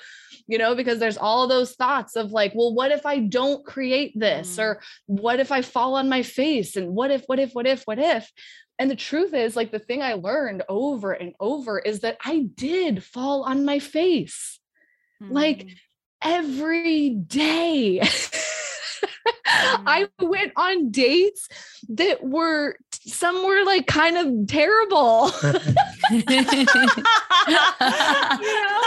you 0.47 0.57
know 0.57 0.75
because 0.75 0.99
there's 0.99 1.17
all 1.17 1.47
those 1.47 1.73
thoughts 1.75 2.15
of 2.15 2.31
like 2.31 2.53
well 2.55 2.73
what 2.73 2.91
if 2.91 3.05
i 3.05 3.19
don't 3.19 3.65
create 3.65 4.11
this 4.19 4.57
Mm. 4.57 4.63
or 4.63 4.81
what 5.07 5.39
if 5.39 5.51
i 5.51 5.61
fall 5.61 5.95
on 5.95 6.09
my 6.09 6.23
face 6.23 6.75
and 6.75 6.89
what 6.93 7.11
if 7.11 7.23
what 7.27 7.39
if 7.39 7.53
what 7.53 7.67
if 7.67 7.83
what 7.83 7.99
if 7.99 8.31
and 8.79 8.89
the 8.89 8.95
truth 8.95 9.33
is 9.33 9.55
like 9.55 9.71
the 9.71 9.79
thing 9.79 10.01
i 10.01 10.13
learned 10.13 10.63
over 10.69 11.11
and 11.11 11.33
over 11.39 11.79
is 11.79 11.99
that 12.01 12.17
i 12.25 12.45
did 12.55 13.03
fall 13.03 13.43
on 13.43 13.65
my 13.65 13.79
face 13.79 14.59
Like, 15.21 15.65
Mm. 15.67 15.75
every 16.23 17.09
day. 17.11 18.01
I 19.45 20.07
went 20.19 20.53
on 20.55 20.91
dates 20.91 21.47
that 21.89 22.23
were 22.23 22.77
some 23.05 23.45
were 23.45 23.63
like 23.65 23.87
kind 23.87 24.17
of 24.17 24.47
terrible. 24.47 25.31
you 26.11 26.23
know? 28.61 28.81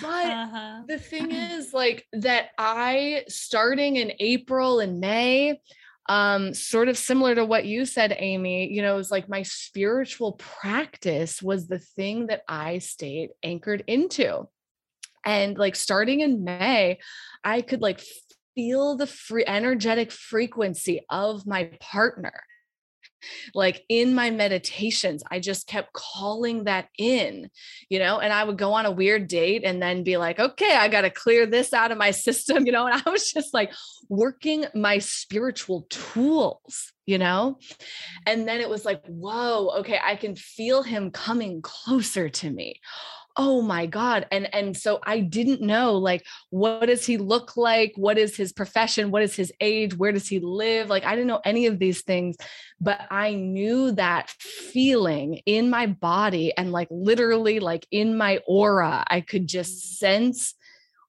But 0.00 0.26
Uh-huh. 0.32 0.82
the 0.88 0.98
thing 0.98 1.30
is 1.32 1.72
like 1.72 2.06
that 2.12 2.50
I 2.58 3.24
starting 3.28 3.96
in 3.96 4.12
April 4.18 4.80
and 4.80 5.00
May 5.00 5.60
um 6.08 6.52
sort 6.52 6.88
of 6.88 6.98
similar 6.98 7.34
to 7.36 7.44
what 7.44 7.64
you 7.64 7.84
said 7.84 8.12
Amy 8.18 8.72
you 8.72 8.82
know 8.82 8.94
it 8.94 8.96
was 8.96 9.12
like 9.12 9.28
my 9.28 9.42
spiritual 9.44 10.32
practice 10.32 11.40
was 11.40 11.68
the 11.68 11.78
thing 11.78 12.26
that 12.26 12.42
I 12.48 12.78
stayed 12.78 13.30
anchored 13.44 13.84
into 13.86 14.48
and 15.24 15.56
like 15.56 15.76
starting 15.76 16.18
in 16.20 16.42
May 16.42 16.98
I 17.44 17.60
could 17.62 17.80
like 17.82 18.02
feel 18.54 18.96
the 18.96 19.06
free 19.06 19.44
energetic 19.46 20.12
frequency 20.12 21.04
of 21.10 21.46
my 21.46 21.70
partner. 21.80 22.32
Like 23.54 23.84
in 23.88 24.14
my 24.14 24.30
meditations 24.30 25.22
i 25.30 25.38
just 25.38 25.68
kept 25.68 25.92
calling 25.92 26.64
that 26.64 26.88
in 26.98 27.48
you 27.88 28.00
know 28.00 28.18
and 28.18 28.32
i 28.32 28.42
would 28.42 28.58
go 28.58 28.72
on 28.72 28.86
a 28.86 28.90
weird 28.90 29.28
date 29.28 29.62
and 29.64 29.80
then 29.80 30.02
be 30.02 30.16
like 30.16 30.40
okay 30.40 30.74
i 30.74 30.88
got 30.88 31.02
to 31.02 31.10
clear 31.10 31.46
this 31.46 31.72
out 31.72 31.92
of 31.92 31.98
my 31.98 32.10
system 32.26 32.66
you 32.66 32.72
know 32.72 32.86
and 32.86 33.00
i 33.06 33.10
was 33.10 33.30
just 33.30 33.54
like 33.54 33.72
working 34.08 34.64
my 34.74 34.98
spiritual 34.98 35.86
tools 35.88 36.92
you 37.04 37.18
know? 37.18 37.58
And 38.26 38.46
then 38.46 38.60
it 38.60 38.68
was 38.68 38.84
like 38.84 39.04
whoa 39.06 39.70
okay 39.80 39.98
i 40.04 40.16
can 40.16 40.36
feel 40.36 40.82
him 40.82 41.10
coming 41.10 41.60
closer 41.62 42.28
to 42.28 42.50
me 42.50 42.80
oh 43.36 43.62
my 43.62 43.86
god 43.86 44.26
and 44.30 44.52
and 44.54 44.76
so 44.76 44.98
i 45.04 45.20
didn't 45.20 45.60
know 45.60 45.96
like 45.96 46.24
what 46.50 46.86
does 46.86 47.06
he 47.06 47.16
look 47.16 47.56
like? 47.56 47.92
What 47.96 48.18
is 48.18 48.36
his 48.36 48.52
profession? 48.52 49.10
What 49.10 49.22
is 49.22 49.34
his 49.34 49.52
age? 49.60 49.94
Where 49.94 50.12
does 50.12 50.28
he 50.28 50.38
live? 50.40 50.88
Like 50.88 51.04
i 51.04 51.14
didn't 51.14 51.28
know 51.28 51.40
any 51.44 51.66
of 51.66 51.78
these 51.78 52.02
things 52.02 52.36
but 52.82 53.00
i 53.10 53.32
knew 53.34 53.92
that 53.92 54.30
feeling 54.30 55.40
in 55.46 55.70
my 55.70 55.86
body 55.86 56.52
and 56.56 56.72
like 56.72 56.88
literally 56.90 57.60
like 57.60 57.86
in 57.90 58.16
my 58.16 58.40
aura 58.46 59.04
i 59.08 59.20
could 59.20 59.46
just 59.46 59.78
mm. 59.78 59.98
sense 59.98 60.54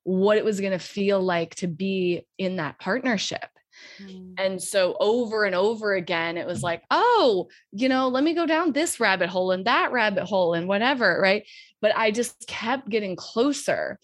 what 0.04 0.38
it 0.38 0.46
was 0.46 0.60
going 0.60 0.72
to 0.72 0.80
feel 0.80 1.22
like 1.22 1.56
to 1.56 1.68
be 1.68 2.26
in 2.38 2.58
that 2.58 2.78
partnership 2.78 3.46
Mm. 4.02 4.34
And 4.38 4.62
so 4.62 4.96
over 5.00 5.44
and 5.46 5.56
over 5.56 5.94
again, 5.94 6.38
it 6.38 6.46
was 6.46 6.62
like, 6.62 6.84
oh, 6.92 7.48
you 7.72 7.90
know, 7.90 8.08
let 8.08 8.24
me 8.24 8.34
go 8.34 8.46
down 8.46 8.72
this 8.72 9.00
rabbit 9.00 9.30
hole 9.30 9.52
and 9.52 9.66
that 9.66 9.92
rabbit 9.92 10.24
hole 10.26 10.54
and 10.54 10.68
whatever. 10.68 11.20
Right. 11.22 11.46
But 11.82 11.96
I 11.96 12.12
just 12.12 12.48
kept 12.48 12.90
getting 12.90 13.16
closer. 13.16 14.00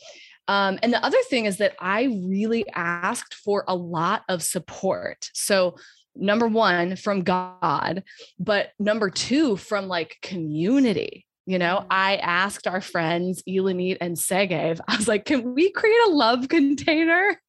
Um, 0.48 0.80
and 0.82 0.92
the 0.92 1.06
other 1.06 1.22
thing 1.30 1.46
is 1.46 1.58
that 1.58 1.76
I 1.80 2.06
really 2.28 2.66
asked 2.74 3.36
for 3.36 3.64
a 3.68 3.76
lot 3.76 4.24
of 4.28 4.42
support. 4.42 5.30
So, 5.34 5.76
number 6.16 6.48
one, 6.48 6.96
from 6.96 7.22
God, 7.22 8.04
but 8.40 8.72
number 8.80 9.12
two, 9.12 9.56
from 9.58 9.88
like 9.88 10.18
community. 10.24 11.28
You 11.46 11.60
know, 11.60 11.82
mm. 11.82 11.88
I 11.90 12.18
asked 12.18 12.68
our 12.68 12.82
friends, 12.82 13.44
Elanit 13.48 13.98
and 14.02 14.18
Segev, 14.18 14.80
I 14.88 14.98
was 14.98 15.08
like, 15.08 15.26
can 15.26 15.54
we 15.54 15.72
create 15.72 16.02
a 16.08 16.12
love 16.12 16.48
container? 16.48 17.40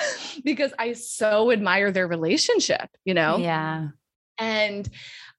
because 0.44 0.72
I 0.78 0.92
so 0.92 1.50
admire 1.50 1.90
their 1.90 2.06
relationship, 2.06 2.88
you 3.04 3.14
know? 3.14 3.38
Yeah. 3.38 3.88
And 4.38 4.88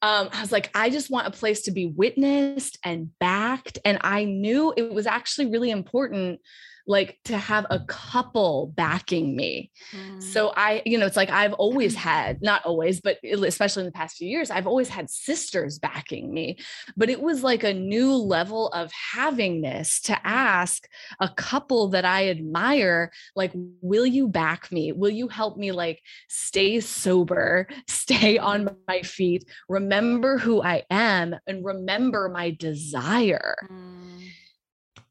um, 0.01 0.29
I 0.31 0.41
was 0.41 0.51
like, 0.51 0.69
I 0.73 0.89
just 0.89 1.09
want 1.09 1.27
a 1.27 1.31
place 1.31 1.61
to 1.63 1.71
be 1.71 1.87
witnessed 1.87 2.77
and 2.83 3.11
backed. 3.19 3.79
And 3.85 3.97
I 4.01 4.25
knew 4.25 4.73
it 4.75 4.93
was 4.93 5.07
actually 5.07 5.47
really 5.47 5.71
important 5.71 6.41
like 6.89 7.19
to 7.23 7.37
have 7.37 7.67
a 7.69 7.79
couple 7.81 8.73
backing 8.75 9.35
me. 9.35 9.69
Mm. 9.95 10.21
So 10.21 10.51
I, 10.57 10.81
you 10.87 10.97
know, 10.97 11.05
it's 11.05 11.15
like 11.15 11.29
I've 11.29 11.53
always 11.53 11.93
had, 11.93 12.41
not 12.41 12.65
always, 12.65 12.99
but 12.99 13.19
especially 13.23 13.81
in 13.81 13.85
the 13.85 13.91
past 13.91 14.17
few 14.17 14.27
years, 14.27 14.49
I've 14.49 14.65
always 14.65 14.89
had 14.89 15.07
sisters 15.07 15.77
backing 15.77 16.33
me. 16.33 16.57
But 16.97 17.11
it 17.11 17.21
was 17.21 17.43
like 17.43 17.63
a 17.63 17.75
new 17.75 18.13
level 18.15 18.69
of 18.69 18.91
having 18.91 19.61
this 19.61 20.01
to 20.01 20.27
ask 20.27 20.87
a 21.19 21.29
couple 21.29 21.89
that 21.89 22.05
I 22.05 22.29
admire, 22.29 23.11
like, 23.35 23.51
will 23.53 24.07
you 24.07 24.27
back 24.27 24.71
me? 24.71 24.91
Will 24.91 25.11
you 25.11 25.27
help 25.27 25.57
me 25.57 25.71
like 25.71 26.01
stay 26.27 26.79
sober, 26.79 27.67
stay 27.87 28.39
on 28.39 28.75
my 28.87 29.03
feet, 29.03 29.45
remember 29.69 30.39
who 30.39 30.63
I 30.63 30.81
am, 30.89 31.35
and 31.45 31.63
remember 31.63 32.29
my 32.29 32.49
desire? 32.49 33.55
Mm 33.71 33.99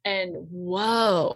and 0.09 0.47
whoa 0.51 1.35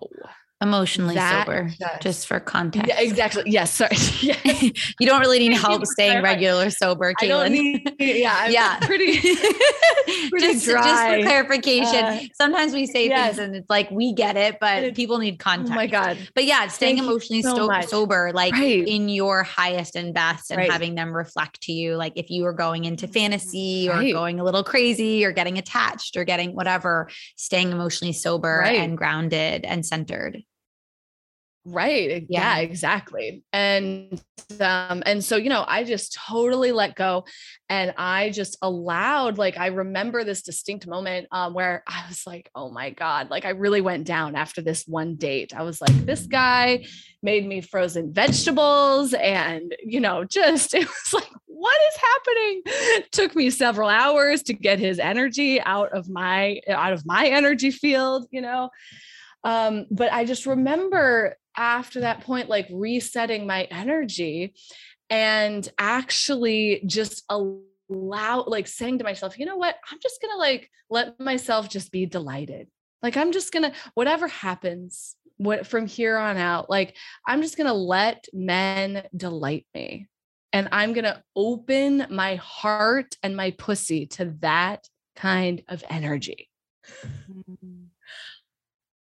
emotionally 0.62 1.16
sober 1.16 1.68
just, 1.78 2.00
just, 2.00 2.26
for 2.26 2.38
context. 2.40 2.88
Yeah, 2.88 3.00
exactly. 3.00 3.42
Yes 3.46 3.72
sorry. 3.72 3.96
Yes. 4.22 4.62
you 5.00 5.06
don't 5.06 5.20
really 5.20 5.40
need 5.40 5.56
help 5.56 5.84
staying 5.84 6.22
regular 6.22 6.70
sober 6.70 7.12
Kaylin. 7.14 7.24
I 7.24 7.28
don't 7.28 7.52
need, 7.52 7.94
yeah 7.98 8.36
I'm 8.42 8.52
yeah. 8.52 8.78
pretty, 8.80 9.18
pretty 9.18 10.52
just, 10.52 10.64
dry. 10.64 10.82
just 10.82 11.02
for 11.02 11.22
clarification 11.22 12.04
uh, 12.04 12.20
sometimes 12.34 12.72
we 12.72 12.86
say 12.86 13.08
yes. 13.08 13.36
things 13.36 13.38
and 13.38 13.56
it's 13.56 13.68
like 13.68 13.90
we 13.90 14.12
get 14.12 14.36
it 14.36 14.58
but 14.60 14.84
it, 14.84 14.94
people 14.94 15.18
need 15.18 15.38
context 15.38 15.72
oh 15.72 15.76
my 15.76 15.86
god. 15.86 16.18
But 16.34 16.44
yeah 16.44 16.68
staying 16.68 16.96
Thank 16.96 17.08
emotionally 17.08 17.42
so 17.42 17.54
sto- 17.54 17.80
sober 17.88 18.30
like 18.32 18.52
right. 18.52 18.86
in 18.86 19.08
your 19.08 19.42
highest 19.42 19.96
and 19.96 20.14
best 20.14 20.50
and 20.50 20.58
right. 20.58 20.70
having 20.70 20.94
them 20.94 21.12
reflect 21.12 21.60
to 21.62 21.72
you 21.72 21.96
like 21.96 22.12
if 22.14 22.30
you 22.30 22.46
are 22.46 22.52
going 22.52 22.84
into 22.84 23.08
fantasy 23.08 23.88
or 23.90 24.00
going 24.12 24.38
a 24.38 24.44
little 24.44 24.62
crazy 24.62 25.24
or 25.24 25.32
getting 25.32 25.58
attached 25.58 26.16
or 26.16 26.24
getting 26.24 26.54
whatever 26.54 27.08
staying 27.36 27.72
emotionally 27.72 28.12
sober 28.12 28.62
and 28.62 28.96
grounded 28.96 29.64
and 29.64 29.84
centered 29.84 30.42
Right. 31.64 32.26
Yeah. 32.28 32.56
yeah, 32.56 32.58
exactly. 32.58 33.44
And 33.52 34.20
um 34.60 35.02
and 35.06 35.22
so 35.24 35.36
you 35.36 35.48
know, 35.48 35.64
I 35.66 35.84
just 35.84 36.18
totally 36.28 36.72
let 36.72 36.96
go 36.96 37.24
and 37.68 37.94
I 37.96 38.30
just 38.30 38.58
allowed 38.62 39.38
like 39.38 39.56
I 39.56 39.68
remember 39.68 40.24
this 40.24 40.42
distinct 40.42 40.88
moment 40.88 41.28
um 41.30 41.54
where 41.54 41.84
I 41.86 42.04
was 42.08 42.26
like, 42.26 42.50
"Oh 42.56 42.70
my 42.70 42.90
god, 42.90 43.30
like 43.30 43.44
I 43.44 43.50
really 43.50 43.80
went 43.80 44.06
down 44.06 44.34
after 44.34 44.60
this 44.60 44.86
one 44.88 45.14
date." 45.14 45.54
I 45.54 45.62
was 45.62 45.80
like, 45.80 45.94
"This 46.04 46.26
guy 46.26 46.84
made 47.22 47.46
me 47.46 47.60
frozen 47.60 48.12
vegetables 48.12 49.14
and, 49.14 49.72
you 49.84 50.00
know, 50.00 50.24
just 50.24 50.74
it 50.74 50.86
was 50.88 51.12
like, 51.12 51.30
what 51.46 51.78
is 51.88 52.00
happening?" 52.00 52.62
It 52.66 53.12
took 53.12 53.36
me 53.36 53.50
several 53.50 53.88
hours 53.88 54.42
to 54.44 54.52
get 54.52 54.80
his 54.80 54.98
energy 54.98 55.60
out 55.60 55.92
of 55.96 56.08
my 56.08 56.60
out 56.68 56.92
of 56.92 57.06
my 57.06 57.26
energy 57.28 57.70
field, 57.70 58.26
you 58.32 58.40
know 58.40 58.70
um, 59.45 59.86
but 59.90 60.12
I 60.12 60.24
just 60.24 60.47
remember 60.47 61.36
after 61.57 62.01
that 62.01 62.22
point, 62.22 62.49
like 62.49 62.68
resetting 62.72 63.47
my 63.47 63.64
energy 63.64 64.55
and 65.11 65.68
actually 65.78 66.82
just 66.86 67.24
allow, 67.28 68.45
like 68.47 68.66
saying 68.66 68.99
to 68.99 69.05
myself, 69.05 69.38
you 69.38 69.47
know 69.47 69.57
what? 69.57 69.76
I'm 69.90 69.99
just 70.01 70.20
going 70.22 70.32
to 70.32 70.38
like 70.38 70.70
let 70.88 71.18
myself 71.20 71.68
just 71.68 71.93
be 71.93 72.07
delighted. 72.07 72.68
Like, 73.03 73.16
I'm 73.16 73.32
just 73.32 73.53
going 73.53 73.64
to, 73.64 73.72
whatever 73.95 74.28
happens, 74.28 75.16
what 75.36 75.66
from 75.66 75.86
here 75.86 76.16
on 76.16 76.36
out, 76.36 76.70
like, 76.70 76.97
I'm 77.26 77.43
just 77.43 77.57
going 77.57 77.66
to 77.66 77.72
let 77.72 78.26
men 78.32 79.03
delight 79.16 79.66
me. 79.74 80.07
And 80.53 80.68
I'm 80.70 80.93
going 80.93 81.05
to 81.05 81.22
open 81.34 82.07
my 82.11 82.36
heart 82.36 83.16
and 83.22 83.36
my 83.36 83.51
pussy 83.53 84.07
to 84.07 84.36
that 84.40 84.86
kind 85.16 85.62
of 85.68 85.82
energy. 85.88 86.49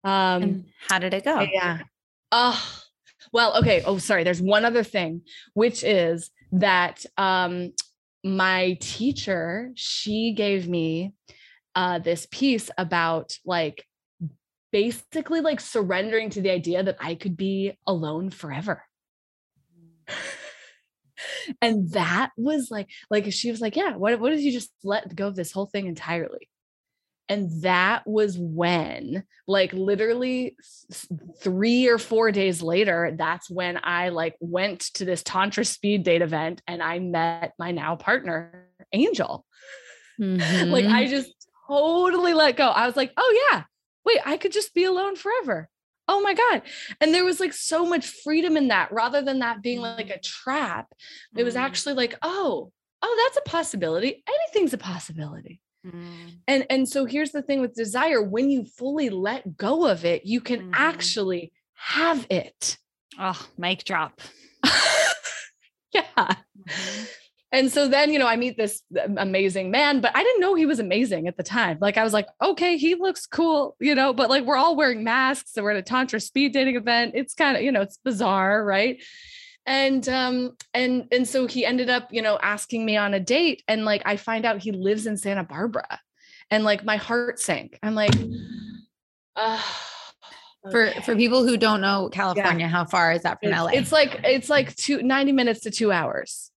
Um, 0.04 0.42
and 0.42 0.64
how 0.88 0.98
did 0.98 1.14
it 1.14 1.24
go? 1.24 1.40
Yeah. 1.40 1.80
Oh, 2.32 2.82
well, 3.32 3.58
okay. 3.58 3.82
Oh, 3.84 3.98
sorry. 3.98 4.24
There's 4.24 4.42
one 4.42 4.64
other 4.64 4.82
thing, 4.82 5.22
which 5.54 5.84
is 5.84 6.30
that 6.52 7.04
um, 7.16 7.72
my 8.24 8.76
teacher, 8.80 9.70
she 9.74 10.32
gave 10.32 10.68
me 10.68 11.12
uh, 11.74 11.98
this 11.98 12.26
piece 12.30 12.70
about 12.76 13.38
like 13.44 13.86
basically 14.72 15.40
like 15.40 15.60
surrendering 15.60 16.30
to 16.30 16.40
the 16.40 16.50
idea 16.50 16.82
that 16.82 16.96
I 17.00 17.14
could 17.14 17.36
be 17.36 17.76
alone 17.86 18.30
forever. 18.30 18.84
and 21.62 21.90
that 21.92 22.30
was 22.36 22.68
like, 22.70 22.88
like 23.10 23.32
she 23.32 23.50
was 23.50 23.60
like, 23.60 23.76
yeah, 23.76 23.96
what, 23.96 24.18
what 24.20 24.32
if 24.32 24.40
you 24.40 24.52
just 24.52 24.70
let 24.82 25.14
go 25.14 25.28
of 25.28 25.36
this 25.36 25.52
whole 25.52 25.66
thing 25.66 25.86
entirely? 25.86 26.48
And 27.30 27.62
that 27.62 28.04
was 28.08 28.36
when, 28.36 29.22
like, 29.46 29.72
literally 29.72 30.56
three 31.40 31.86
or 31.86 31.96
four 31.96 32.32
days 32.32 32.60
later, 32.60 33.14
that's 33.16 33.48
when 33.48 33.78
I 33.84 34.08
like 34.08 34.34
went 34.40 34.80
to 34.94 35.04
this 35.04 35.22
Tantra 35.22 35.64
speed 35.64 36.02
date 36.02 36.22
event 36.22 36.60
and 36.66 36.82
I 36.82 36.98
met 36.98 37.52
my 37.56 37.70
now 37.70 37.94
partner, 37.94 38.66
Angel. 38.92 39.46
Mm-hmm. 40.20 40.70
like, 40.72 40.86
I 40.86 41.06
just 41.06 41.32
totally 41.68 42.34
let 42.34 42.56
go. 42.56 42.66
I 42.66 42.86
was 42.86 42.96
like, 42.96 43.12
oh, 43.16 43.48
yeah, 43.52 43.62
wait, 44.04 44.18
I 44.26 44.36
could 44.36 44.50
just 44.50 44.74
be 44.74 44.82
alone 44.82 45.14
forever. 45.14 45.68
Oh 46.08 46.20
my 46.22 46.34
God. 46.34 46.62
And 47.00 47.14
there 47.14 47.24
was 47.24 47.38
like 47.38 47.52
so 47.52 47.86
much 47.86 48.08
freedom 48.24 48.56
in 48.56 48.68
that 48.68 48.90
rather 48.90 49.22
than 49.22 49.38
that 49.38 49.62
being 49.62 49.80
like 49.80 50.10
a 50.10 50.18
trap. 50.18 50.92
It 51.36 51.44
was 51.44 51.54
mm-hmm. 51.54 51.62
actually 51.62 51.94
like, 51.94 52.16
oh, 52.22 52.72
oh, 53.02 53.24
that's 53.24 53.46
a 53.46 53.48
possibility. 53.48 54.24
Anything's 54.26 54.72
a 54.74 54.78
possibility. 54.78 55.60
Mm. 55.86 56.40
And 56.46 56.66
and 56.68 56.88
so 56.88 57.06
here's 57.06 57.32
the 57.32 57.42
thing 57.42 57.60
with 57.60 57.74
desire 57.74 58.22
when 58.22 58.50
you 58.50 58.64
fully 58.64 59.10
let 59.10 59.56
go 59.56 59.86
of 59.86 60.04
it, 60.04 60.26
you 60.26 60.40
can 60.40 60.70
mm. 60.70 60.70
actually 60.74 61.52
have 61.74 62.26
it. 62.30 62.76
Oh, 63.18 63.40
mic 63.56 63.84
drop. 63.84 64.20
yeah. 65.92 66.02
Mm-hmm. 66.16 67.04
And 67.52 67.72
so 67.72 67.88
then, 67.88 68.12
you 68.12 68.18
know, 68.18 68.28
I 68.28 68.36
meet 68.36 68.56
this 68.56 68.82
amazing 69.16 69.72
man, 69.72 70.00
but 70.00 70.16
I 70.16 70.22
didn't 70.22 70.40
know 70.40 70.54
he 70.54 70.66
was 70.66 70.78
amazing 70.78 71.26
at 71.26 71.36
the 71.36 71.42
time. 71.42 71.78
Like 71.80 71.96
I 71.96 72.04
was 72.04 72.12
like, 72.12 72.28
okay, 72.40 72.76
he 72.76 72.94
looks 72.94 73.26
cool, 73.26 73.76
you 73.80 73.96
know, 73.96 74.12
but 74.12 74.30
like 74.30 74.44
we're 74.44 74.56
all 74.56 74.76
wearing 74.76 75.02
masks. 75.02 75.52
So 75.52 75.62
we're 75.62 75.72
at 75.72 75.76
a 75.76 75.82
tantra 75.82 76.20
speed 76.20 76.52
dating 76.52 76.76
event. 76.76 77.12
It's 77.16 77.34
kind 77.34 77.56
of, 77.56 77.64
you 77.64 77.72
know, 77.72 77.80
it's 77.80 77.98
bizarre, 78.04 78.64
right? 78.64 79.02
And 79.66 80.08
um 80.08 80.56
and 80.74 81.06
and 81.12 81.28
so 81.28 81.46
he 81.46 81.64
ended 81.64 81.90
up 81.90 82.08
you 82.10 82.22
know 82.22 82.38
asking 82.42 82.84
me 82.84 82.96
on 82.96 83.14
a 83.14 83.20
date 83.20 83.62
and 83.68 83.84
like 83.84 84.02
i 84.04 84.16
find 84.16 84.44
out 84.44 84.58
he 84.58 84.72
lives 84.72 85.06
in 85.06 85.16
santa 85.16 85.44
barbara 85.44 86.00
and 86.50 86.64
like 86.64 86.84
my 86.84 86.96
heart 86.96 87.38
sank 87.38 87.78
i'm 87.82 87.94
like 87.94 88.14
uh, 89.36 89.60
for 90.70 90.90
for 91.02 91.14
people 91.14 91.46
who 91.46 91.56
don't 91.56 91.80
know 91.80 92.08
california 92.12 92.66
yeah. 92.66 92.68
how 92.68 92.84
far 92.84 93.12
is 93.12 93.22
that 93.22 93.38
from 93.40 93.50
it's, 93.50 93.58
la 93.60 93.66
it's 93.66 93.92
like 93.92 94.20
it's 94.24 94.50
like 94.50 94.74
two 94.76 95.02
90 95.02 95.32
minutes 95.32 95.60
to 95.60 95.70
two 95.70 95.92
hours 95.92 96.50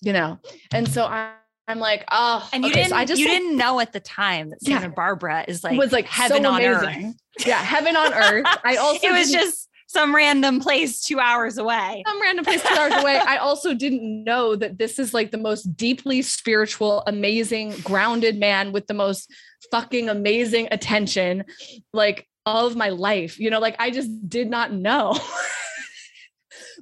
you 0.00 0.12
know 0.12 0.38
and 0.72 0.88
so 0.88 1.04
i 1.04 1.32
I'm 1.68 1.78
like, 1.78 2.04
oh, 2.10 2.48
and 2.52 2.64
you 2.64 2.70
okay, 2.70 2.80
didn't. 2.80 2.90
So 2.90 2.96
I 2.96 3.04
just 3.04 3.20
you 3.20 3.28
like, 3.28 3.38
didn't 3.38 3.56
know 3.56 3.78
at 3.78 3.92
the 3.92 4.00
time 4.00 4.50
that 4.50 4.60
Santa 4.60 4.88
yeah, 4.88 4.92
Barbara 4.92 5.44
is 5.46 5.62
like 5.62 5.78
was 5.78 5.92
like 5.92 6.06
heaven 6.06 6.42
so 6.42 6.50
on 6.50 6.64
amazing. 6.64 7.06
earth. 7.06 7.46
Yeah, 7.46 7.62
heaven 7.62 7.94
on 7.96 8.12
earth. 8.12 8.44
I 8.64 8.74
also 8.80 9.06
it 9.06 9.12
was 9.12 9.30
just 9.30 9.68
some 9.90 10.14
random 10.14 10.60
place 10.60 11.02
two 11.02 11.18
hours 11.18 11.58
away. 11.58 12.04
Some 12.06 12.22
random 12.22 12.44
place 12.44 12.62
two 12.62 12.76
hours 12.76 12.92
away. 12.94 13.16
I 13.16 13.38
also 13.38 13.74
didn't 13.74 14.22
know 14.22 14.54
that 14.54 14.78
this 14.78 15.00
is 15.00 15.12
like 15.12 15.32
the 15.32 15.38
most 15.38 15.64
deeply 15.76 16.22
spiritual, 16.22 17.02
amazing, 17.08 17.72
grounded 17.82 18.38
man 18.38 18.70
with 18.70 18.86
the 18.86 18.94
most 18.94 19.32
fucking 19.72 20.08
amazing 20.08 20.68
attention, 20.70 21.42
like 21.92 22.28
of 22.46 22.76
my 22.76 22.90
life. 22.90 23.40
You 23.40 23.50
know, 23.50 23.58
like 23.58 23.74
I 23.80 23.90
just 23.90 24.28
did 24.28 24.48
not 24.48 24.72
know. 24.72 25.18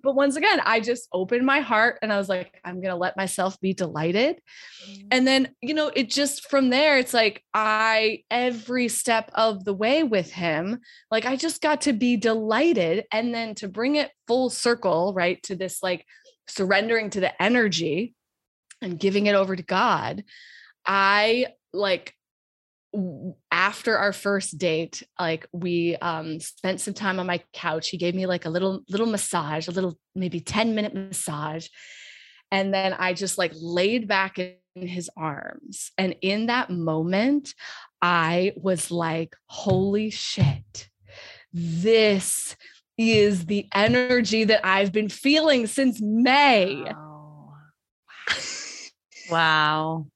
but 0.03 0.15
once 0.15 0.37
again, 0.37 0.61
I 0.65 0.81
just 0.81 1.09
opened 1.13 1.45
my 1.45 1.61
heart 1.61 1.99
and 2.03 2.13
I 2.13 2.19
was 2.19 2.29
like, 2.29 2.61
I'm 2.65 2.77
going 2.77 2.91
to 2.91 2.97
let 2.97 3.17
myself 3.17 3.61
be 3.61 3.75
delighted. 3.75 4.41
Mm-hmm. 4.85 5.09
And 5.11 5.27
then, 5.27 5.55
you 5.61 5.75
know, 5.75 5.91
it 5.95 6.11
just 6.11 6.49
from 6.49 6.71
there, 6.71 6.99
it's 6.99 7.15
like 7.15 7.43
I, 7.55 8.25
every 8.31 8.89
step 8.89 9.31
of 9.35 9.65
the 9.65 9.75
way 9.75 10.03
with 10.03 10.33
him, 10.33 10.81
like 11.11 11.27
I 11.27 11.37
just 11.37 11.61
got 11.61 11.83
to 11.83 11.93
be 11.93 12.17
delighted. 12.17 13.05
And 13.13 13.35
then 13.35 13.55
to 13.57 13.69
bring 13.69 13.97
it 13.97 14.11
full 14.27 14.51
circle, 14.51 15.13
right, 15.15 15.43
to 15.45 15.57
this 15.57 15.83
like 15.83 16.05
surrendering 16.49 17.11
to 17.11 17.21
the 17.21 17.43
energy 17.43 18.15
and 18.81 18.99
giving 18.99 19.27
it 19.27 19.35
over 19.35 19.55
to 19.55 19.63
God, 19.63 20.25
I 20.87 21.47
like 21.73 22.15
after 23.51 23.99
our 23.99 24.13
first 24.15 24.57
date 24.57 25.03
like 25.21 25.47
we 25.53 25.95
um 25.97 26.41
spent 26.41 26.81
some 26.81 26.95
time 26.95 27.21
on 27.21 27.27
my 27.27 27.43
couch 27.53 27.91
he 27.91 27.99
gave 27.99 28.15
me 28.15 28.27
like 28.27 28.47
a 28.47 28.51
little 28.51 28.81
little 28.89 29.07
massage 29.07 29.69
a 29.69 29.71
little 29.71 29.99
maybe 30.15 30.41
10 30.41 30.75
minute 30.75 30.95
massage 30.95 31.69
and 32.51 32.73
then 32.73 32.95
i 32.95 33.13
just 33.13 33.37
like 33.37 33.53
laid 33.55 34.09
back 34.09 34.39
in 34.39 34.57
his 34.75 35.11
arms 35.19 35.91
and 35.99 36.17
in 36.23 36.47
that 36.47 36.71
moment 36.71 37.55
i 38.01 38.53
was 38.57 38.91
like 38.91 39.37
holy 39.49 40.09
shit 40.09 40.89
this 41.53 42.57
is 42.97 43.45
the 43.47 43.67
energy 43.75 44.45
that 44.45 44.65
i've 44.65 44.93
been 44.93 45.09
feeling 45.09 45.67
since 45.67 46.01
may. 46.01 46.85
Wow, 46.85 47.53
wow 49.31 50.07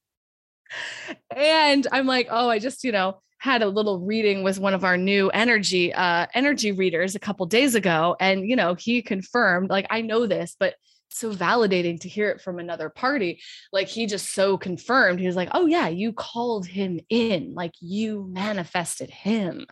and 1.37 1.87
I'm 1.93 2.07
like, 2.07 2.29
oh, 2.31 2.49
I 2.49 2.59
just, 2.59 2.85
you 2.85 2.93
know, 2.93 3.21
had 3.43 3.61
a 3.61 3.69
little 3.69 3.99
reading 3.99 4.45
with 4.45 4.61
one 4.61 4.73
of 4.73 4.85
our 4.85 4.97
new 4.97 5.29
energy 5.31 5.93
uh 5.93 6.29
energy 6.33 6.71
readers 6.71 7.17
a 7.17 7.19
couple 7.19 7.45
days 7.45 7.75
ago. 7.75 8.15
And 8.21 8.49
you 8.49 8.55
know 8.55 8.75
he 8.75 9.03
confirmed 9.03 9.69
like 9.69 9.89
I 9.91 10.01
know 10.01 10.29
this 10.29 10.55
but 10.57 10.77
so 11.09 11.33
validating 11.33 12.01
to 12.03 12.09
hear 12.09 12.31
it 12.31 12.41
from 12.41 12.61
another 12.61 12.89
party. 12.89 13.41
Like 13.73 13.89
he 13.89 14.07
just 14.07 14.33
so 14.33 14.57
confirmed. 14.57 15.19
He 15.19 15.27
was 15.27 15.35
like 15.35 15.49
oh 15.55 15.67
yeah 15.67 15.89
you 15.89 16.13
called 16.13 16.69
him 16.69 17.01
in. 17.09 17.53
Like 17.53 17.73
you 17.81 18.29
manifested 18.31 19.11
him. 19.11 19.67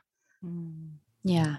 Mm. 0.45 0.95
yeah. 1.23 1.59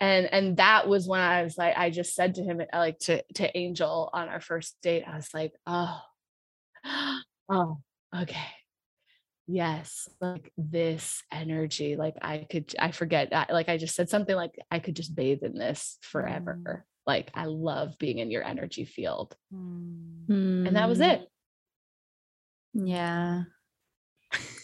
And 0.00 0.32
and 0.32 0.56
that 0.56 0.88
was 0.88 1.06
when 1.06 1.20
I 1.20 1.42
was 1.42 1.58
like 1.58 1.76
I 1.76 1.90
just 1.90 2.14
said 2.14 2.36
to 2.36 2.42
him 2.42 2.62
like 2.72 3.00
to 3.00 3.22
to 3.34 3.54
Angel 3.54 4.08
on 4.14 4.30
our 4.30 4.40
first 4.40 4.78
date 4.82 5.04
I 5.06 5.16
was 5.16 5.28
like 5.34 5.52
oh 5.66 6.00
oh 7.50 7.82
okay. 8.14 8.46
Yes 9.48 10.08
like 10.20 10.52
this 10.56 11.22
energy 11.32 11.96
like 11.96 12.14
i 12.22 12.46
could 12.48 12.72
i 12.78 12.92
forget 12.92 13.32
like 13.50 13.68
i 13.68 13.76
just 13.76 13.96
said 13.96 14.08
something 14.08 14.36
like 14.36 14.54
i 14.70 14.78
could 14.78 14.94
just 14.94 15.14
bathe 15.14 15.42
in 15.42 15.58
this 15.58 15.98
forever. 16.00 16.58
Mm. 16.62 16.82
like 17.06 17.30
i 17.34 17.46
love 17.46 17.98
being 17.98 18.18
in 18.18 18.30
your 18.30 18.44
energy 18.44 18.84
field. 18.84 19.34
Mm. 19.52 20.68
and 20.68 20.76
that 20.76 20.88
was 20.88 21.00
mm. 21.00 21.12
it 21.12 21.28
yeah. 22.74 23.42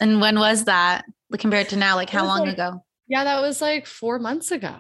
And 0.01 0.21
when 0.21 0.39
was 0.39 0.65
that 0.65 1.05
compared 1.39 1.69
to 1.71 1.77
now? 1.77 1.97
Like 1.97 2.11
how 2.11 2.25
long 2.25 2.41
like, 2.41 2.55
ago? 2.55 2.83
Yeah 3.07 3.25
that 3.25 3.41
was 3.41 3.61
like 3.61 3.87
four 3.87 4.19
months 4.19 4.51
ago. 4.51 4.77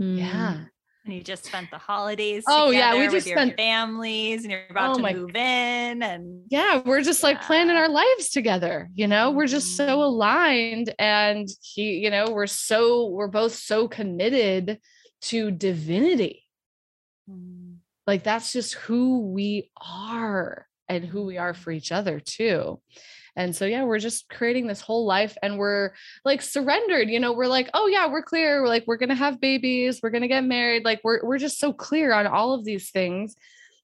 Mm. 0.00 0.18
yeah 0.18 0.64
and 1.08 1.16
you 1.16 1.22
just 1.22 1.46
spent 1.46 1.70
the 1.70 1.78
holidays 1.78 2.44
oh 2.48 2.70
yeah 2.70 2.96
we 2.98 3.08
just 3.08 3.26
spent 3.26 3.56
families 3.56 4.42
and 4.42 4.52
you're 4.52 4.60
about 4.70 4.96
oh 4.96 5.02
to 5.02 5.14
move 5.14 5.34
in 5.34 6.02
and 6.02 6.42
yeah 6.50 6.82
we're 6.84 7.02
just 7.02 7.22
like 7.22 7.38
yeah. 7.38 7.46
planning 7.46 7.76
our 7.76 7.88
lives 7.88 8.28
together 8.28 8.88
you 8.94 9.06
know 9.06 9.30
we're 9.30 9.46
just 9.46 9.76
so 9.76 9.86
mm-hmm. 9.86 10.00
aligned 10.00 10.94
and 10.98 11.48
he 11.62 11.94
you 11.94 12.10
know 12.10 12.30
we're 12.30 12.46
so 12.46 13.08
we're 13.08 13.28
both 13.28 13.54
so 13.54 13.88
committed 13.88 14.78
to 15.22 15.50
divinity 15.50 16.44
mm. 17.28 17.76
like 18.06 18.22
that's 18.22 18.52
just 18.52 18.74
who 18.74 19.20
we 19.32 19.70
are 19.76 20.66
and 20.88 21.04
who 21.04 21.24
we 21.24 21.38
are 21.38 21.54
for 21.54 21.70
each 21.70 21.90
other 21.90 22.20
too 22.20 22.78
and 23.38 23.54
so, 23.54 23.66
yeah, 23.66 23.84
we're 23.84 24.00
just 24.00 24.28
creating 24.28 24.66
this 24.66 24.80
whole 24.80 25.06
life 25.06 25.38
and 25.40 25.58
we're 25.58 25.92
like 26.24 26.42
surrendered, 26.42 27.08
you 27.08 27.20
know, 27.20 27.32
we're 27.32 27.46
like, 27.46 27.70
oh 27.72 27.86
yeah, 27.86 28.08
we're 28.08 28.20
clear. 28.20 28.60
We're 28.60 28.68
like, 28.68 28.82
we're 28.88 28.96
going 28.96 29.10
to 29.10 29.14
have 29.14 29.40
babies. 29.40 30.00
We're 30.02 30.10
going 30.10 30.22
to 30.22 30.28
get 30.28 30.42
married. 30.42 30.84
Like 30.84 31.00
we're, 31.04 31.24
we're 31.24 31.38
just 31.38 31.60
so 31.60 31.72
clear 31.72 32.12
on 32.12 32.26
all 32.26 32.52
of 32.52 32.64
these 32.64 32.90
things. 32.90 33.36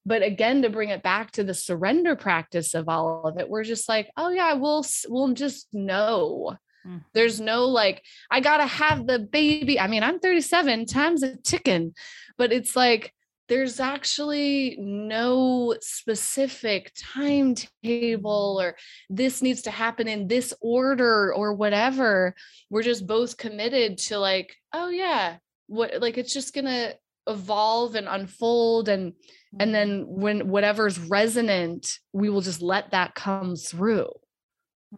But 0.05 0.25
again, 0.25 0.63
to 0.63 0.71
bring 0.71 0.89
it 0.89 1.05
back 1.05 1.31
to 1.33 1.45
the 1.45 1.55
surrender 1.55 2.17
practice 2.17 2.75
of 2.75 2.89
all 2.89 3.29
of 3.29 3.39
it, 3.39 3.49
we're 3.49 3.63
just 3.63 3.89
like, 3.89 4.11
oh 4.17 4.31
yeah, 4.31 4.55
we'll, 4.55 4.85
we'll 5.07 5.33
just 5.35 5.69
know. 5.73 6.57
Mm-hmm. 6.85 6.99
There's 7.13 7.41
no 7.41 7.67
like, 7.67 8.03
I 8.33 8.41
got 8.41 8.57
to 8.57 8.67
have 8.67 9.07
the 9.07 9.21
baby. 9.21 9.79
I 9.79 9.87
mean, 9.87 10.03
I'm 10.03 10.19
37 10.19 10.87
times 10.87 11.23
a 11.23 11.37
ticking, 11.37 11.95
but 12.37 12.53
it's 12.53 12.75
like, 12.75 13.14
there's 13.49 13.79
actually 13.79 14.77
no 14.79 15.75
specific 15.81 16.93
timetable 16.97 18.59
or 18.61 18.77
this 19.11 19.43
needs 19.43 19.63
to 19.63 19.71
happen 19.71 20.09
in 20.09 20.29
this 20.29 20.55
order 20.61 21.33
or 21.35 21.53
whatever. 21.53 22.35
We're 22.71 22.83
just 22.83 23.07
both 23.07 23.37
committed 23.37 23.99
to 23.99 24.19
like 24.19 24.57
oh 24.73 24.89
yeah 24.89 25.37
what 25.67 26.01
like 26.01 26.19
it's 26.19 26.33
just 26.33 26.55
going 26.55 26.67
to 26.67 26.97
evolve 27.27 27.95
and 27.95 28.07
unfold 28.09 28.89
and 28.89 29.15
and 29.59 29.75
then 29.75 30.03
mm-hmm. 30.03 30.21
when 30.21 30.49
whatever's 30.49 30.99
resonant 30.99 31.99
we 32.13 32.29
will 32.29 32.41
just 32.41 32.63
let 32.63 32.91
that 32.91 33.15
come 33.15 33.57
through. 33.57 34.11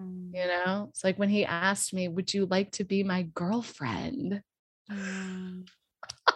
Mm. 0.01 0.30
you 0.34 0.47
know? 0.47 0.88
It's 0.90 1.05
like 1.05 1.18
when 1.18 1.28
he 1.28 1.44
asked 1.44 1.92
me 1.92 2.09
would 2.09 2.32
you 2.32 2.47
like 2.47 2.72
to 2.72 2.84
be 2.84 3.03
my 3.03 3.22
girlfriend 3.34 4.42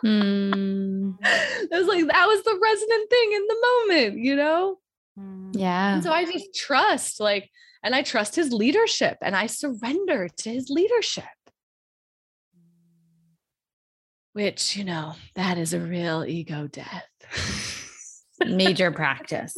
mm. 0.05 1.14
It 1.22 1.70
was 1.70 1.86
like 1.86 2.07
that 2.07 2.26
was 2.26 2.42
the 2.42 2.59
resonant 2.62 3.11
thing 3.11 3.32
in 3.32 3.46
the 3.46 3.66
moment, 3.88 4.18
you 4.18 4.36
know? 4.36 4.78
Mm. 5.18 5.51
Yeah. 5.55 5.94
And 5.94 6.03
so 6.03 6.12
I 6.12 6.24
just 6.24 6.55
trust, 6.55 7.20
like, 7.20 7.51
and 7.82 7.94
I 7.94 8.03
trust 8.03 8.36
his 8.36 8.53
leadership 8.53 9.18
and 9.22 9.34
I 9.34 9.46
surrender 9.46 10.28
to 10.28 10.51
his 10.51 10.68
leadership. 10.70 11.24
Which, 14.32 14.76
you 14.76 14.84
know, 14.84 15.14
that 15.34 15.59
is 15.59 15.74
a 15.74 15.80
real 15.80 16.24
ego 16.24 16.68
death. 16.68 17.09
Major 18.46 18.92
practice. 18.92 19.57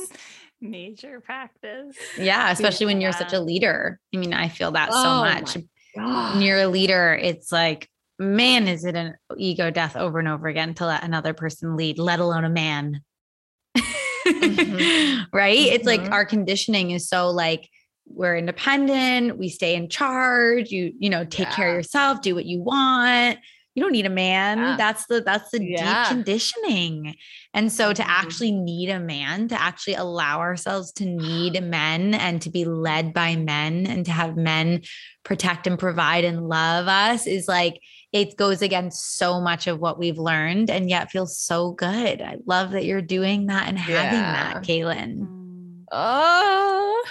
Major 0.61 1.21
practice. 1.21 1.97
Yeah, 2.17 2.51
especially 2.51 2.87
yeah. 2.87 2.93
when 2.93 3.01
you're 3.01 3.13
such 3.13 3.33
a 3.33 3.41
leader. 3.41 4.01
I 4.15 4.19
mean, 4.19 4.33
I 4.33 4.49
feel 4.49 4.73
that 4.73 4.89
oh 4.93 5.03
so 5.03 5.09
much. 5.21 5.57
When 5.95 6.41
you're 6.41 6.61
a 6.61 6.69
leader, 6.69 7.15
it's 7.15 7.53
like 7.53 7.89
man, 8.23 8.69
is 8.69 8.85
it 8.85 8.95
an 8.95 9.15
ego 9.37 9.71
death 9.71 9.97
over 9.97 10.19
and 10.19 10.29
over 10.29 10.49
again 10.49 10.75
to 10.75 10.87
let 10.87 11.05
another 11.05 11.35
person 11.35 11.77
lead, 11.77 11.99
let 11.99 12.21
alone 12.21 12.45
a 12.45 12.51
man. 12.51 13.03
mm-hmm. 13.77 15.23
Right? 15.33 15.59
Mm-hmm. 15.59 15.75
It's 15.75 15.87
like 15.87 16.03
mm-hmm. 16.03 16.13
our 16.13 16.25
conditioning 16.25 16.91
is 16.91 17.09
so 17.09 17.31
like 17.31 17.69
we're 18.07 18.37
independent, 18.37 19.39
we 19.39 19.49
stay 19.49 19.75
in 19.75 19.89
charge, 19.89 20.71
you, 20.71 20.93
you 20.99 21.09
know, 21.11 21.25
take 21.25 21.49
yeah. 21.49 21.55
care 21.55 21.71
of 21.71 21.77
yourself, 21.77 22.21
do 22.21 22.35
what 22.35 22.45
you 22.45 22.61
want. 22.61 23.39
You 23.75 23.83
don't 23.83 23.93
need 23.93 24.05
a 24.05 24.11
man. 24.11 24.59
Yeah. 24.59 24.77
That's 24.77 25.07
the 25.07 25.23
that's 25.23 25.51
the 25.51 25.65
yeah. 25.65 26.05
deep 26.05 26.17
conditioning. 26.17 27.15
And 27.55 27.73
so 27.73 27.93
to 27.93 28.03
mm-hmm. 28.03 28.11
actually 28.11 28.53
need 28.53 28.91
a 28.91 29.01
man, 29.01 29.49
to 29.49 29.61
actually 29.61 29.95
allow 29.95 30.41
ourselves 30.41 30.93
to 30.93 31.07
need 31.07 31.63
men 31.65 32.15
and 32.15 32.43
to 32.43 32.51
be 32.51 32.65
led 32.67 33.15
by 33.15 33.37
men 33.37 33.87
and 33.87 34.05
to 34.05 34.13
have 34.13 34.37
men 34.37 34.83
protect 35.25 35.67
and 35.67 35.79
provide 35.79 36.25
and 36.25 36.49
love 36.49 36.89
us 36.89 37.27
is 37.27 37.49
like 37.49 37.81
it 38.13 38.37
goes 38.37 38.61
against 38.61 39.17
so 39.17 39.41
much 39.41 39.67
of 39.67 39.81
what 39.81 39.99
we've 39.99 40.19
learned 40.19 40.71
and 40.71 40.91
yet 40.91 41.11
feels 41.11 41.39
so 41.39 41.73
good. 41.73 42.21
I 42.21 42.37
love 42.47 42.73
that 42.73 42.85
you're 42.85 43.01
doing 43.03 43.47
that 43.47 43.69
and 43.69 43.79
having 43.79 44.21
yeah. 44.21 44.53
that, 44.53 44.63
Kaylin. 44.63 45.27
Oh. 45.91 47.05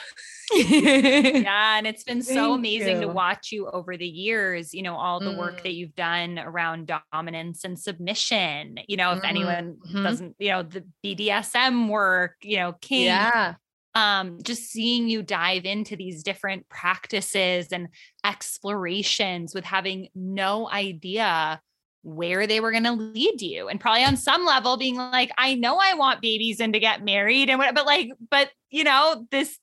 yeah, 0.53 1.77
and 1.77 1.87
it's 1.87 2.03
been 2.03 2.21
so 2.21 2.53
amazing 2.53 2.97
you. 2.97 3.01
to 3.03 3.07
watch 3.07 3.51
you 3.53 3.69
over 3.69 3.95
the 3.95 4.07
years, 4.07 4.73
you 4.73 4.83
know, 4.83 4.95
all 4.95 5.21
the 5.21 5.31
mm. 5.31 5.37
work 5.37 5.63
that 5.63 5.69
mm. 5.69 5.75
you've 5.75 5.95
done 5.95 6.37
around 6.37 6.91
dominance 7.13 7.63
and 7.63 7.79
submission. 7.79 8.77
You 8.87 8.97
know, 8.97 9.11
if 9.11 9.19
mm-hmm. 9.19 9.25
anyone 9.27 9.77
mm-hmm. 9.87 10.03
doesn't, 10.03 10.35
you 10.39 10.49
know, 10.49 10.63
the 10.63 10.83
BDSM 11.05 11.87
work, 11.87 12.35
you 12.41 12.57
know, 12.57 12.73
kink, 12.73 13.05
yeah 13.05 13.55
um, 13.93 14.39
just 14.43 14.63
seeing 14.63 15.09
you 15.09 15.21
dive 15.21 15.65
into 15.65 15.95
these 15.95 16.23
different 16.23 16.67
practices 16.69 17.67
and 17.71 17.89
explorations 18.25 19.53
with 19.53 19.65
having 19.65 20.07
no 20.15 20.69
idea 20.69 21.61
where 22.03 22.47
they 22.47 22.59
were 22.59 22.71
going 22.71 22.83
to 22.83 22.93
lead 22.93 23.41
you 23.41 23.67
and 23.67 23.79
probably 23.79 24.03
on 24.03 24.17
some 24.17 24.43
level 24.43 24.75
being 24.75 24.95
like 24.95 25.31
i 25.37 25.53
know 25.53 25.77
i 25.79 25.93
want 25.93 26.19
babies 26.19 26.59
and 26.59 26.73
to 26.73 26.79
get 26.79 27.03
married 27.05 27.47
and 27.47 27.59
what 27.59 27.75
but 27.75 27.85
like 27.85 28.09
but 28.31 28.49
you 28.71 28.83
know 28.83 29.27
this 29.29 29.59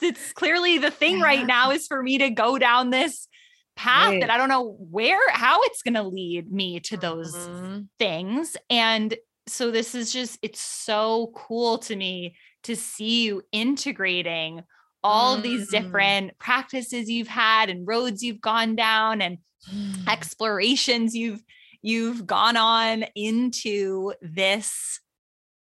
it's 0.00 0.32
clearly 0.32 0.78
the 0.78 0.90
thing 0.90 1.20
yeah. 1.20 1.24
right 1.24 1.46
now 1.46 1.70
is 1.70 1.86
for 1.86 2.02
me 2.02 2.18
to 2.18 2.30
go 2.30 2.58
down 2.58 2.90
this 2.90 3.28
path 3.76 4.14
Right. 4.14 4.20
that 4.20 4.30
I 4.30 4.36
don't 4.36 4.48
know 4.48 4.76
where, 4.90 5.20
how 5.30 5.62
it's 5.62 5.82
going 5.82 5.94
to 5.94 6.02
lead 6.02 6.50
me 6.52 6.80
to 6.80 6.96
those 6.96 7.48
Mhm. 7.48 7.88
things. 7.98 8.56
And 8.68 9.16
so 9.46 9.70
this 9.70 9.94
is 9.94 10.12
just, 10.12 10.38
it's 10.42 10.60
so 10.60 11.32
cool 11.34 11.78
to 11.78 11.96
me 11.96 12.36
to 12.64 12.76
see 12.76 13.24
you 13.24 13.42
integrating 13.52 14.62
all 15.04 15.34
of 15.34 15.42
these 15.42 15.68
Mm. 15.68 15.70
different 15.70 16.38
practices 16.38 17.10
you've 17.10 17.28
had 17.28 17.68
and 17.70 17.86
roads 17.88 18.22
you've 18.22 18.40
gone 18.40 18.76
down 18.76 19.20
and 19.20 19.38
explorations 20.08 21.14
you've 21.14 21.42
you've 21.82 22.26
gone 22.26 22.56
on 22.56 23.04
into 23.14 24.12
this 24.22 25.00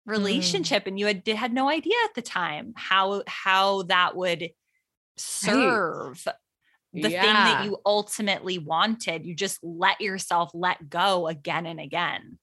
Mm. 0.09 0.13
relationship 0.13 0.87
and 0.87 0.99
you 0.99 1.07
had 1.07 1.27
had 1.29 1.53
no 1.53 1.69
idea 1.69 1.95
at 2.05 2.15
the 2.15 2.23
time 2.23 2.73
how 2.77 3.23
how 3.29 3.83
that 3.85 4.17
would 4.17 4.51
serve 5.17 6.27
the 6.93 7.11
thing 7.11 7.45
that 7.45 7.65
you 7.65 7.79
ultimately 7.87 8.59
wanted. 8.59 9.25
You 9.25 9.37
just 9.37 9.61
let 9.63 10.01
yourself 10.01 10.51
let 10.55 10.91
go 10.91 11.29
again 11.29 11.67
and 11.67 11.81
again 11.81 12.40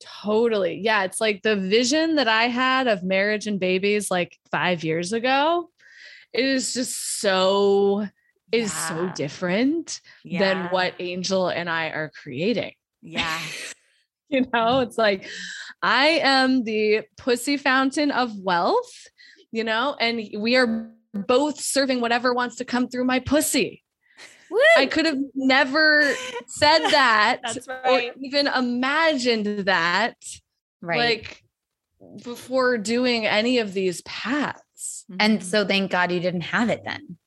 Totally. 0.00 0.80
Yeah. 0.82 1.04
It's 1.04 1.20
like 1.20 1.42
the 1.42 1.56
vision 1.56 2.16
that 2.16 2.28
I 2.28 2.44
had 2.44 2.88
of 2.88 3.02
marriage 3.02 3.46
and 3.46 3.60
babies 3.60 4.10
like 4.10 4.38
five 4.50 4.82
years 4.82 5.12
ago. 5.12 5.68
It 6.32 6.44
is 6.44 6.72
just 6.74 7.20
so, 7.20 8.06
is 8.52 8.72
so 8.72 9.04
Yeah. 9.04 9.12
different 9.14 10.00
than 10.24 10.66
what 10.68 10.94
Angel 10.98 11.48
and 11.48 11.68
I 11.68 11.88
are 11.88 12.10
creating. 12.22 12.72
yeah 13.02 13.38
You 14.28 14.46
know, 14.52 14.78
it's 14.80 14.96
like 14.96 15.28
I 15.82 16.20
am 16.22 16.62
the 16.62 17.02
pussy 17.16 17.56
fountain 17.56 18.12
of 18.12 18.30
wealth, 18.38 19.08
you 19.50 19.64
know, 19.64 19.96
and 20.00 20.20
we 20.38 20.54
are 20.54 20.88
both 21.12 21.60
serving 21.60 22.00
whatever 22.00 22.32
wants 22.32 22.54
to 22.56 22.64
come 22.64 22.88
through 22.88 23.06
my 23.06 23.18
pussy. 23.18 23.82
I 24.76 24.86
could 24.86 25.06
have 25.06 25.18
never 25.34 26.14
said 26.46 26.78
that 26.90 27.38
That's 27.44 27.68
or 27.68 28.00
even 28.22 28.46
imagined 28.46 29.66
that 29.66 30.16
Right. 30.82 30.98
like 30.98 31.42
before 32.24 32.78
doing 32.78 33.26
any 33.26 33.58
of 33.58 33.72
these 33.74 34.00
paths. 34.02 35.04
and 35.18 35.40
Mhm. 35.40 35.42
so 35.42 35.66
thank 35.66 35.90
God 35.90 36.10
you 36.12 36.20
didn't 36.20 36.40
have 36.42 36.70
it 36.70 36.82
then. 36.84 37.18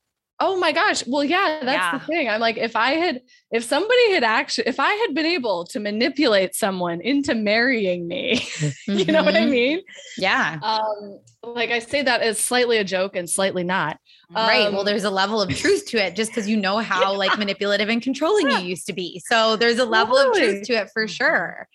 Oh 0.46 0.58
my 0.58 0.72
gosh. 0.72 1.06
Well, 1.06 1.24
yeah, 1.24 1.60
that's 1.62 1.84
Yeah. 1.86 1.98
the 1.98 2.04
thing. 2.04 2.28
I'm 2.28 2.38
like, 2.40 2.58
if 2.58 2.76
I 2.76 2.90
had, 2.92 3.22
if 3.50 3.64
somebody 3.64 4.12
had 4.12 4.22
actually, 4.24 4.66
if 4.66 4.78
I 4.78 4.92
had 4.92 5.14
been 5.14 5.24
able 5.24 5.64
to 5.66 5.80
manipulate 5.80 6.54
someone 6.54 7.00
into 7.00 7.34
marrying 7.34 8.06
me, 8.06 8.46
you 8.86 9.06
know 9.06 9.22
what 9.24 9.34
I 9.36 9.40
Mhm. 9.46 9.50
mean? 9.50 9.80
Yeah. 10.18 10.58
Um, 10.62 11.18
like 11.42 11.70
I 11.70 11.78
say 11.78 12.02
that 12.02 12.20
as 12.20 12.38
slightly 12.38 12.76
a 12.76 12.84
joke 12.84 13.16
and 13.16 13.28
slightly 13.28 13.64
not. 13.64 13.98
right. 14.34 14.70
Well, 14.70 14.80
Um, 14.80 14.86
there's 14.86 15.04
a 15.04 15.10
level 15.10 15.40
of 15.40 15.48
truth 15.56 15.86
to 15.86 15.96
it 16.04 16.14
just 16.14 16.30
because 16.30 16.46
you 16.48 16.56
know 16.58 16.78
how 16.78 17.14
like 17.14 17.38
manipulative 17.38 17.88
and 17.88 18.02
controlling 18.02 18.50
you 18.50 18.58
used 18.58 18.86
to 18.88 18.92
be. 18.92 19.22
So 19.26 19.56
there's 19.56 19.78
a 19.78 19.84
level 19.86 20.18
of 20.18 20.36
truth 20.36 20.62
to 20.66 20.74
it 20.74 20.90
for 20.92 21.08
sure. 21.08 21.68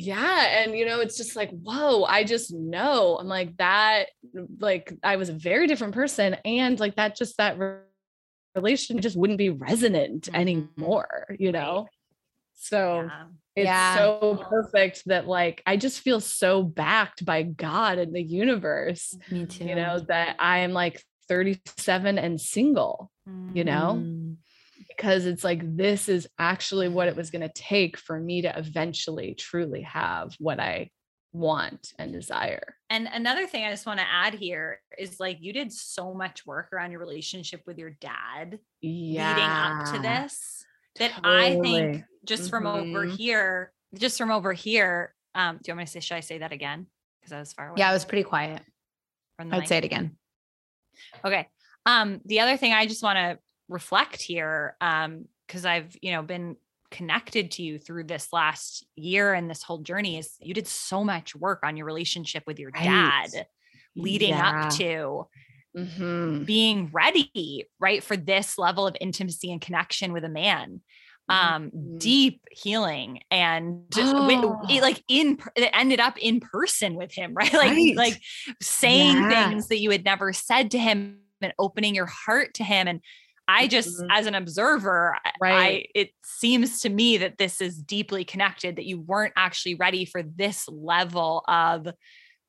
Yeah. 0.00 0.62
And, 0.62 0.78
you 0.78 0.86
know, 0.86 1.00
it's 1.00 1.16
just 1.16 1.34
like, 1.34 1.50
whoa, 1.50 2.04
I 2.04 2.22
just 2.22 2.52
know. 2.54 3.16
I'm 3.18 3.26
like, 3.26 3.56
that, 3.56 4.06
like, 4.60 4.92
I 5.02 5.16
was 5.16 5.28
a 5.28 5.32
very 5.32 5.66
different 5.66 5.92
person. 5.92 6.36
And 6.44 6.78
like, 6.78 6.94
that 6.94 7.16
just, 7.16 7.36
that 7.38 7.58
re- 8.54 8.60
relation 8.60 9.00
just 9.00 9.16
wouldn't 9.16 9.38
be 9.38 9.50
resonant 9.50 10.28
Mhm. 10.32 10.34
anymore, 10.34 11.26
you 11.38 11.48
Right. 11.48 11.52
know? 11.60 11.88
So 12.54 13.04
Yeah. 13.04 13.26
it's 13.56 13.64
Yeah. 13.66 13.94
so 13.94 14.36
perfect 14.50 15.02
that, 15.06 15.26
like, 15.26 15.62
I 15.66 15.76
just 15.76 16.00
feel 16.00 16.20
so 16.20 16.62
backed 16.62 17.24
by 17.24 17.42
God 17.42 17.98
and 17.98 18.14
the 18.14 18.22
universe, 18.22 19.16
Me 19.30 19.46
too. 19.46 19.64
you 19.64 19.74
know, 19.74 20.00
that 20.08 20.36
I 20.38 20.58
am 20.58 20.72
like 20.72 21.02
37 21.28 22.18
and 22.18 22.40
single, 22.40 23.10
you 23.54 23.64
know? 23.64 24.04
Mm. 24.04 24.36
because 24.96 25.26
it's 25.26 25.44
like 25.44 25.60
this 25.76 26.08
is 26.08 26.28
actually 26.38 26.88
what 26.88 27.08
it 27.08 27.14
was 27.16 27.30
going 27.30 27.42
to 27.42 27.52
take 27.52 27.96
for 27.98 28.18
me 28.18 28.42
to 28.42 28.58
eventually 28.58 29.34
truly 29.34 29.82
have 29.82 30.34
what 30.38 30.58
I 30.60 30.90
want 31.32 31.92
and 31.98 32.12
desire. 32.12 32.76
And 32.90 33.06
another 33.12 33.46
thing 33.46 33.64
I 33.64 33.70
just 33.70 33.86
want 33.86 34.00
to 34.00 34.06
add 34.10 34.34
here 34.34 34.80
is 34.98 35.20
like 35.20 35.38
you 35.40 35.52
did 35.52 35.72
so 35.72 36.14
much 36.14 36.46
work 36.46 36.72
around 36.72 36.90
your 36.90 37.00
relationship 37.00 37.62
with 37.66 37.78
your 37.78 37.90
dad 37.90 38.58
Yeah. 38.80 39.34
leading 39.34 39.50
up 39.50 39.94
to 39.94 40.02
this 40.02 40.64
that 40.96 41.12
I 41.22 41.50
think 41.60 41.64
Totally. 41.64 42.04
just 42.24 42.50
from 42.50 42.66
over 42.66 43.06
Mhm. 43.06 43.16
here, 43.16 43.72
just 43.94 44.18
from 44.18 44.30
over 44.30 44.52
here, 44.52 45.14
um, 45.34 45.56
do 45.58 45.62
you 45.66 45.72
want 45.72 45.78
me 45.78 45.84
to 45.84 45.90
say, 45.90 46.00
should 46.00 46.16
I 46.16 46.20
say 46.20 46.38
that 46.38 46.52
again? 46.52 46.86
Because 47.20 47.32
I 47.32 47.38
was 47.40 47.52
far 47.52 47.68
away. 47.68 47.76
Yeah, 47.78 47.90
I 47.90 47.92
was 47.92 48.04
pretty 48.04 48.24
quiet. 48.24 48.62
I'd 49.38 49.46
mic. 49.48 49.68
say 49.68 49.78
it 49.78 49.84
again. 49.84 50.16
Okay. 51.24 51.48
Um, 51.86 52.20
the 52.24 52.40
other 52.40 52.56
thing 52.56 52.72
I 52.72 52.86
just 52.86 53.02
want 53.02 53.16
to 53.16 53.38
reflect 53.68 54.20
here, 54.22 54.76
um, 54.80 55.26
because 55.46 55.64
I've, 55.64 55.96
you 56.02 56.12
know, 56.12 56.22
been 56.22 56.56
connected 56.90 57.50
to 57.52 57.62
you 57.62 57.78
through 57.78 58.04
this 58.04 58.32
last 58.32 58.86
year 58.96 59.34
and 59.34 59.50
this 59.50 59.62
whole 59.62 59.78
journey 59.78 60.18
is 60.18 60.34
you 60.40 60.54
did 60.54 60.66
so 60.66 61.04
much 61.04 61.34
work 61.36 61.60
on 61.62 61.76
your 61.76 61.86
relationship 61.86 62.44
with 62.46 62.58
your 62.58 62.70
Right. 62.70 62.84
dad 63.32 63.46
leading 63.96 64.30
Yeah. 64.30 64.66
up 64.66 64.72
to 64.74 65.26
Mhm. 65.76 66.46
being 66.46 66.88
ready, 66.92 67.66
right, 67.78 68.02
for 68.02 68.16
this 68.16 68.56
level 68.58 68.86
of 68.86 68.96
intimacy 69.00 69.52
and 69.52 69.60
connection 69.60 70.12
with 70.12 70.24
a 70.24 70.28
man. 70.28 70.80
Um, 71.28 71.70
Mhm. 71.70 71.98
deep 71.98 72.42
healing 72.50 73.20
and 73.30 73.84
just 73.92 74.14
Oh. 74.16 74.66
it, 74.70 74.80
like 74.80 75.04
in 75.08 75.38
it 75.56 75.68
ended 75.74 76.00
up 76.00 76.16
in 76.18 76.40
person 76.40 76.94
with 76.94 77.12
him, 77.12 77.34
right? 77.36 77.52
Like 77.52 77.70
Right. 77.72 77.96
like 77.96 78.22
saying 78.62 79.16
Yeah. 79.16 79.50
things 79.50 79.68
that 79.68 79.78
you 79.78 79.90
had 79.90 80.04
never 80.04 80.32
said 80.32 80.70
to 80.70 80.78
him 80.78 81.20
and 81.42 81.52
opening 81.58 81.94
your 81.94 82.06
heart 82.06 82.54
to 82.54 82.64
him. 82.64 82.88
And 82.88 83.02
I 83.48 83.66
just, 83.66 83.98
Mhm. 84.02 84.08
as 84.10 84.26
an 84.26 84.34
observer, 84.34 85.16
I- 85.24 85.28
I 85.28 85.32
Right. 85.40 85.90
it 85.94 86.10
seems 86.24 86.80
to 86.82 86.90
me 86.90 87.16
that 87.18 87.38
this 87.38 87.60
is 87.60 87.82
deeply 87.82 88.24
connected, 88.24 88.76
that 88.76 88.84
you 88.84 89.00
weren't 89.00 89.32
actually 89.36 89.74
ready 89.74 90.04
for 90.04 90.22
this 90.22 90.68
level 90.68 91.44
of 91.48 91.84
Mhm. 91.84 91.92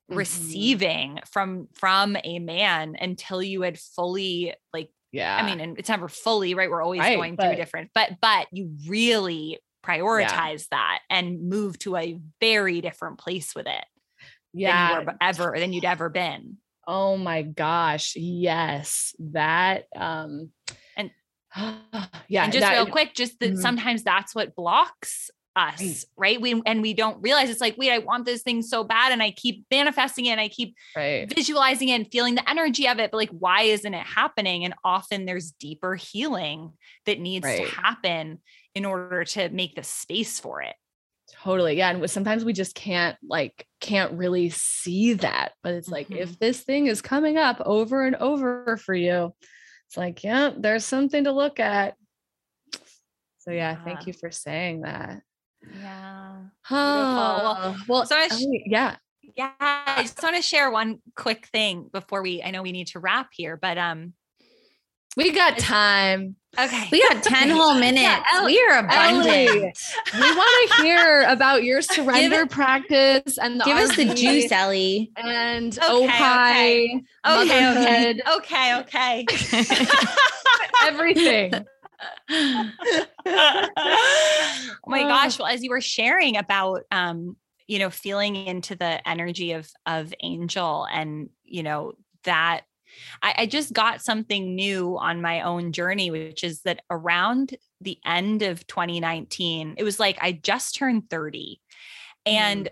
receiving 0.10 1.20
from 1.32 1.68
from 1.74 2.18
a 2.24 2.39
man 2.39 2.95
until 3.00 3.41
you 3.43 3.62
had 3.62 3.80
fully 3.80 4.54
like 4.74 4.91
Yeah. 5.12 5.38
I 5.38 5.43
mean, 5.45 5.60
and 5.60 5.78
it's 5.80 5.89
never 5.89 6.08
fully 6.08 6.54
right. 6.54 6.70
We're 6.70 6.84
always 6.84 7.00
Right, 7.00 7.16
going 7.16 7.38
through 7.38 7.56
different, 7.56 7.91
but 7.95 8.20
but 8.22 8.47
you 8.52 8.76
really 8.88 9.60
prioritize 9.84 10.68
that 10.70 11.00
and 11.10 11.50
move 11.50 11.80
to 11.80 11.95
a 11.95 12.20
very 12.41 12.82
different 12.82 13.18
place 13.20 13.56
with 13.56 13.68
it 13.68 13.86
yeah. 14.54 15.04
than 15.06 15.18
ever 15.22 15.56
than 15.58 15.74
you'd 15.74 15.86
ever 15.86 16.10
been. 16.10 16.58
Oh 16.88 17.18
my 17.18 17.41
gosh. 17.43 18.16
Yes. 18.16 19.16
That 19.20 19.88
um 19.95 20.52
yeah. 22.28 22.43
and 22.43 22.52
just 22.54 22.62
that- 22.62 22.74
real 22.74 22.86
quick, 22.86 23.14
just 23.14 23.39
that 23.39 23.54
Mhm. 23.54 23.62
sometimes 23.62 24.04
that's 24.04 24.36
what 24.36 24.56
blocks 24.56 25.30
us, 25.56 26.06
right. 26.16 26.39
We 26.39 26.62
and 26.66 26.82
we 26.82 26.93
don't 26.93 27.22
realize 27.22 27.50
it's 27.50 27.60
like, 27.60 27.76
wait, 27.78 27.91
I 27.91 27.97
want 27.97 28.24
this 28.26 28.43
thing 28.43 28.62
so 28.62 28.84
bad, 28.84 29.12
and 29.12 29.22
I 29.22 29.32
keep 29.32 29.66
manifesting 29.70 30.26
it, 30.28 30.30
and 30.32 30.39
I 30.39 30.47
keep 30.47 30.76
right. 30.95 31.28
visualizing 31.34 31.89
it 31.89 31.93
and 31.95 32.08
feeling 32.10 32.36
the 32.36 32.50
energy 32.50 32.88
of 32.88 33.00
it, 33.00 33.12
but 33.12 33.18
like, 33.18 33.32
why 33.32 33.64
isn't 33.64 33.93
it 33.93 34.06
happening? 34.06 34.64
And 34.64 34.74
often 34.86 35.26
there's 35.26 35.52
deeper 35.52 35.95
healing 35.95 36.74
that 37.06 37.20
needs 37.20 37.43
Right. 37.45 37.68
to 37.68 37.76
happen 37.76 38.39
in 38.76 38.86
order 38.86 39.26
to 39.26 39.50
make 39.50 39.76
the 39.76 39.84
space 39.84 40.39
for 40.39 40.62
it. 40.62 40.76
Totally. 41.32 41.76
Yeah. 41.78 41.89
And 41.91 42.10
sometimes 42.10 42.45
we 42.45 42.54
just 42.54 42.74
can't 42.76 43.18
like 43.28 43.66
can't 43.82 44.14
really 44.14 44.50
see 44.50 45.14
that. 45.14 45.54
But 45.62 45.74
it's 45.74 45.89
like 45.89 46.08
Mhm. 46.08 46.18
if 46.18 46.39
this 46.39 46.62
thing 46.62 46.88
is 46.88 47.02
coming 47.02 47.38
up 47.38 47.62
over 47.66 48.04
and 48.06 48.16
over 48.16 48.78
for 48.78 48.95
you, 48.95 49.36
it's 49.90 49.98
like, 49.98 50.24
yeah, 50.24 50.52
there's 50.56 50.86
something 50.86 51.24
to 51.24 51.32
look 51.32 51.60
at. 51.60 51.96
So 53.40 53.50
yeah, 53.50 53.76
thank 53.84 54.06
you 54.06 54.14
for 54.14 54.30
saying 54.30 54.82
that. 54.82 55.24
Yeah. 55.82 56.42
Oh, 56.70 57.76
well, 57.88 58.06
so 58.06 58.16
I 58.16 58.28
sh- 58.28 58.68
yeah. 58.68 58.98
Yeah. 59.36 59.50
I 59.60 60.04
just 60.04 60.22
want 60.22 60.36
to 60.36 60.44
share 60.44 60.70
one 60.70 61.00
quick 61.16 61.48
thing 61.48 61.90
before 61.92 62.22
we 62.22 62.44
I 62.44 62.52
know 62.52 62.62
we 62.62 62.72
need 62.72 62.86
to 62.90 63.00
wrap 63.00 63.30
here, 63.32 63.58
but 63.58 63.80
um 63.80 64.14
We 65.18 65.32
got 65.32 65.57
time. 65.57 66.36
okay. 66.57 66.88
We 66.91 67.01
got 67.10 67.24
10 67.24 67.49
whole 67.55 67.74
minutes. 67.76 68.24
Ellie- 68.34 68.53
we 68.53 68.60
are 68.70 68.80
abundant. 68.80 69.28
Ellie, 69.28 69.74
we 70.14 70.36
want 70.36 70.72
to 70.72 70.84
hear 70.84 71.24
about 71.28 71.64
your 71.64 71.82
surrender 71.84 72.45
practice 72.45 73.38
and 73.38 73.60
the 73.60 73.66
Give 73.66 73.78
us 73.78 73.95
the 73.95 74.14
juice, 74.14 74.51
Ellie. 74.51 75.12
and 75.18 75.78
Okay, 75.78 75.88
oh 75.88 76.03
okay. 76.03 76.07
hi 76.07 77.41
okay, 77.41 77.72
okay. 77.72 78.22
Okay, 78.38 78.76
okay. 78.80 79.26
everything. 80.86 81.53
oh 82.30 82.70
my 84.88 85.03
gosh. 85.03 85.39
Well, 85.39 85.47
as 85.47 85.64
you 85.64 85.70
were 85.70 85.82
sharing 85.82 86.38
about 86.38 86.84
um, 86.91 87.36
you 87.68 87.80
know, 87.80 87.89
feeling 87.89 88.36
into 88.36 88.76
the 88.76 89.07
energy 89.07 89.51
of 89.53 89.70
of 89.86 90.14
angel 90.22 90.86
and 90.91 91.30
you 91.43 91.64
know, 91.64 91.93
that 92.24 92.62
I, 93.22 93.34
I 93.40 93.46
just 93.46 93.74
got 93.74 94.02
something 94.02 94.56
new 94.56 94.98
on 94.98 95.22
my 95.22 95.42
own 95.42 95.72
journey, 95.72 96.12
which 96.12 96.44
is 96.44 96.62
that 96.62 96.82
around 96.90 97.56
the 97.82 97.98
end 98.06 98.42
of 98.42 98.66
2019, 98.68 99.76
it 99.78 99.84
was 99.84 100.00
like 100.00 100.18
I 100.22 100.34
just 100.34 100.76
turned 100.76 101.10
30. 101.10 101.60
Mm-hmm. 102.28 102.36
And 102.36 102.70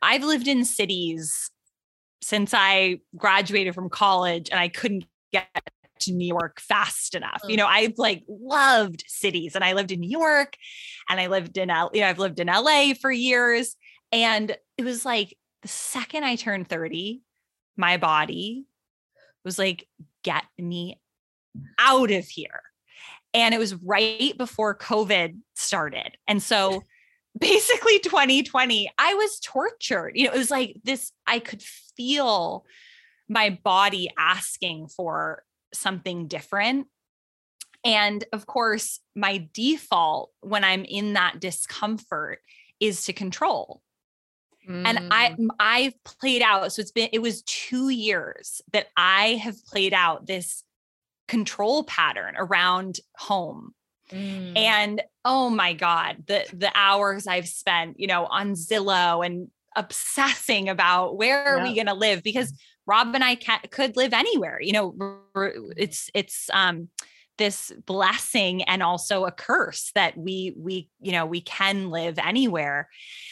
I've 0.00 0.24
lived 0.24 0.48
in 0.48 0.64
cities 0.64 1.50
since 2.20 2.52
I 2.54 3.00
graduated 3.16 3.74
from 3.74 3.88
college 3.88 4.50
and 4.50 4.58
I 4.58 4.68
couldn't 4.68 5.04
get 5.32 5.46
to 6.00 6.12
New 6.12 6.26
York 6.26 6.60
fast 6.60 7.14
enough. 7.14 7.40
You 7.46 7.56
know, 7.56 7.66
I've 7.66 7.94
like 7.96 8.24
loved 8.28 9.04
cities 9.06 9.54
and 9.54 9.64
I 9.64 9.72
lived 9.72 9.92
in 9.92 10.00
New 10.00 10.10
York 10.10 10.56
and 11.08 11.20
I 11.20 11.28
lived 11.28 11.56
in 11.56 11.70
L, 11.70 11.90
you 11.94 12.00
know, 12.00 12.08
I've 12.08 12.18
lived 12.18 12.40
in 12.40 12.48
LA 12.48 12.94
for 13.00 13.10
years. 13.10 13.76
And 14.10 14.56
it 14.76 14.84
was 14.84 15.04
like 15.04 15.36
the 15.62 15.68
second 15.68 16.24
I 16.24 16.36
turned 16.36 16.68
30, 16.68 17.22
my 17.76 17.96
body 17.96 18.66
was 19.44 19.58
like, 19.58 19.86
get 20.22 20.44
me 20.58 21.00
out 21.78 22.10
of 22.10 22.26
here. 22.26 22.62
And 23.34 23.54
it 23.54 23.58
was 23.58 23.74
right 23.74 24.36
before 24.36 24.76
COVID 24.76 25.38
started. 25.54 26.16
And 26.28 26.42
so 26.42 26.82
basically 27.38 27.98
2020, 28.00 28.90
I 28.98 29.14
was 29.14 29.40
tortured. 29.40 30.12
You 30.14 30.26
know, 30.26 30.34
it 30.34 30.38
was 30.38 30.50
like 30.50 30.76
this, 30.84 31.12
I 31.26 31.38
could 31.38 31.62
feel 31.96 32.64
my 33.28 33.58
body 33.62 34.10
asking 34.18 34.88
for 34.88 35.42
something 35.72 36.28
different. 36.28 36.86
And 37.84 38.24
of 38.32 38.46
course, 38.46 39.00
my 39.16 39.48
default 39.52 40.30
when 40.40 40.62
I'm 40.62 40.84
in 40.84 41.14
that 41.14 41.40
discomfort 41.40 42.40
is 42.78 43.06
to 43.06 43.12
control. 43.12 43.80
Mm. 44.68 44.86
And 44.86 45.12
I 45.12 45.30
mm. 45.30 45.48
I've 45.58 45.94
played 46.04 46.42
out 46.42 46.72
so 46.72 46.80
it's 46.80 46.92
been 46.92 47.08
it 47.12 47.20
was 47.20 47.42
2 47.42 47.88
years 47.88 48.62
that 48.72 48.88
I 48.96 49.34
have 49.42 49.64
played 49.66 49.92
out 49.92 50.26
this 50.26 50.62
control 51.28 51.84
pattern 51.84 52.34
around 52.36 53.00
home. 53.16 53.74
Mm. 54.10 54.56
And 54.56 55.02
oh 55.24 55.50
my 55.50 55.72
god, 55.72 56.24
the 56.26 56.44
the 56.52 56.70
hours 56.74 57.26
I've 57.26 57.48
spent, 57.48 57.98
you 57.98 58.06
know, 58.06 58.26
on 58.26 58.52
Zillow 58.52 59.24
and 59.24 59.48
obsessing 59.74 60.68
about 60.68 61.16
where 61.16 61.44
are 61.44 61.62
we 61.62 61.74
going 61.74 61.86
to 61.86 61.94
live 61.94 62.22
because 62.22 62.52
Rob 62.84 63.14
and 63.14 63.24
I 63.24 63.36
can, 63.36 63.60
could 63.70 63.96
live 63.96 64.12
anywhere. 64.12 64.60
You 64.60 64.72
know, 64.72 65.20
it's 65.76 66.10
it's 66.14 66.50
um 66.52 66.88
this 67.38 67.72
blessing 67.86 68.62
and 68.64 68.82
also 68.82 69.24
a 69.24 69.32
curse 69.32 69.90
that 69.94 70.16
we 70.16 70.52
we 70.56 70.88
you 71.00 71.12
know 71.12 71.26
we 71.26 71.40
can 71.40 71.90
live 71.90 72.18
anywhere. 72.18 72.88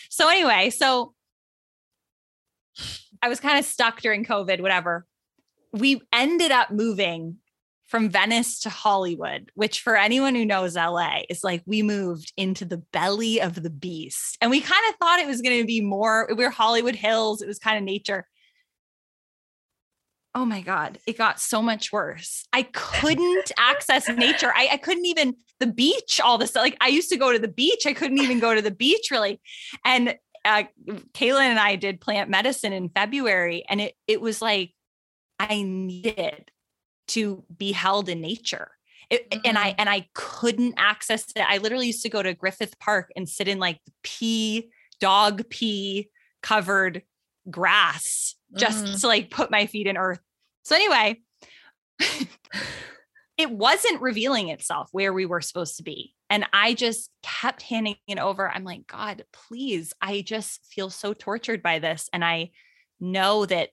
So 0.08 0.28
anyway, 0.28 0.70
so 0.70 1.14
I 3.22 3.28
was 3.28 3.40
kind 3.40 3.58
of 3.58 3.64
stuck 3.64 4.00
during 4.00 4.24
COVID, 4.24 4.60
whatever. 4.60 5.06
We 5.72 6.00
ended 6.12 6.50
up 6.50 6.70
moving 6.70 7.36
from 7.90 8.08
Venice 8.08 8.60
to 8.60 8.70
Hollywood, 8.70 9.50
which 9.54 9.80
for 9.80 9.96
anyone 9.96 10.36
who 10.36 10.44
knows 10.46 10.76
LA 10.76 11.22
is 11.28 11.42
like 11.42 11.60
we 11.66 11.82
moved 11.82 12.32
into 12.36 12.64
the 12.64 12.78
belly 12.92 13.40
of 13.40 13.60
the 13.60 13.70
beast. 13.70 14.38
And 14.40 14.48
we 14.48 14.60
kind 14.60 14.82
of 14.88 14.94
thought 14.94 15.18
it 15.18 15.26
was 15.26 15.42
going 15.42 15.58
to 15.58 15.66
be 15.66 15.80
more, 15.80 16.30
we 16.36 16.44
are 16.44 16.50
Hollywood 16.50 16.94
Hills, 16.94 17.42
it 17.42 17.48
was 17.48 17.58
kind 17.58 17.76
of 17.76 17.82
nature. 17.82 18.28
Oh 20.36 20.44
my 20.44 20.60
God, 20.60 20.98
it 21.04 21.18
got 21.18 21.40
so 21.40 21.60
much 21.60 21.90
worse. 21.90 22.46
I 22.52 22.62
couldn't 22.62 23.50
access 23.58 24.08
nature. 24.08 24.52
I, 24.54 24.68
I 24.72 24.76
couldn't 24.76 25.06
even, 25.06 25.34
the 25.58 25.66
beach, 25.66 26.20
all 26.22 26.38
this, 26.38 26.54
like 26.54 26.76
I 26.80 26.86
used 26.86 27.10
to 27.10 27.16
go 27.16 27.32
to 27.32 27.40
the 27.40 27.48
beach. 27.48 27.86
I 27.86 27.92
couldn't 27.92 28.18
even 28.18 28.38
go 28.38 28.54
to 28.54 28.62
the 28.62 28.70
beach 28.70 29.10
really. 29.10 29.40
And 29.84 30.14
uh, 30.50 30.94
Kaylin 31.14 31.40
and 31.40 31.58
I 31.58 31.76
did 31.76 32.00
plant 32.00 32.30
medicine 32.30 32.72
in 32.72 32.88
February, 32.88 33.64
and 33.68 33.80
it 33.80 33.94
it 34.06 34.20
was 34.20 34.42
like 34.42 34.72
I 35.38 35.62
needed 35.62 36.50
to 37.08 37.44
be 37.56 37.72
held 37.72 38.08
in 38.08 38.20
nature. 38.20 38.70
It, 39.08 39.28
mm-hmm. 39.30 39.40
and 39.44 39.58
I 39.58 39.70
mm-hmm. 39.70 39.80
and 39.80 39.88
I 39.88 40.08
couldn't 40.14 40.74
access 40.76 41.26
it. 41.34 41.40
I 41.40 41.58
literally 41.58 41.88
used 41.88 42.02
to 42.02 42.08
go 42.08 42.22
to 42.22 42.34
Griffith 42.34 42.78
Park 42.78 43.10
and 43.16 43.28
sit 43.28 43.48
in 43.48 43.58
like 43.58 43.78
pee, 44.02 44.70
dog 45.00 45.48
pee 45.50 46.10
covered 46.42 47.02
grass 47.50 48.34
just 48.56 48.84
mm-hmm. 48.84 48.96
to 48.96 49.06
like 49.06 49.30
put 49.30 49.50
my 49.50 49.66
feet 49.66 49.86
in 49.86 49.96
earth. 49.96 50.20
So 50.64 50.74
anyway, 50.74 51.20
it 53.40 53.50
wasn't 53.50 54.02
revealing 54.02 54.48
itself 54.50 54.88
where 54.92 55.12
we 55.12 55.24
were 55.24 55.40
supposed 55.40 55.78
to 55.78 55.82
be. 55.82 56.14
And 56.28 56.46
I 56.52 56.74
just 56.74 57.10
kept 57.22 57.62
handing 57.62 57.96
it 58.06 58.18
over. 58.18 58.48
I'm 58.50 58.64
like, 58.64 58.86
God, 58.86 59.24
please. 59.32 59.92
I 60.00 60.20
just 60.20 60.64
feel 60.66 60.90
so 60.90 61.14
tortured 61.14 61.62
by 61.62 61.78
this. 61.78 62.08
And 62.12 62.24
I 62.24 62.50
know 63.00 63.46
that 63.46 63.70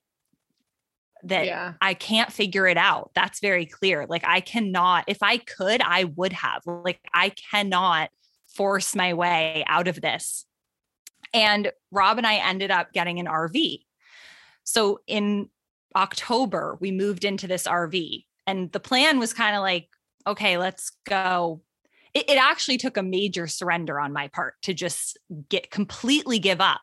that 1.24 1.46
yeah. 1.46 1.74
I 1.82 1.94
can't 1.96 2.32
figure 2.32 2.68
it 2.68 2.78
out. 2.78 3.12
That's 3.16 3.40
very 3.40 3.66
clear. 3.66 4.06
Like 4.08 4.24
I 4.26 4.40
cannot, 4.40 5.06
if 5.08 5.22
I 5.22 5.38
could, 5.38 5.82
I 5.82 6.06
would 6.06 6.32
have. 6.32 6.62
Like 6.66 7.00
I 7.14 7.30
cannot 7.30 8.10
force 8.48 8.96
my 8.96 9.14
way 9.14 9.66
out 9.68 9.88
of 9.88 10.00
this. 10.00 10.46
And 11.34 11.72
Rob 11.92 12.18
and 12.18 12.28
I 12.28 12.36
ended 12.36 12.72
up 12.72 12.94
getting 12.94 13.20
an 13.20 13.26
RV. 13.26 13.82
So 14.64 15.00
in 15.08 15.50
October, 15.96 16.78
we 16.80 16.92
moved 16.92 17.26
into 17.26 17.48
this 17.48 17.68
RV. 17.68 18.27
And 18.48 18.72
the 18.72 18.80
plan 18.80 19.20
was 19.20 19.34
kind 19.34 19.56
of 19.56 19.62
like, 19.62 19.90
okay, 20.26 20.58
let's 20.58 20.92
go 21.08 21.62
it, 22.18 22.32
it 22.32 22.38
actually 22.38 22.78
took 22.78 22.98
a 22.98 23.04
major 23.04 23.46
surrender 23.46 24.00
on 24.00 24.12
my 24.12 24.28
part 24.30 24.56
to 24.64 24.74
just 24.74 25.20
get 25.50 25.70
completely 25.70 26.40
give 26.40 26.60
up 26.60 26.82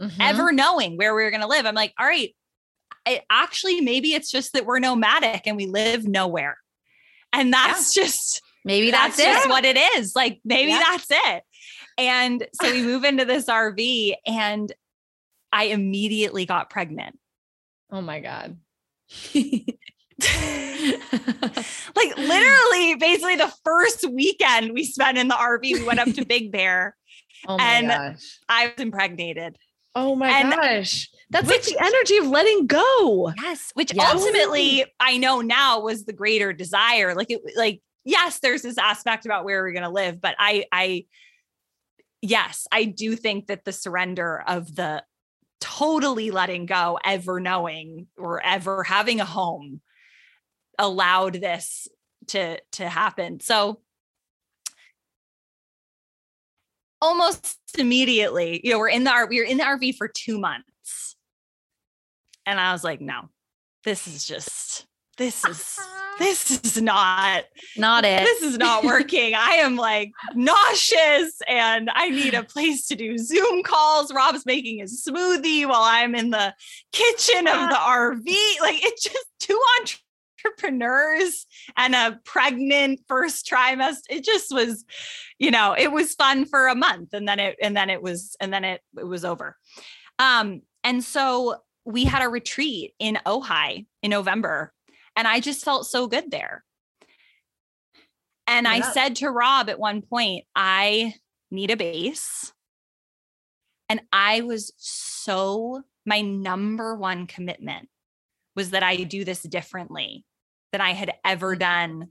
mm-hmm. 0.00 0.20
ever 0.20 0.50
knowing 0.50 0.96
where 0.96 1.14
we 1.14 1.22
were 1.22 1.30
going 1.30 1.42
to 1.42 1.46
live. 1.46 1.66
I'm 1.66 1.74
like, 1.76 1.94
all 1.96 2.06
right, 2.06 2.34
it, 3.06 3.22
actually, 3.30 3.80
maybe 3.80 4.12
it's 4.12 4.28
just 4.28 4.54
that 4.54 4.66
we're 4.66 4.80
nomadic 4.80 5.42
and 5.46 5.56
we 5.56 5.66
live 5.66 6.04
nowhere. 6.04 6.58
And 7.32 7.52
that's 7.52 7.96
yeah. 7.96 8.02
just 8.04 8.42
maybe 8.64 8.90
that's, 8.90 9.16
that's 9.16 9.44
just 9.44 9.48
what 9.48 9.64
it 9.64 9.78
is. 9.96 10.16
Like, 10.16 10.40
maybe 10.44 10.72
yeah. 10.72 10.80
that's 10.80 11.06
it. 11.08 11.42
And 11.96 12.44
so 12.60 12.72
we 12.72 12.82
move 12.82 13.04
into 13.04 13.24
this 13.24 13.46
RV 13.46 14.14
and 14.26 14.72
I 15.52 15.64
immediately 15.64 16.44
got 16.44 16.70
pregnant. 16.70 17.18
Oh 17.92 18.00
my 18.00 18.20
God. 18.20 18.56
like 21.96 22.16
literally, 22.16 22.94
basically 22.96 23.36
the 23.36 23.52
first 23.64 24.08
weekend 24.10 24.72
we 24.72 24.84
spent 24.84 25.18
in 25.18 25.28
the 25.28 25.34
RV, 25.34 25.62
we 25.62 25.84
went 25.84 25.98
up 25.98 26.12
to 26.12 26.24
Big 26.24 26.52
Bear. 26.52 26.96
Oh 27.48 27.56
and 27.58 27.88
gosh. 27.88 28.38
I 28.50 28.66
was 28.66 28.74
impregnated. 28.76 29.56
Oh 29.94 30.14
my 30.14 30.28
and 30.28 30.52
gosh. 30.52 31.08
That's 31.30 31.48
which, 31.48 31.68
like 31.70 31.78
the 31.78 31.84
energy 31.86 32.18
of 32.18 32.26
letting 32.26 32.66
go. 32.66 33.32
Yes. 33.40 33.70
Which 33.72 33.94
yes. 33.94 34.12
ultimately 34.12 34.84
I 35.00 35.16
know 35.16 35.40
now 35.40 35.80
was 35.80 36.04
the 36.04 36.12
greater 36.12 36.52
desire. 36.52 37.14
Like 37.14 37.30
it 37.30 37.40
like, 37.56 37.80
yes, 38.04 38.40
there's 38.40 38.60
this 38.60 38.76
aspect 38.76 39.24
about 39.24 39.46
where 39.46 39.62
we're 39.62 39.72
gonna 39.72 39.88
live, 39.88 40.20
but 40.20 40.34
I 40.38 40.66
I 40.70 41.06
yes, 42.20 42.66
I 42.70 42.84
do 42.84 43.16
think 43.16 43.46
that 43.46 43.64
the 43.64 43.72
surrender 43.72 44.44
of 44.46 44.76
the 44.76 45.02
totally 45.60 46.30
letting 46.30 46.66
go, 46.66 46.98
ever 47.04 47.40
knowing 47.40 48.06
or 48.16 48.42
ever 48.44 48.82
having 48.82 49.20
a 49.20 49.24
home 49.24 49.80
allowed 50.78 51.34
this 51.34 51.88
to 52.28 52.60
to 52.72 52.88
happen. 52.88 53.40
So 53.40 53.80
almost 57.02 57.58
immediately, 57.78 58.60
you 58.64 58.72
know, 58.72 58.78
we're 58.78 58.88
in 58.88 59.04
the 59.04 59.26
we 59.28 59.38
were 59.38 59.46
in 59.46 59.58
the 59.58 59.64
RV 59.64 59.96
for 59.96 60.08
2 60.08 60.38
months. 60.38 61.16
And 62.46 62.58
I 62.58 62.72
was 62.72 62.84
like, 62.84 63.00
no. 63.00 63.28
This 63.84 64.06
is 64.06 64.26
just 64.26 64.86
this 65.20 65.44
is 65.48 65.78
this 66.18 66.50
is 66.50 66.82
not 66.82 67.44
not 67.76 68.04
it. 68.04 68.24
This 68.24 68.42
is 68.42 68.58
not 68.58 68.84
working. 68.84 69.34
I 69.34 69.52
am 69.56 69.76
like 69.76 70.10
nauseous 70.34 71.40
and 71.48 71.88
I 71.94 72.10
need 72.10 72.34
a 72.34 72.42
place 72.42 72.86
to 72.88 72.96
do 72.96 73.16
Zoom 73.16 73.62
calls. 73.62 74.12
Rob's 74.12 74.44
making 74.44 74.80
his 74.80 75.02
smoothie 75.06 75.66
while 75.66 75.82
I'm 75.82 76.14
in 76.14 76.30
the 76.30 76.54
kitchen 76.92 77.46
of 77.46 77.70
the 77.70 77.76
RV. 77.78 78.26
Like 78.60 78.84
it's 78.84 79.02
just 79.02 79.26
two 79.38 79.58
entrepreneurs 80.44 81.46
and 81.76 81.94
a 81.94 82.20
pregnant 82.24 83.00
first 83.08 83.48
trimester. 83.48 84.02
It 84.10 84.24
just 84.24 84.52
was, 84.52 84.84
you 85.38 85.50
know, 85.50 85.74
it 85.78 85.90
was 85.90 86.14
fun 86.14 86.44
for 86.44 86.66
a 86.66 86.74
month 86.74 87.14
and 87.14 87.26
then 87.26 87.38
it 87.38 87.56
and 87.62 87.74
then 87.74 87.88
it 87.88 88.02
was 88.02 88.36
and 88.40 88.52
then 88.52 88.64
it 88.64 88.82
it 88.98 89.06
was 89.06 89.24
over. 89.24 89.56
Um 90.18 90.62
and 90.84 91.02
so 91.02 91.56
we 91.86 92.04
had 92.04 92.22
a 92.22 92.28
retreat 92.28 92.92
in 92.98 93.18
Ojai 93.24 93.86
in 94.02 94.10
November 94.10 94.72
and 95.16 95.26
I 95.26 95.40
just 95.40 95.64
felt 95.64 95.86
so 95.86 96.06
good 96.06 96.30
there. 96.30 96.64
And 98.46 98.66
yeah. 98.66 98.72
I 98.72 98.80
said 98.80 99.16
to 99.16 99.30
Rob 99.30 99.70
at 99.70 99.78
one 99.78 100.02
point, 100.02 100.44
I 100.54 101.14
need 101.50 101.70
a 101.70 101.76
base. 101.76 102.52
And 103.88 104.00
I 104.12 104.42
was 104.42 104.72
so, 104.76 105.82
my 106.06 106.20
number 106.20 106.94
one 106.94 107.26
commitment 107.26 107.88
was 108.56 108.70
that 108.70 108.82
I 108.82 108.96
do 108.96 109.24
this 109.24 109.42
differently 109.42 110.24
than 110.72 110.80
I 110.80 110.92
had 110.92 111.12
ever 111.24 111.56
done 111.56 112.08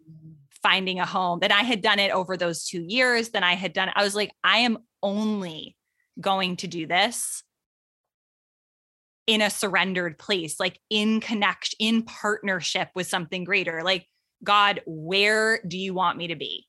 finding 0.61 0.99
a 0.99 1.05
home, 1.05 1.39
that 1.39 1.51
I 1.51 1.61
had 1.61 1.81
done 1.81 1.99
it 1.99 2.11
over 2.11 2.35
those 2.35 2.65
two 2.65 2.81
years, 2.81 3.29
than 3.29 3.43
I 3.43 3.55
had 3.55 3.73
done. 3.73 3.89
I 3.95 4.03
was 4.03 4.15
like, 4.15 4.31
I 4.43 4.59
am 4.59 4.79
only 5.01 5.77
going 6.19 6.57
to 6.57 6.67
do 6.67 6.85
this 6.85 7.43
in 9.29 9.43
a 9.43 9.49
surrendered 9.51 10.17
place, 10.17 10.59
like 10.59 10.79
in 10.89 11.19
connection, 11.19 11.75
in 11.77 12.01
partnership 12.01 12.89
with 12.95 13.05
something 13.05 13.43
greater. 13.43 13.83
Like, 13.83 14.07
God, 14.43 14.81
where 14.87 15.61
do 15.67 15.77
you 15.77 15.93
want 15.93 16.17
me 16.17 16.29
to 16.29 16.35
be? 16.35 16.65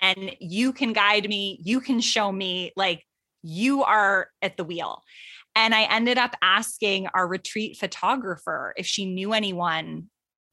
And 0.00 0.34
you 0.40 0.72
can 0.72 0.94
guide 0.94 1.28
me, 1.28 1.60
you 1.62 1.80
can 1.80 2.00
show 2.00 2.32
me, 2.32 2.72
like, 2.76 3.04
you 3.42 3.84
are 3.84 4.30
at 4.40 4.56
the 4.56 4.64
wheel. 4.64 5.02
And 5.54 5.74
I 5.74 5.82
ended 5.82 6.16
up 6.16 6.34
asking 6.40 7.08
our 7.08 7.28
retreat 7.28 7.76
photographer 7.76 8.72
if 8.78 8.86
she 8.86 9.04
knew 9.04 9.34
anyone 9.34 10.06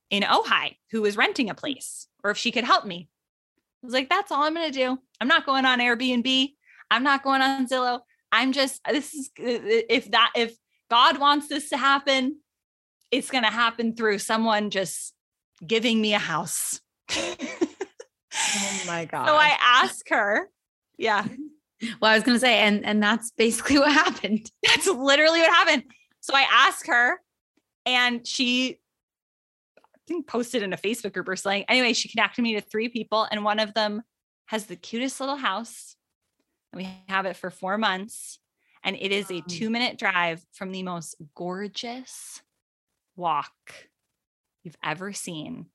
in 0.10 0.24
Ojai 0.24 0.76
who 0.91 1.03
was 1.03 1.16
renting 1.16 1.49
a 1.49 1.53
hmm. 1.53 1.60
place 1.60 2.08
or 2.22 2.32
if 2.32 2.38
she 2.38 2.51
could 2.51 2.66
help 2.66 2.84
me. 2.84 3.08
I 3.82 3.88
was 3.88 3.93
like, 3.93 4.10
that's 4.10 4.30
all 4.30 4.43
I'm 4.43 4.56
going 4.56 4.70
to 4.70 4.78
do. 4.78 4.97
I'm 5.22 5.30
not 5.30 5.45
going 5.45 5.64
on 5.64 5.80
Airbnb. 5.80 6.49
I'm 6.91 7.03
not 7.03 7.24
going 7.24 7.41
on 7.41 7.66
Zillow. 7.66 8.01
I'm 8.34 8.51
just, 8.51 8.82
this 8.84 9.14
is, 9.14 9.30
if 9.38 10.12
that, 10.12 10.34
if 10.36 10.58
God 10.89 11.19
wants 11.19 11.47
this 11.47 11.69
to 11.69 11.77
happen, 11.77 12.38
it's 13.11 13.31
going 13.31 13.43
to 13.43 13.49
happen 13.49 13.95
through 13.95 14.19
someone 14.19 14.69
just 14.69 15.13
giving 15.65 16.01
me 16.01 16.13
a 16.13 16.19
house. 16.19 16.79
oh 17.11 17.36
my 18.88 19.05
God. 19.05 19.27
So 19.27 19.36
I 19.36 19.57
ask 19.59 20.07
her, 20.09 20.49
yeah. 20.97 21.25
Well, 22.01 22.11
I 22.11 22.15
was 22.15 22.23
going 22.23 22.36
to 22.36 22.39
say, 22.39 22.59
and, 22.59 22.86
and 22.86 23.01
that's 23.01 23.31
basically 23.31 23.79
what 23.79 23.91
happened. 23.91 24.49
That's 24.65 24.88
literally 24.88 25.39
what 25.39 25.53
happened. 25.53 25.83
So 26.21 26.33
I 26.36 26.45
asked 26.51 26.88
her 26.88 27.19
and 27.86 28.25
she 28.25 28.79
I 29.77 29.97
think 30.07 30.27
posted 30.27 30.61
in 30.61 30.73
a 30.73 30.77
Facebook 30.77 31.13
group 31.13 31.27
or 31.27 31.36
something. 31.36 31.65
Anyway, 31.67 31.93
she 31.93 32.09
connected 32.09 32.41
me 32.41 32.53
to 32.53 32.61
three 32.61 32.89
people, 32.89 33.27
and 33.31 33.43
one 33.43 33.59
of 33.59 33.73
them 33.73 34.03
has 34.47 34.65
the 34.65 34.75
cutest 34.75 35.19
little 35.19 35.36
house. 35.36 35.95
And 36.71 36.83
we 36.83 36.89
have 37.07 37.25
it 37.25 37.36
for 37.36 37.49
four 37.49 37.77
months. 37.77 38.39
And 38.86 38.95
it 38.95 39.11
is 39.11 39.31
a 39.31 39.41
two 39.41 39.69
minute 39.69 39.97
drive 39.97 40.45
from 40.53 40.71
the 40.71 40.83
most 40.83 41.15
gorgeous 41.36 42.41
walk 43.17 43.51
you've 44.63 44.77
ever 44.83 45.11
seen. 45.11 45.65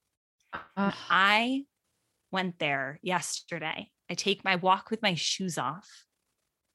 Uh, 0.55 0.93
I 1.11 1.65
went 2.31 2.59
there 2.61 3.01
yesterday. 3.03 3.91
I 4.09 4.15
take 4.15 4.45
my 4.45 4.57
walk 4.57 4.91
with 4.91 5.03
my 5.03 5.15
shoes 5.15 5.59
off 5.59 5.89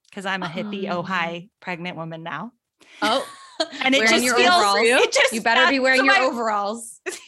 because 0.10 0.26
I'm 0.26 0.44
a 0.44 0.48
hippie, 0.48 0.90
oh, 0.90 1.04
Ojai 1.04 1.50
pregnant 1.62 1.98
woman 1.98 2.22
now. 2.22 2.52
Oh, 3.02 3.28
and 3.82 3.96
it 3.96 4.02
just 4.02 4.36
feels 4.36 4.38
overalls. 4.38 4.80
it 4.82 5.12
just 5.14 5.34
you 5.34 5.42
better 5.42 5.70
be 5.70 5.80
wearing 5.80 6.06
your 6.06 6.20
my, 6.20 6.26
overalls. 6.26 7.00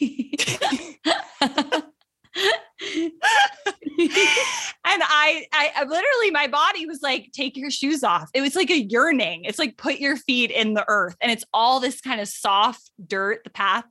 and 3.98 5.02
I, 5.02 5.46
I 5.52 5.84
literally 5.84 6.30
my 6.30 6.46
body 6.46 6.86
was 6.86 7.02
like 7.02 7.30
take 7.32 7.56
your 7.56 7.70
shoes 7.70 8.02
off. 8.04 8.30
It 8.34 8.40
was 8.40 8.56
like 8.56 8.70
a 8.70 8.80
yearning. 8.80 9.44
It's 9.44 9.58
like 9.58 9.76
put 9.76 9.98
your 9.98 10.16
feet 10.16 10.50
in 10.50 10.74
the 10.74 10.84
earth. 10.88 11.16
And 11.20 11.30
it's 11.30 11.44
all 11.52 11.80
this 11.80 12.00
kind 12.00 12.20
of 12.20 12.28
soft 12.28 12.90
dirt 13.04 13.44
the 13.44 13.50
path. 13.50 13.84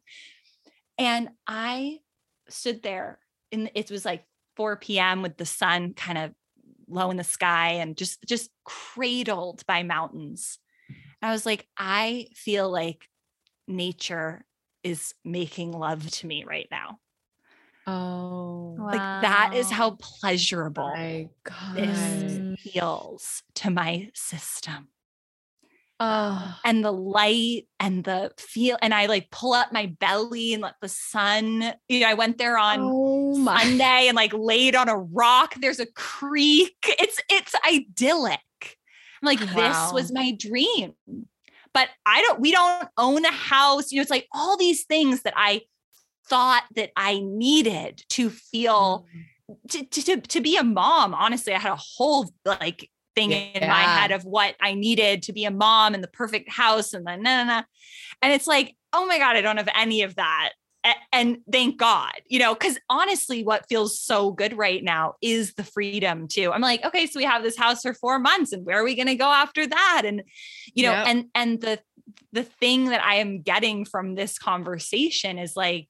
And 0.98 1.30
i 1.46 2.00
stood 2.50 2.82
there 2.82 3.20
and 3.52 3.70
it 3.76 3.92
was 3.92 4.06
like 4.06 4.24
4 4.56 4.78
p.m 4.78 5.22
with 5.22 5.38
the 5.38 5.46
sun 5.46 5.94
kind 5.94 6.18
of 6.18 6.32
low 6.88 7.12
in 7.12 7.18
the 7.18 7.24
sky 7.24 7.74
and 7.74 7.98
just 7.98 8.24
just 8.26 8.50
cradled 8.64 9.66
by 9.68 9.84
mountains. 9.84 10.60
And 11.22 11.30
i 11.30 11.32
was 11.32 11.46
like 11.46 11.68
i 11.78 12.28
feel 12.34 12.70
like 12.70 13.08
nature 13.68 14.46
is 14.84 15.14
making 15.26 15.74
love 15.74 16.10
to 16.10 16.28
me 16.28 16.46
right 16.46 16.68
now 16.72 17.00
Oh, 17.88 18.76
like 18.78 19.00
wow. 19.00 19.22
that 19.22 19.52
is 19.56 19.72
how 19.72 19.92
pleasurable 19.92 20.94
this 21.74 22.60
feels 22.60 23.44
to 23.56 23.70
my 23.70 24.10
system. 24.14 24.90
Oh. 26.00 26.60
And 26.66 26.84
the 26.84 26.92
light 26.92 27.64
and 27.80 28.04
the 28.04 28.32
feel, 28.38 28.78
and 28.82 28.94
I 28.94 29.06
like 29.06 29.32
pull 29.32 29.54
up 29.54 29.72
my 29.72 29.86
belly 29.86 30.54
and 30.54 30.62
let 30.62 30.76
the 30.82 30.90
sun. 30.90 31.74
You 31.88 32.02
know, 32.02 32.10
I 32.10 32.14
went 32.14 32.38
there 32.38 32.58
on 32.58 32.80
oh 32.82 33.46
Sunday 33.46 34.08
and 34.08 34.16
like 34.16 34.34
laid 34.34 34.76
on 34.76 34.90
a 34.90 34.98
rock. 34.98 35.56
There's 35.60 35.80
a 35.80 35.88
creek. 35.88 36.76
It's 37.00 37.20
it's 37.30 37.56
idyllic. 37.66 38.42
I'm 39.22 39.26
like, 39.26 39.40
wow. 39.40 39.56
this 39.56 39.94
was 39.94 40.12
my 40.12 40.36
dream. 40.38 40.94
But 41.74 41.90
I 42.06 42.22
don't, 42.22 42.40
we 42.40 42.52
don't 42.52 42.90
own 42.98 43.24
a 43.26 43.32
house. 43.32 43.92
You 43.92 43.98
know, 43.98 44.02
it's 44.02 44.12
like 44.12 44.28
all 44.32 44.58
these 44.58 44.84
things 44.86 45.24
that 45.24 45.34
I 45.36 45.62
thought 46.30 46.64
that 46.76 46.92
I 46.96 47.20
needed 47.24 48.04
to 48.10 48.30
feel 48.30 49.06
mm. 49.50 49.70
to, 49.70 50.02
to, 50.02 50.22
to 50.22 50.42
be 50.42 50.58
a 50.58 50.64
mom. 50.64 51.14
Honestly, 51.14 51.54
I 51.54 51.60
had 51.60 51.74
a 51.74 51.80
whole 51.80 52.30
like 52.46 52.90
thing 53.16 53.32
yeah. 53.32 53.38
in 53.56 53.68
my 53.68 53.82
head 53.82 54.12
of 54.12 54.26
what 54.26 54.56
I 54.62 54.74
needed 54.74 55.24
to 55.24 55.34
be 55.34 55.46
a 55.46 55.52
mom 55.52 55.94
and 55.94 56.04
the 56.04 56.10
perfect 56.10 56.50
house 56.50 56.94
and 56.94 57.06
the 57.06 57.18
na 57.18 57.44
na 57.44 57.44
na. 57.44 57.64
And 58.22 58.34
it's 58.34 58.48
like, 58.48 58.76
oh 58.94 59.06
my 59.06 59.18
God, 59.18 59.36
I 59.36 59.42
don't 59.42 59.58
have 59.58 59.70
any 59.76 60.04
of 60.04 60.16
that. 60.16 60.52
And 61.12 61.40
thank 61.52 61.78
God, 61.78 62.14
you 62.28 62.40
know, 62.40 62.54
because 62.54 62.78
honestly, 62.90 63.44
what 63.44 63.68
feels 63.68 64.00
so 64.00 64.32
good 64.32 64.58
right 64.58 64.82
now 64.82 65.16
is 65.22 65.54
the 65.56 65.64
freedom 65.64 66.30
too. 66.30 66.54
I'm 66.54 66.62
like, 66.62 66.86
okay, 66.86 67.08
so 67.08 67.20
we 67.20 67.26
have 67.26 67.44
this 67.44 67.58
house 67.58 67.82
for 67.82 67.94
four 67.94 68.20
months, 68.20 68.54
and 68.54 68.66
where 68.66 68.80
are 68.80 68.86
we 68.86 68.96
going 68.96 69.08
to 69.08 69.16
go 69.16 69.30
after 69.30 69.68
that? 69.68 70.04
And 70.06 70.24
you 70.74 70.84
know, 70.84 70.94
yep. 70.94 71.08
and 71.08 71.26
and 71.36 71.60
the 71.60 71.80
the 72.32 72.44
thing 72.44 72.86
that 72.86 73.04
I 73.04 73.16
am 73.16 73.42
getting 73.42 73.84
from 73.84 74.16
this 74.16 74.40
conversation 74.40 75.38
is 75.38 75.58
like, 75.58 75.90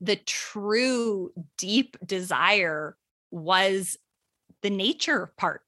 the 0.00 0.16
true 0.16 1.32
deep 1.56 1.96
desire 2.04 2.96
was 3.30 3.96
the 4.62 4.70
nature 4.70 5.32
part. 5.36 5.62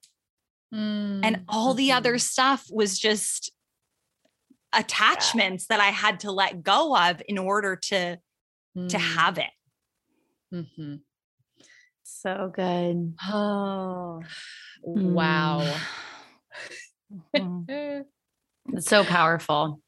Mm. 0.74 1.20
And 1.24 1.44
all 1.48 1.74
the 1.74 1.92
other 1.92 2.12
mm-hmm. 2.12 2.18
stuff 2.18 2.66
was 2.70 2.98
just 2.98 3.52
attachments 4.72 5.66
yeah. 5.68 5.76
that 5.76 5.82
I 5.82 5.88
had 5.90 6.20
to 6.20 6.30
let 6.30 6.62
go 6.62 6.96
of 6.96 7.20
in 7.26 7.38
order 7.38 7.76
to 7.76 8.18
mm. 8.76 8.88
to 8.88 8.98
have 8.98 9.38
it. 9.38 9.50
Mm-hmm. 10.54 10.96
So 12.04 12.52
good. 12.54 13.14
Oh, 13.28 14.22
wow. 14.82 15.74
Mm. 17.34 18.04
it's 18.72 18.86
so 18.86 19.04
powerful 19.04 19.80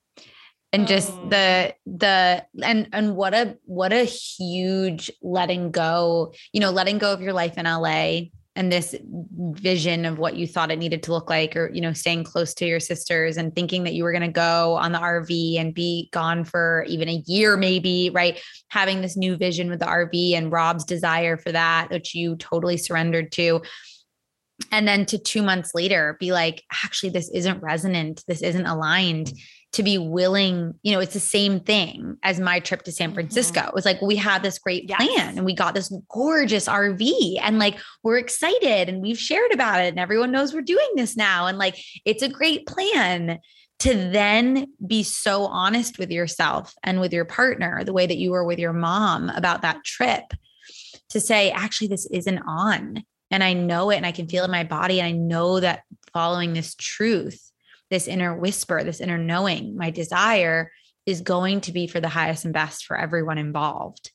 and 0.72 0.88
just 0.88 1.12
oh. 1.12 1.28
the 1.28 1.74
the 1.86 2.44
and 2.62 2.88
and 2.92 3.14
what 3.16 3.34
a 3.34 3.56
what 3.64 3.92
a 3.92 4.04
huge 4.04 5.10
letting 5.22 5.70
go 5.70 6.32
you 6.52 6.60
know 6.60 6.70
letting 6.70 6.98
go 6.98 7.12
of 7.12 7.20
your 7.20 7.32
life 7.32 7.58
in 7.58 7.64
la 7.64 8.20
and 8.54 8.70
this 8.70 8.94
vision 9.02 10.04
of 10.04 10.18
what 10.18 10.36
you 10.36 10.46
thought 10.46 10.70
it 10.70 10.78
needed 10.78 11.02
to 11.02 11.12
look 11.12 11.30
like 11.30 11.56
or 11.56 11.70
you 11.72 11.80
know 11.80 11.92
staying 11.92 12.24
close 12.24 12.52
to 12.54 12.66
your 12.66 12.80
sisters 12.80 13.36
and 13.36 13.54
thinking 13.54 13.84
that 13.84 13.94
you 13.94 14.04
were 14.04 14.12
going 14.12 14.22
to 14.22 14.28
go 14.28 14.74
on 14.74 14.92
the 14.92 14.98
rv 14.98 15.58
and 15.58 15.74
be 15.74 16.08
gone 16.12 16.44
for 16.44 16.84
even 16.88 17.08
a 17.08 17.22
year 17.26 17.56
maybe 17.56 18.10
right 18.12 18.40
having 18.68 19.00
this 19.00 19.16
new 19.16 19.36
vision 19.36 19.70
with 19.70 19.80
the 19.80 19.86
rv 19.86 20.34
and 20.34 20.52
rob's 20.52 20.84
desire 20.84 21.36
for 21.36 21.52
that 21.52 21.88
which 21.90 22.14
you 22.14 22.36
totally 22.36 22.76
surrendered 22.76 23.32
to 23.32 23.62
and 24.70 24.86
then 24.86 25.04
to 25.06 25.18
two 25.18 25.42
months 25.42 25.74
later 25.74 26.16
be 26.20 26.32
like 26.32 26.62
actually 26.84 27.10
this 27.10 27.30
isn't 27.30 27.62
resonant 27.62 28.22
this 28.26 28.42
isn't 28.42 28.66
aligned 28.66 29.32
to 29.72 29.82
be 29.82 29.96
willing, 29.96 30.74
you 30.82 30.92
know, 30.92 31.00
it's 31.00 31.14
the 31.14 31.20
same 31.20 31.58
thing 31.58 32.18
as 32.22 32.38
my 32.38 32.60
trip 32.60 32.82
to 32.82 32.92
San 32.92 33.08
mm-hmm. 33.08 33.14
Francisco. 33.14 33.60
Mm-hmm. 33.60 33.68
It 33.68 33.74
was 33.74 33.84
like 33.86 34.02
we 34.02 34.16
had 34.16 34.42
this 34.42 34.58
great 34.58 34.88
yes. 34.88 34.98
plan 34.98 35.38
and 35.38 35.46
we 35.46 35.54
got 35.54 35.74
this 35.74 35.92
gorgeous 36.10 36.68
RV 36.68 37.38
and 37.40 37.58
like 37.58 37.78
we're 38.02 38.18
excited 38.18 38.88
and 38.88 39.00
we've 39.00 39.18
shared 39.18 39.52
about 39.52 39.80
it 39.80 39.88
and 39.88 39.98
everyone 39.98 40.30
knows 40.30 40.52
we're 40.52 40.60
doing 40.60 40.88
this 40.96 41.16
now. 41.16 41.46
And 41.46 41.56
like 41.56 41.82
it's 42.04 42.22
a 42.22 42.28
great 42.28 42.66
plan 42.66 43.38
to 43.78 43.94
then 43.94 44.66
be 44.86 45.02
so 45.02 45.46
honest 45.46 45.98
with 45.98 46.10
yourself 46.10 46.74
and 46.84 47.00
with 47.00 47.12
your 47.12 47.24
partner, 47.24 47.82
the 47.82 47.94
way 47.94 48.06
that 48.06 48.18
you 48.18 48.30
were 48.30 48.44
with 48.44 48.58
your 48.58 48.74
mom 48.74 49.30
about 49.30 49.62
that 49.62 49.82
trip, 49.84 50.24
to 51.08 51.20
say, 51.20 51.50
actually, 51.50 51.88
this 51.88 52.06
isn't 52.06 52.38
on. 52.46 53.04
And 53.32 53.42
I 53.42 53.54
know 53.54 53.90
it 53.90 53.96
and 53.96 54.06
I 54.06 54.12
can 54.12 54.28
feel 54.28 54.42
it 54.42 54.46
in 54.46 54.52
my 54.52 54.64
body. 54.64 55.00
And 55.00 55.08
I 55.08 55.12
know 55.12 55.58
that 55.58 55.82
following 56.12 56.52
this 56.52 56.74
truth 56.76 57.52
this 57.92 58.08
inner 58.08 58.34
whisper, 58.34 58.82
this 58.82 59.02
inner 59.02 59.18
knowing, 59.18 59.76
my 59.76 59.90
desire 59.90 60.72
is 61.04 61.20
going 61.20 61.60
to 61.60 61.72
be 61.72 61.86
for 61.86 62.00
the 62.00 62.08
highest 62.08 62.46
and 62.46 62.54
best 62.54 62.86
for 62.86 62.96
everyone 62.96 63.36
involved. 63.36 64.10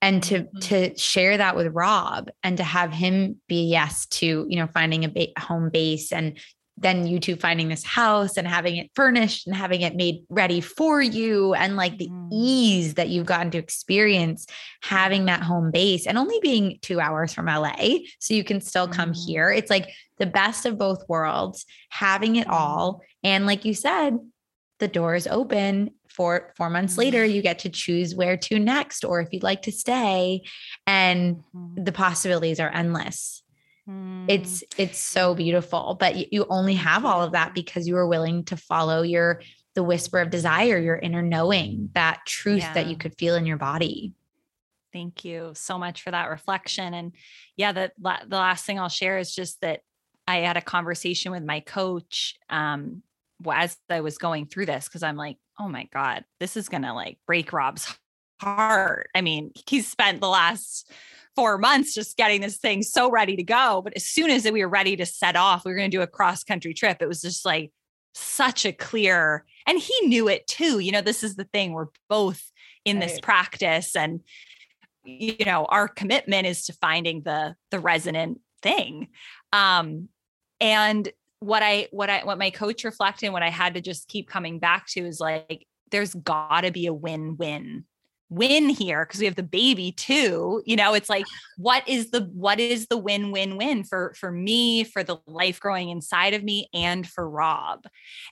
And 0.00 0.20
to 0.24 0.40
mm-hmm. 0.40 0.58
to 0.58 0.98
share 0.98 1.36
that 1.36 1.54
with 1.54 1.68
Rob 1.68 2.28
and 2.42 2.56
to 2.56 2.64
have 2.64 2.92
him 2.92 3.40
be 3.46 3.68
yes 3.68 4.06
to, 4.06 4.46
you 4.48 4.56
know, 4.56 4.66
finding 4.66 5.04
a 5.04 5.08
ba- 5.08 5.28
home 5.38 5.70
base 5.70 6.10
and 6.10 6.40
then 6.82 7.06
you 7.06 7.20
two 7.20 7.36
finding 7.36 7.68
this 7.68 7.84
house 7.84 8.36
and 8.36 8.46
having 8.46 8.76
it 8.76 8.90
furnished 8.94 9.46
and 9.46 9.56
having 9.56 9.82
it 9.82 9.94
made 9.94 10.24
ready 10.28 10.60
for 10.60 11.00
you 11.00 11.54
and 11.54 11.76
like 11.76 11.96
the 11.96 12.08
mm. 12.08 12.28
ease 12.32 12.94
that 12.94 13.08
you've 13.08 13.26
gotten 13.26 13.50
to 13.52 13.58
experience 13.58 14.46
having 14.82 15.26
that 15.26 15.42
home 15.42 15.70
base 15.70 16.06
and 16.06 16.18
only 16.18 16.38
being 16.42 16.78
two 16.82 17.00
hours 17.00 17.32
from 17.32 17.46
LA. 17.46 17.98
So 18.18 18.34
you 18.34 18.44
can 18.44 18.60
still 18.60 18.88
come 18.88 19.12
mm. 19.12 19.26
here. 19.26 19.50
It's 19.50 19.70
like 19.70 19.88
the 20.18 20.26
best 20.26 20.66
of 20.66 20.78
both 20.78 21.08
worlds, 21.08 21.64
having 21.88 22.36
it 22.36 22.48
all. 22.48 23.00
And 23.22 23.46
like 23.46 23.64
you 23.64 23.74
said, 23.74 24.18
the 24.80 24.88
door 24.88 25.14
is 25.14 25.28
open 25.28 25.90
for 26.08 26.52
four 26.56 26.68
months 26.68 26.98
later 26.98 27.24
mm. 27.24 27.32
you 27.32 27.40
get 27.40 27.60
to 27.60 27.70
choose 27.70 28.14
where 28.14 28.36
to 28.36 28.58
next 28.58 29.04
or 29.04 29.20
if 29.20 29.32
you'd 29.32 29.42
like 29.42 29.62
to 29.62 29.72
stay 29.72 30.42
and 30.86 31.36
mm-hmm. 31.36 31.84
the 31.84 31.92
possibilities 31.92 32.60
are 32.60 32.68
endless 32.68 33.41
it's 33.86 34.62
it's 34.78 34.98
so 34.98 35.34
beautiful, 35.34 35.96
but 35.98 36.32
you 36.32 36.46
only 36.48 36.74
have 36.74 37.04
all 37.04 37.22
of 37.22 37.32
that 37.32 37.54
because 37.54 37.88
you 37.88 37.96
are 37.96 38.06
willing 38.06 38.44
to 38.44 38.56
follow 38.56 39.02
your 39.02 39.42
the 39.74 39.82
whisper 39.82 40.20
of 40.20 40.30
desire, 40.30 40.78
your 40.78 40.96
inner 40.96 41.22
knowing, 41.22 41.90
that 41.94 42.20
truth 42.26 42.60
yeah. 42.60 42.74
that 42.74 42.86
you 42.86 42.96
could 42.96 43.16
feel 43.18 43.34
in 43.34 43.46
your 43.46 43.56
body. 43.56 44.12
Thank 44.92 45.24
you 45.24 45.52
so 45.54 45.78
much 45.78 46.02
for 46.02 46.10
that 46.10 46.30
reflection. 46.30 46.94
And 46.94 47.12
yeah, 47.56 47.72
the 47.72 47.92
the 47.98 48.36
last 48.36 48.64
thing 48.64 48.78
I'll 48.78 48.88
share 48.88 49.18
is 49.18 49.34
just 49.34 49.60
that 49.62 49.80
I 50.28 50.38
had 50.38 50.56
a 50.56 50.62
conversation 50.62 51.32
with 51.32 51.42
my 51.42 51.60
coach 51.60 52.36
um, 52.50 53.02
as 53.50 53.76
I 53.90 54.02
was 54.02 54.18
going 54.18 54.46
through 54.46 54.66
this 54.66 54.86
because 54.86 55.02
I'm 55.02 55.16
like, 55.16 55.38
oh 55.58 55.68
my 55.68 55.88
god, 55.92 56.24
this 56.38 56.56
is 56.56 56.68
gonna 56.68 56.94
like 56.94 57.18
break 57.26 57.52
Rob's 57.52 57.92
heart. 58.40 59.08
I 59.14 59.22
mean, 59.22 59.50
he's 59.68 59.88
spent 59.88 60.20
the 60.20 60.28
last 60.28 60.90
four 61.34 61.58
months 61.58 61.94
just 61.94 62.16
getting 62.16 62.40
this 62.40 62.58
thing 62.58 62.82
so 62.82 63.10
ready 63.10 63.36
to 63.36 63.42
go. 63.42 63.80
But 63.82 63.94
as 63.96 64.04
soon 64.04 64.30
as 64.30 64.44
we 64.44 64.62
were 64.62 64.68
ready 64.68 64.96
to 64.96 65.06
set 65.06 65.36
off, 65.36 65.64
we 65.64 65.72
were 65.72 65.78
going 65.78 65.90
to 65.90 65.96
do 65.96 66.02
a 66.02 66.06
cross 66.06 66.44
country 66.44 66.74
trip. 66.74 66.98
It 67.00 67.08
was 67.08 67.22
just 67.22 67.44
like 67.44 67.72
such 68.14 68.66
a 68.66 68.72
clear, 68.72 69.44
and 69.66 69.78
he 69.78 70.06
knew 70.06 70.28
it 70.28 70.46
too. 70.46 70.78
You 70.78 70.92
know, 70.92 71.00
this 71.00 71.22
is 71.22 71.36
the 71.36 71.44
thing. 71.44 71.72
We're 71.72 71.86
both 72.08 72.42
in 72.84 72.98
right. 72.98 73.08
this 73.08 73.20
practice 73.20 73.96
and 73.96 74.20
you 75.04 75.44
know 75.44 75.64
our 75.66 75.88
commitment 75.88 76.46
is 76.46 76.66
to 76.66 76.72
finding 76.74 77.22
the 77.22 77.54
the 77.70 77.80
resonant 77.80 78.40
thing 78.62 79.08
um 79.52 80.08
and 80.60 81.08
what 81.40 81.62
i 81.62 81.88
what 81.90 82.08
i 82.08 82.24
what 82.24 82.38
my 82.38 82.50
coach 82.50 82.84
reflected 82.84 83.26
and 83.26 83.32
what 83.32 83.42
i 83.42 83.50
had 83.50 83.74
to 83.74 83.80
just 83.80 84.08
keep 84.08 84.28
coming 84.28 84.58
back 84.58 84.86
to 84.86 85.00
is 85.00 85.20
like 85.20 85.66
there's 85.90 86.14
got 86.14 86.62
to 86.62 86.70
be 86.70 86.86
a 86.86 86.94
win-win 86.94 87.84
win 88.34 88.68
here 88.68 89.04
because 89.04 89.20
we 89.20 89.26
have 89.26 89.34
the 89.34 89.42
baby 89.42 89.92
too 89.92 90.62
you 90.64 90.76
know 90.76 90.94
it's 90.94 91.08
like 91.08 91.26
what 91.56 91.86
is 91.88 92.10
the 92.10 92.22
what 92.32 92.58
is 92.58 92.86
the 92.86 92.96
win 92.96 93.30
win 93.30 93.56
win 93.56 93.84
for 93.84 94.14
for 94.18 94.30
me 94.32 94.84
for 94.84 95.04
the 95.04 95.18
life 95.26 95.60
growing 95.60 95.90
inside 95.90 96.34
of 96.34 96.42
me 96.42 96.68
and 96.74 97.08
for 97.08 97.28
rob? 97.28 97.86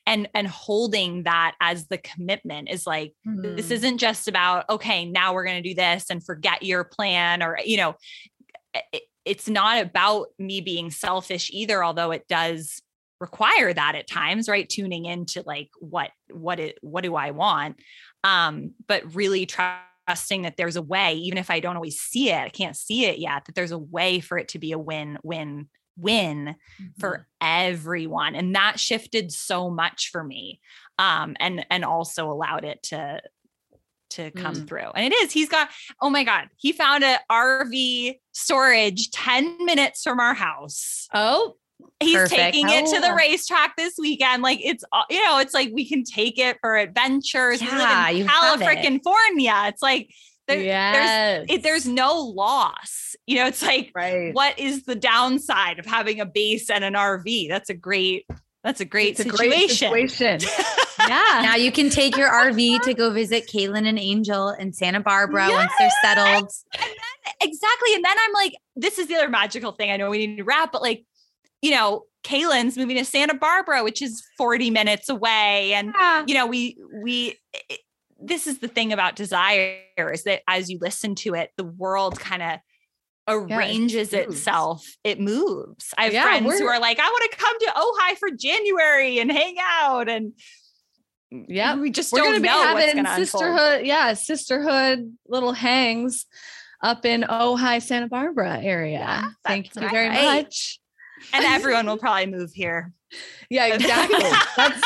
And 0.06 0.28
and 0.34 0.46
holding 0.46 1.24
that 1.24 1.54
as 1.60 1.86
the 1.86 1.98
commitment 1.98 2.68
is 2.70 2.86
like 2.86 3.14
mm-hmm. 3.26 3.56
this 3.56 3.70
isn't 3.70 3.98
just 3.98 4.28
about 4.28 4.68
okay 4.68 5.04
now 5.04 5.34
we're 5.34 5.44
going 5.44 5.62
to 5.62 5.68
do 5.68 5.74
this 5.74 6.06
and 6.10 6.24
forget 6.24 6.62
your 6.62 6.84
plan 6.84 7.42
or 7.42 7.58
you 7.64 7.76
know 7.76 7.96
it, 8.92 9.02
it's 9.24 9.48
not 9.48 9.82
about 9.82 10.28
me 10.38 10.60
being 10.60 10.90
selfish 10.90 11.50
either 11.52 11.84
although 11.84 12.10
it 12.10 12.26
does 12.28 12.82
require 13.20 13.72
that 13.72 13.94
at 13.94 14.08
times 14.08 14.48
right? 14.48 14.68
Tuning 14.68 15.04
into 15.04 15.42
like 15.44 15.68
what 15.78 16.10
what 16.32 16.58
it 16.58 16.78
what 16.80 17.02
do 17.02 17.14
i 17.14 17.30
want? 17.30 17.76
Um 18.24 18.72
but 18.86 19.14
really 19.14 19.46
try 19.46 19.78
trusting 20.10 20.42
that 20.42 20.56
there's 20.56 20.74
a 20.74 20.82
way, 20.82 21.14
even 21.14 21.38
if 21.38 21.50
I 21.50 21.60
don't 21.60 21.76
always 21.76 22.00
see 22.00 22.30
it, 22.30 22.38
I 22.38 22.48
can't 22.48 22.76
see 22.76 23.04
it 23.04 23.18
yet, 23.18 23.44
that 23.44 23.54
there's 23.54 23.70
a 23.70 23.78
way 23.78 24.18
for 24.18 24.38
it 24.38 24.48
to 24.48 24.58
be 24.58 24.72
a 24.72 24.78
win, 24.78 25.18
win, 25.22 25.68
win 25.96 26.56
mm-hmm. 26.80 26.86
for 26.98 27.28
everyone. 27.40 28.34
And 28.34 28.56
that 28.56 28.80
shifted 28.80 29.30
so 29.30 29.70
much 29.70 30.10
for 30.10 30.24
me. 30.24 30.60
Um, 30.98 31.36
and 31.38 31.64
and 31.70 31.84
also 31.84 32.30
allowed 32.30 32.64
it 32.64 32.82
to 32.84 33.22
to 34.10 34.32
come 34.32 34.56
mm. 34.56 34.66
through. 34.66 34.90
And 34.96 35.12
it 35.12 35.16
is, 35.22 35.30
he's 35.30 35.48
got, 35.48 35.68
oh 36.02 36.10
my 36.10 36.24
God, 36.24 36.48
he 36.56 36.72
found 36.72 37.04
a 37.04 37.20
RV 37.30 38.18
storage 38.32 39.10
10 39.12 39.64
minutes 39.64 40.02
from 40.02 40.18
our 40.18 40.34
house. 40.34 41.06
Oh, 41.14 41.54
he's 42.00 42.16
Perfect. 42.16 42.40
taking 42.40 42.68
it 42.68 42.86
to 42.86 43.00
the 43.00 43.14
racetrack 43.14 43.76
this 43.76 43.94
weekend. 43.98 44.42
Like 44.42 44.60
it's, 44.62 44.84
you 45.10 45.24
know, 45.24 45.38
it's 45.38 45.54
like 45.54 45.70
we 45.72 45.88
can 45.88 46.04
take 46.04 46.38
it 46.38 46.58
for 46.60 46.76
adventures. 46.76 47.60
Yeah, 47.60 48.10
we 48.10 48.22
live 48.22 48.60
in 48.60 49.00
California. 49.00 49.54
It's 49.66 49.82
like 49.82 50.10
there, 50.48 50.60
yes. 50.60 50.94
there's 50.96 51.46
it, 51.58 51.62
there's 51.62 51.86
no 51.86 52.20
loss. 52.20 53.14
You 53.26 53.36
know, 53.36 53.46
it's 53.46 53.62
like 53.62 53.92
right. 53.94 54.34
what 54.34 54.58
is 54.58 54.84
the 54.84 54.96
downside 54.96 55.78
of 55.78 55.86
having 55.86 56.20
a 56.20 56.26
base 56.26 56.70
and 56.70 56.84
an 56.84 56.94
RV? 56.94 57.48
That's 57.48 57.70
a 57.70 57.74
great 57.74 58.26
that's 58.62 58.80
a 58.80 58.84
great 58.84 59.18
it's 59.18 59.22
situation. 59.22 59.88
A 59.88 59.90
great 59.90 60.10
situation. 60.10 60.50
yeah. 60.98 61.40
Now 61.42 61.56
you 61.56 61.72
can 61.72 61.88
take 61.88 62.16
your 62.16 62.30
RV 62.30 62.82
to 62.82 62.94
go 62.94 63.10
visit 63.10 63.48
Kaylin 63.48 63.86
and 63.86 63.98
Angel 63.98 64.50
in 64.50 64.72
Santa 64.72 65.00
Barbara 65.00 65.48
yes. 65.48 65.54
once 65.56 65.72
they're 65.78 65.90
settled. 66.02 66.50
And 66.74 66.82
then, 66.82 67.48
exactly. 67.48 67.94
And 67.94 68.04
then 68.04 68.16
I'm 68.18 68.32
like, 68.34 68.54
this 68.76 68.98
is 68.98 69.06
the 69.06 69.16
other 69.16 69.28
magical 69.28 69.72
thing. 69.72 69.90
I 69.90 69.96
know 69.96 70.10
we 70.10 70.26
need 70.26 70.36
to 70.36 70.44
wrap, 70.44 70.72
but 70.72 70.82
like 70.82 71.04
you 71.62 71.70
know, 71.72 72.04
Kaylin's 72.22 72.76
moving 72.76 72.96
to 72.96 73.04
Santa 73.04 73.34
Barbara, 73.34 73.82
which 73.82 74.02
is 74.02 74.22
40 74.36 74.70
minutes 74.70 75.08
away. 75.08 75.72
And, 75.74 75.92
yeah. 75.98 76.24
you 76.26 76.34
know, 76.34 76.46
we, 76.46 76.76
we, 77.02 77.38
it, 77.68 77.80
this 78.20 78.46
is 78.46 78.58
the 78.58 78.68
thing 78.68 78.92
about 78.92 79.16
desire 79.16 79.78
is 79.96 80.24
that 80.24 80.42
as 80.46 80.70
you 80.70 80.78
listen 80.80 81.14
to 81.16 81.34
it, 81.34 81.50
the 81.56 81.64
world 81.64 82.18
kind 82.20 82.42
of 82.42 82.58
arranges 83.28 84.12
yeah, 84.12 84.20
it 84.20 84.28
itself. 84.28 84.86
It 85.04 85.20
moves. 85.20 85.94
I 85.96 86.04
have 86.04 86.12
yeah, 86.12 86.22
friends 86.24 86.58
who 86.58 86.66
are 86.66 86.80
like, 86.80 86.98
I 86.98 87.08
want 87.08 87.30
to 87.30 87.36
come 87.38 87.58
to 87.58 87.66
Ojai 87.66 88.18
for 88.18 88.30
January 88.30 89.18
and 89.18 89.32
hang 89.32 89.56
out. 89.60 90.08
And 90.08 90.32
yeah, 91.30 91.76
we 91.76 91.90
just 91.90 92.12
we're 92.12 92.18
don't 92.18 92.42
gonna 92.42 92.46
know 92.46 92.74
be 92.74 92.82
having 92.82 93.06
sisterhood. 93.06 93.58
Unfold. 93.58 93.86
Yeah, 93.86 94.14
sisterhood 94.14 95.16
little 95.28 95.52
hangs 95.52 96.26
up 96.82 97.06
in 97.06 97.22
Ojai, 97.22 97.80
Santa 97.80 98.08
Barbara 98.08 98.60
area. 98.60 98.98
Yeah, 98.98 99.24
Thank 99.46 99.74
you 99.74 99.88
very 99.88 100.08
right. 100.08 100.42
much 100.44 100.79
and 101.32 101.44
everyone 101.54 101.86
will 101.86 101.98
probably 101.98 102.26
move 102.26 102.52
here. 102.52 102.92
Yeah, 103.48 103.74
exactly. 103.74 104.18
That's 104.56 104.80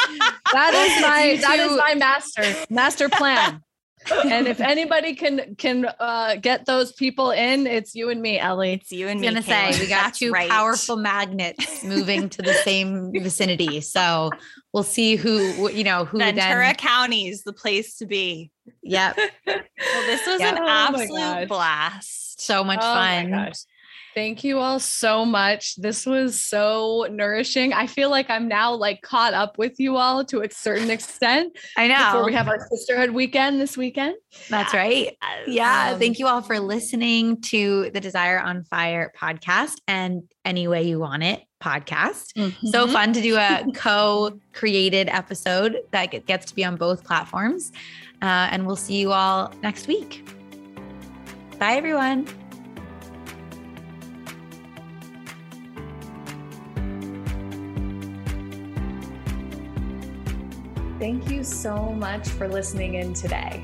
that 0.52 0.74
is 0.74 1.02
my 1.02 1.38
that 1.40 1.58
is 1.58 1.76
my 1.76 1.94
master 1.94 2.44
master 2.70 3.08
plan. 3.08 3.60
and 4.26 4.46
if 4.46 4.60
anybody 4.60 5.14
can 5.14 5.54
can 5.56 5.86
uh, 5.98 6.36
get 6.36 6.66
those 6.66 6.92
people 6.92 7.30
in, 7.30 7.66
it's 7.66 7.94
you 7.94 8.10
and 8.10 8.20
me, 8.20 8.38
Ellie. 8.38 8.74
It's 8.74 8.92
you 8.92 9.08
and 9.08 9.20
me. 9.20 9.28
I'm 9.28 9.34
gonna 9.34 9.42
say 9.42 9.78
we 9.80 9.88
got 9.88 10.14
two 10.14 10.30
right. 10.30 10.50
powerful 10.50 10.96
magnets 10.96 11.82
moving 11.84 12.28
to 12.30 12.42
the 12.42 12.52
same 12.52 13.12
vicinity. 13.12 13.80
So 13.80 14.30
we'll 14.72 14.82
see 14.82 15.16
who 15.16 15.70
you 15.70 15.84
know 15.84 16.04
who 16.04 16.18
Ventura 16.18 16.66
then... 16.66 16.74
County 16.74 17.28
is 17.28 17.44
the 17.44 17.52
place 17.52 17.96
to 17.96 18.06
be. 18.06 18.50
Yep. 18.82 19.16
well, 19.46 19.62
this 20.06 20.26
was 20.26 20.40
yep. 20.40 20.56
an 20.56 20.62
oh 20.62 20.68
absolute 20.68 21.48
blast. 21.48 22.40
So 22.40 22.62
much 22.62 22.80
oh 22.82 22.94
fun. 22.94 23.52
Thank 24.14 24.44
you 24.44 24.58
all 24.60 24.78
so 24.78 25.24
much. 25.24 25.74
This 25.76 26.06
was 26.06 26.40
so 26.40 27.08
nourishing. 27.10 27.72
I 27.72 27.88
feel 27.88 28.10
like 28.10 28.30
I'm 28.30 28.46
now 28.46 28.72
like 28.72 29.02
caught 29.02 29.34
up 29.34 29.58
with 29.58 29.80
you 29.80 29.96
all 29.96 30.24
to 30.26 30.42
a 30.42 30.50
certain 30.50 30.90
extent. 30.90 31.58
I 31.76 31.88
know. 31.88 32.12
Before 32.12 32.24
we 32.24 32.32
have 32.34 32.46
our 32.46 32.64
sisterhood 32.68 33.10
weekend 33.10 33.60
this 33.60 33.76
weekend. 33.76 34.14
That's 34.48 34.72
right. 34.72 35.16
Yeah. 35.46 35.92
Um, 35.92 35.98
Thank 35.98 36.20
you 36.20 36.28
all 36.28 36.42
for 36.42 36.60
listening 36.60 37.40
to 37.42 37.90
the 37.92 38.00
Desire 38.00 38.38
on 38.38 38.62
Fire 38.64 39.12
podcast 39.18 39.78
and 39.88 40.22
Any 40.44 40.68
Way 40.68 40.84
You 40.84 41.00
Want 41.00 41.24
It 41.24 41.42
podcast. 41.60 42.34
Mm-hmm. 42.36 42.68
So 42.68 42.86
fun 42.86 43.12
to 43.14 43.20
do 43.20 43.36
a 43.36 43.64
co 43.74 44.38
created 44.52 45.08
episode 45.08 45.78
that 45.90 46.26
gets 46.26 46.46
to 46.46 46.54
be 46.54 46.64
on 46.64 46.76
both 46.76 47.02
platforms. 47.02 47.72
Uh, 48.22 48.48
and 48.50 48.66
we'll 48.66 48.76
see 48.76 48.96
you 48.96 49.12
all 49.12 49.52
next 49.62 49.88
week. 49.88 50.28
Bye, 51.58 51.74
everyone. 51.74 52.26
Thank 61.04 61.30
you 61.30 61.44
so 61.44 61.92
much 61.92 62.30
for 62.30 62.48
listening 62.48 62.94
in 62.94 63.12
today. 63.12 63.62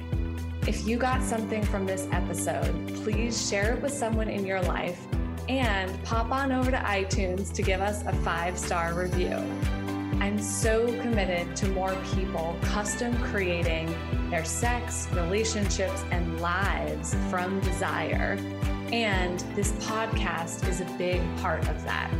If 0.66 0.86
you 0.86 0.98
got 0.98 1.22
something 1.22 1.62
from 1.62 1.86
this 1.86 2.06
episode, 2.12 2.94
please 2.96 3.48
share 3.48 3.72
it 3.72 3.80
with 3.80 3.94
someone 3.94 4.28
in 4.28 4.44
your 4.44 4.60
life 4.60 5.00
and 5.48 6.04
pop 6.04 6.32
on 6.32 6.52
over 6.52 6.70
to 6.70 6.76
iTunes 6.76 7.50
to 7.54 7.62
give 7.62 7.80
us 7.80 8.04
a 8.04 8.12
five 8.16 8.58
star 8.58 8.92
review. 8.92 9.38
I'm 10.20 10.38
so 10.38 10.88
committed 11.00 11.56
to 11.56 11.68
more 11.68 11.96
people 12.14 12.58
custom 12.60 13.16
creating 13.22 13.86
their 14.28 14.44
sex, 14.44 15.08
relationships, 15.14 16.04
and 16.10 16.42
lives 16.42 17.14
from 17.30 17.58
desire. 17.60 18.36
And 18.92 19.40
this 19.56 19.72
podcast 19.86 20.68
is 20.68 20.82
a 20.82 20.96
big 20.98 21.22
part 21.38 21.66
of 21.70 21.82
that. 21.84 22.10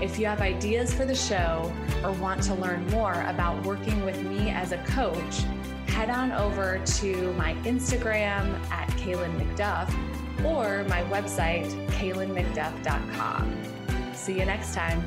If 0.00 0.18
you 0.18 0.26
have 0.26 0.40
ideas 0.40 0.92
for 0.92 1.06
the 1.06 1.14
show 1.14 1.72
or 2.04 2.12
want 2.12 2.42
to 2.44 2.54
learn 2.54 2.86
more 2.88 3.24
about 3.26 3.64
working 3.64 4.04
with 4.04 4.22
me 4.22 4.50
as 4.50 4.72
a 4.72 4.78
coach, 4.84 5.42
head 5.88 6.10
on 6.10 6.32
over 6.32 6.80
to 6.84 7.32
my 7.34 7.54
Instagram 7.64 8.60
at 8.70 8.88
Kaylin 8.90 9.34
McDuff 9.40 9.88
or 10.44 10.84
my 10.88 11.02
website, 11.04 11.70
kaylinmcduff.com. 11.88 14.14
See 14.14 14.38
you 14.38 14.44
next 14.44 14.74
time. 14.74 15.02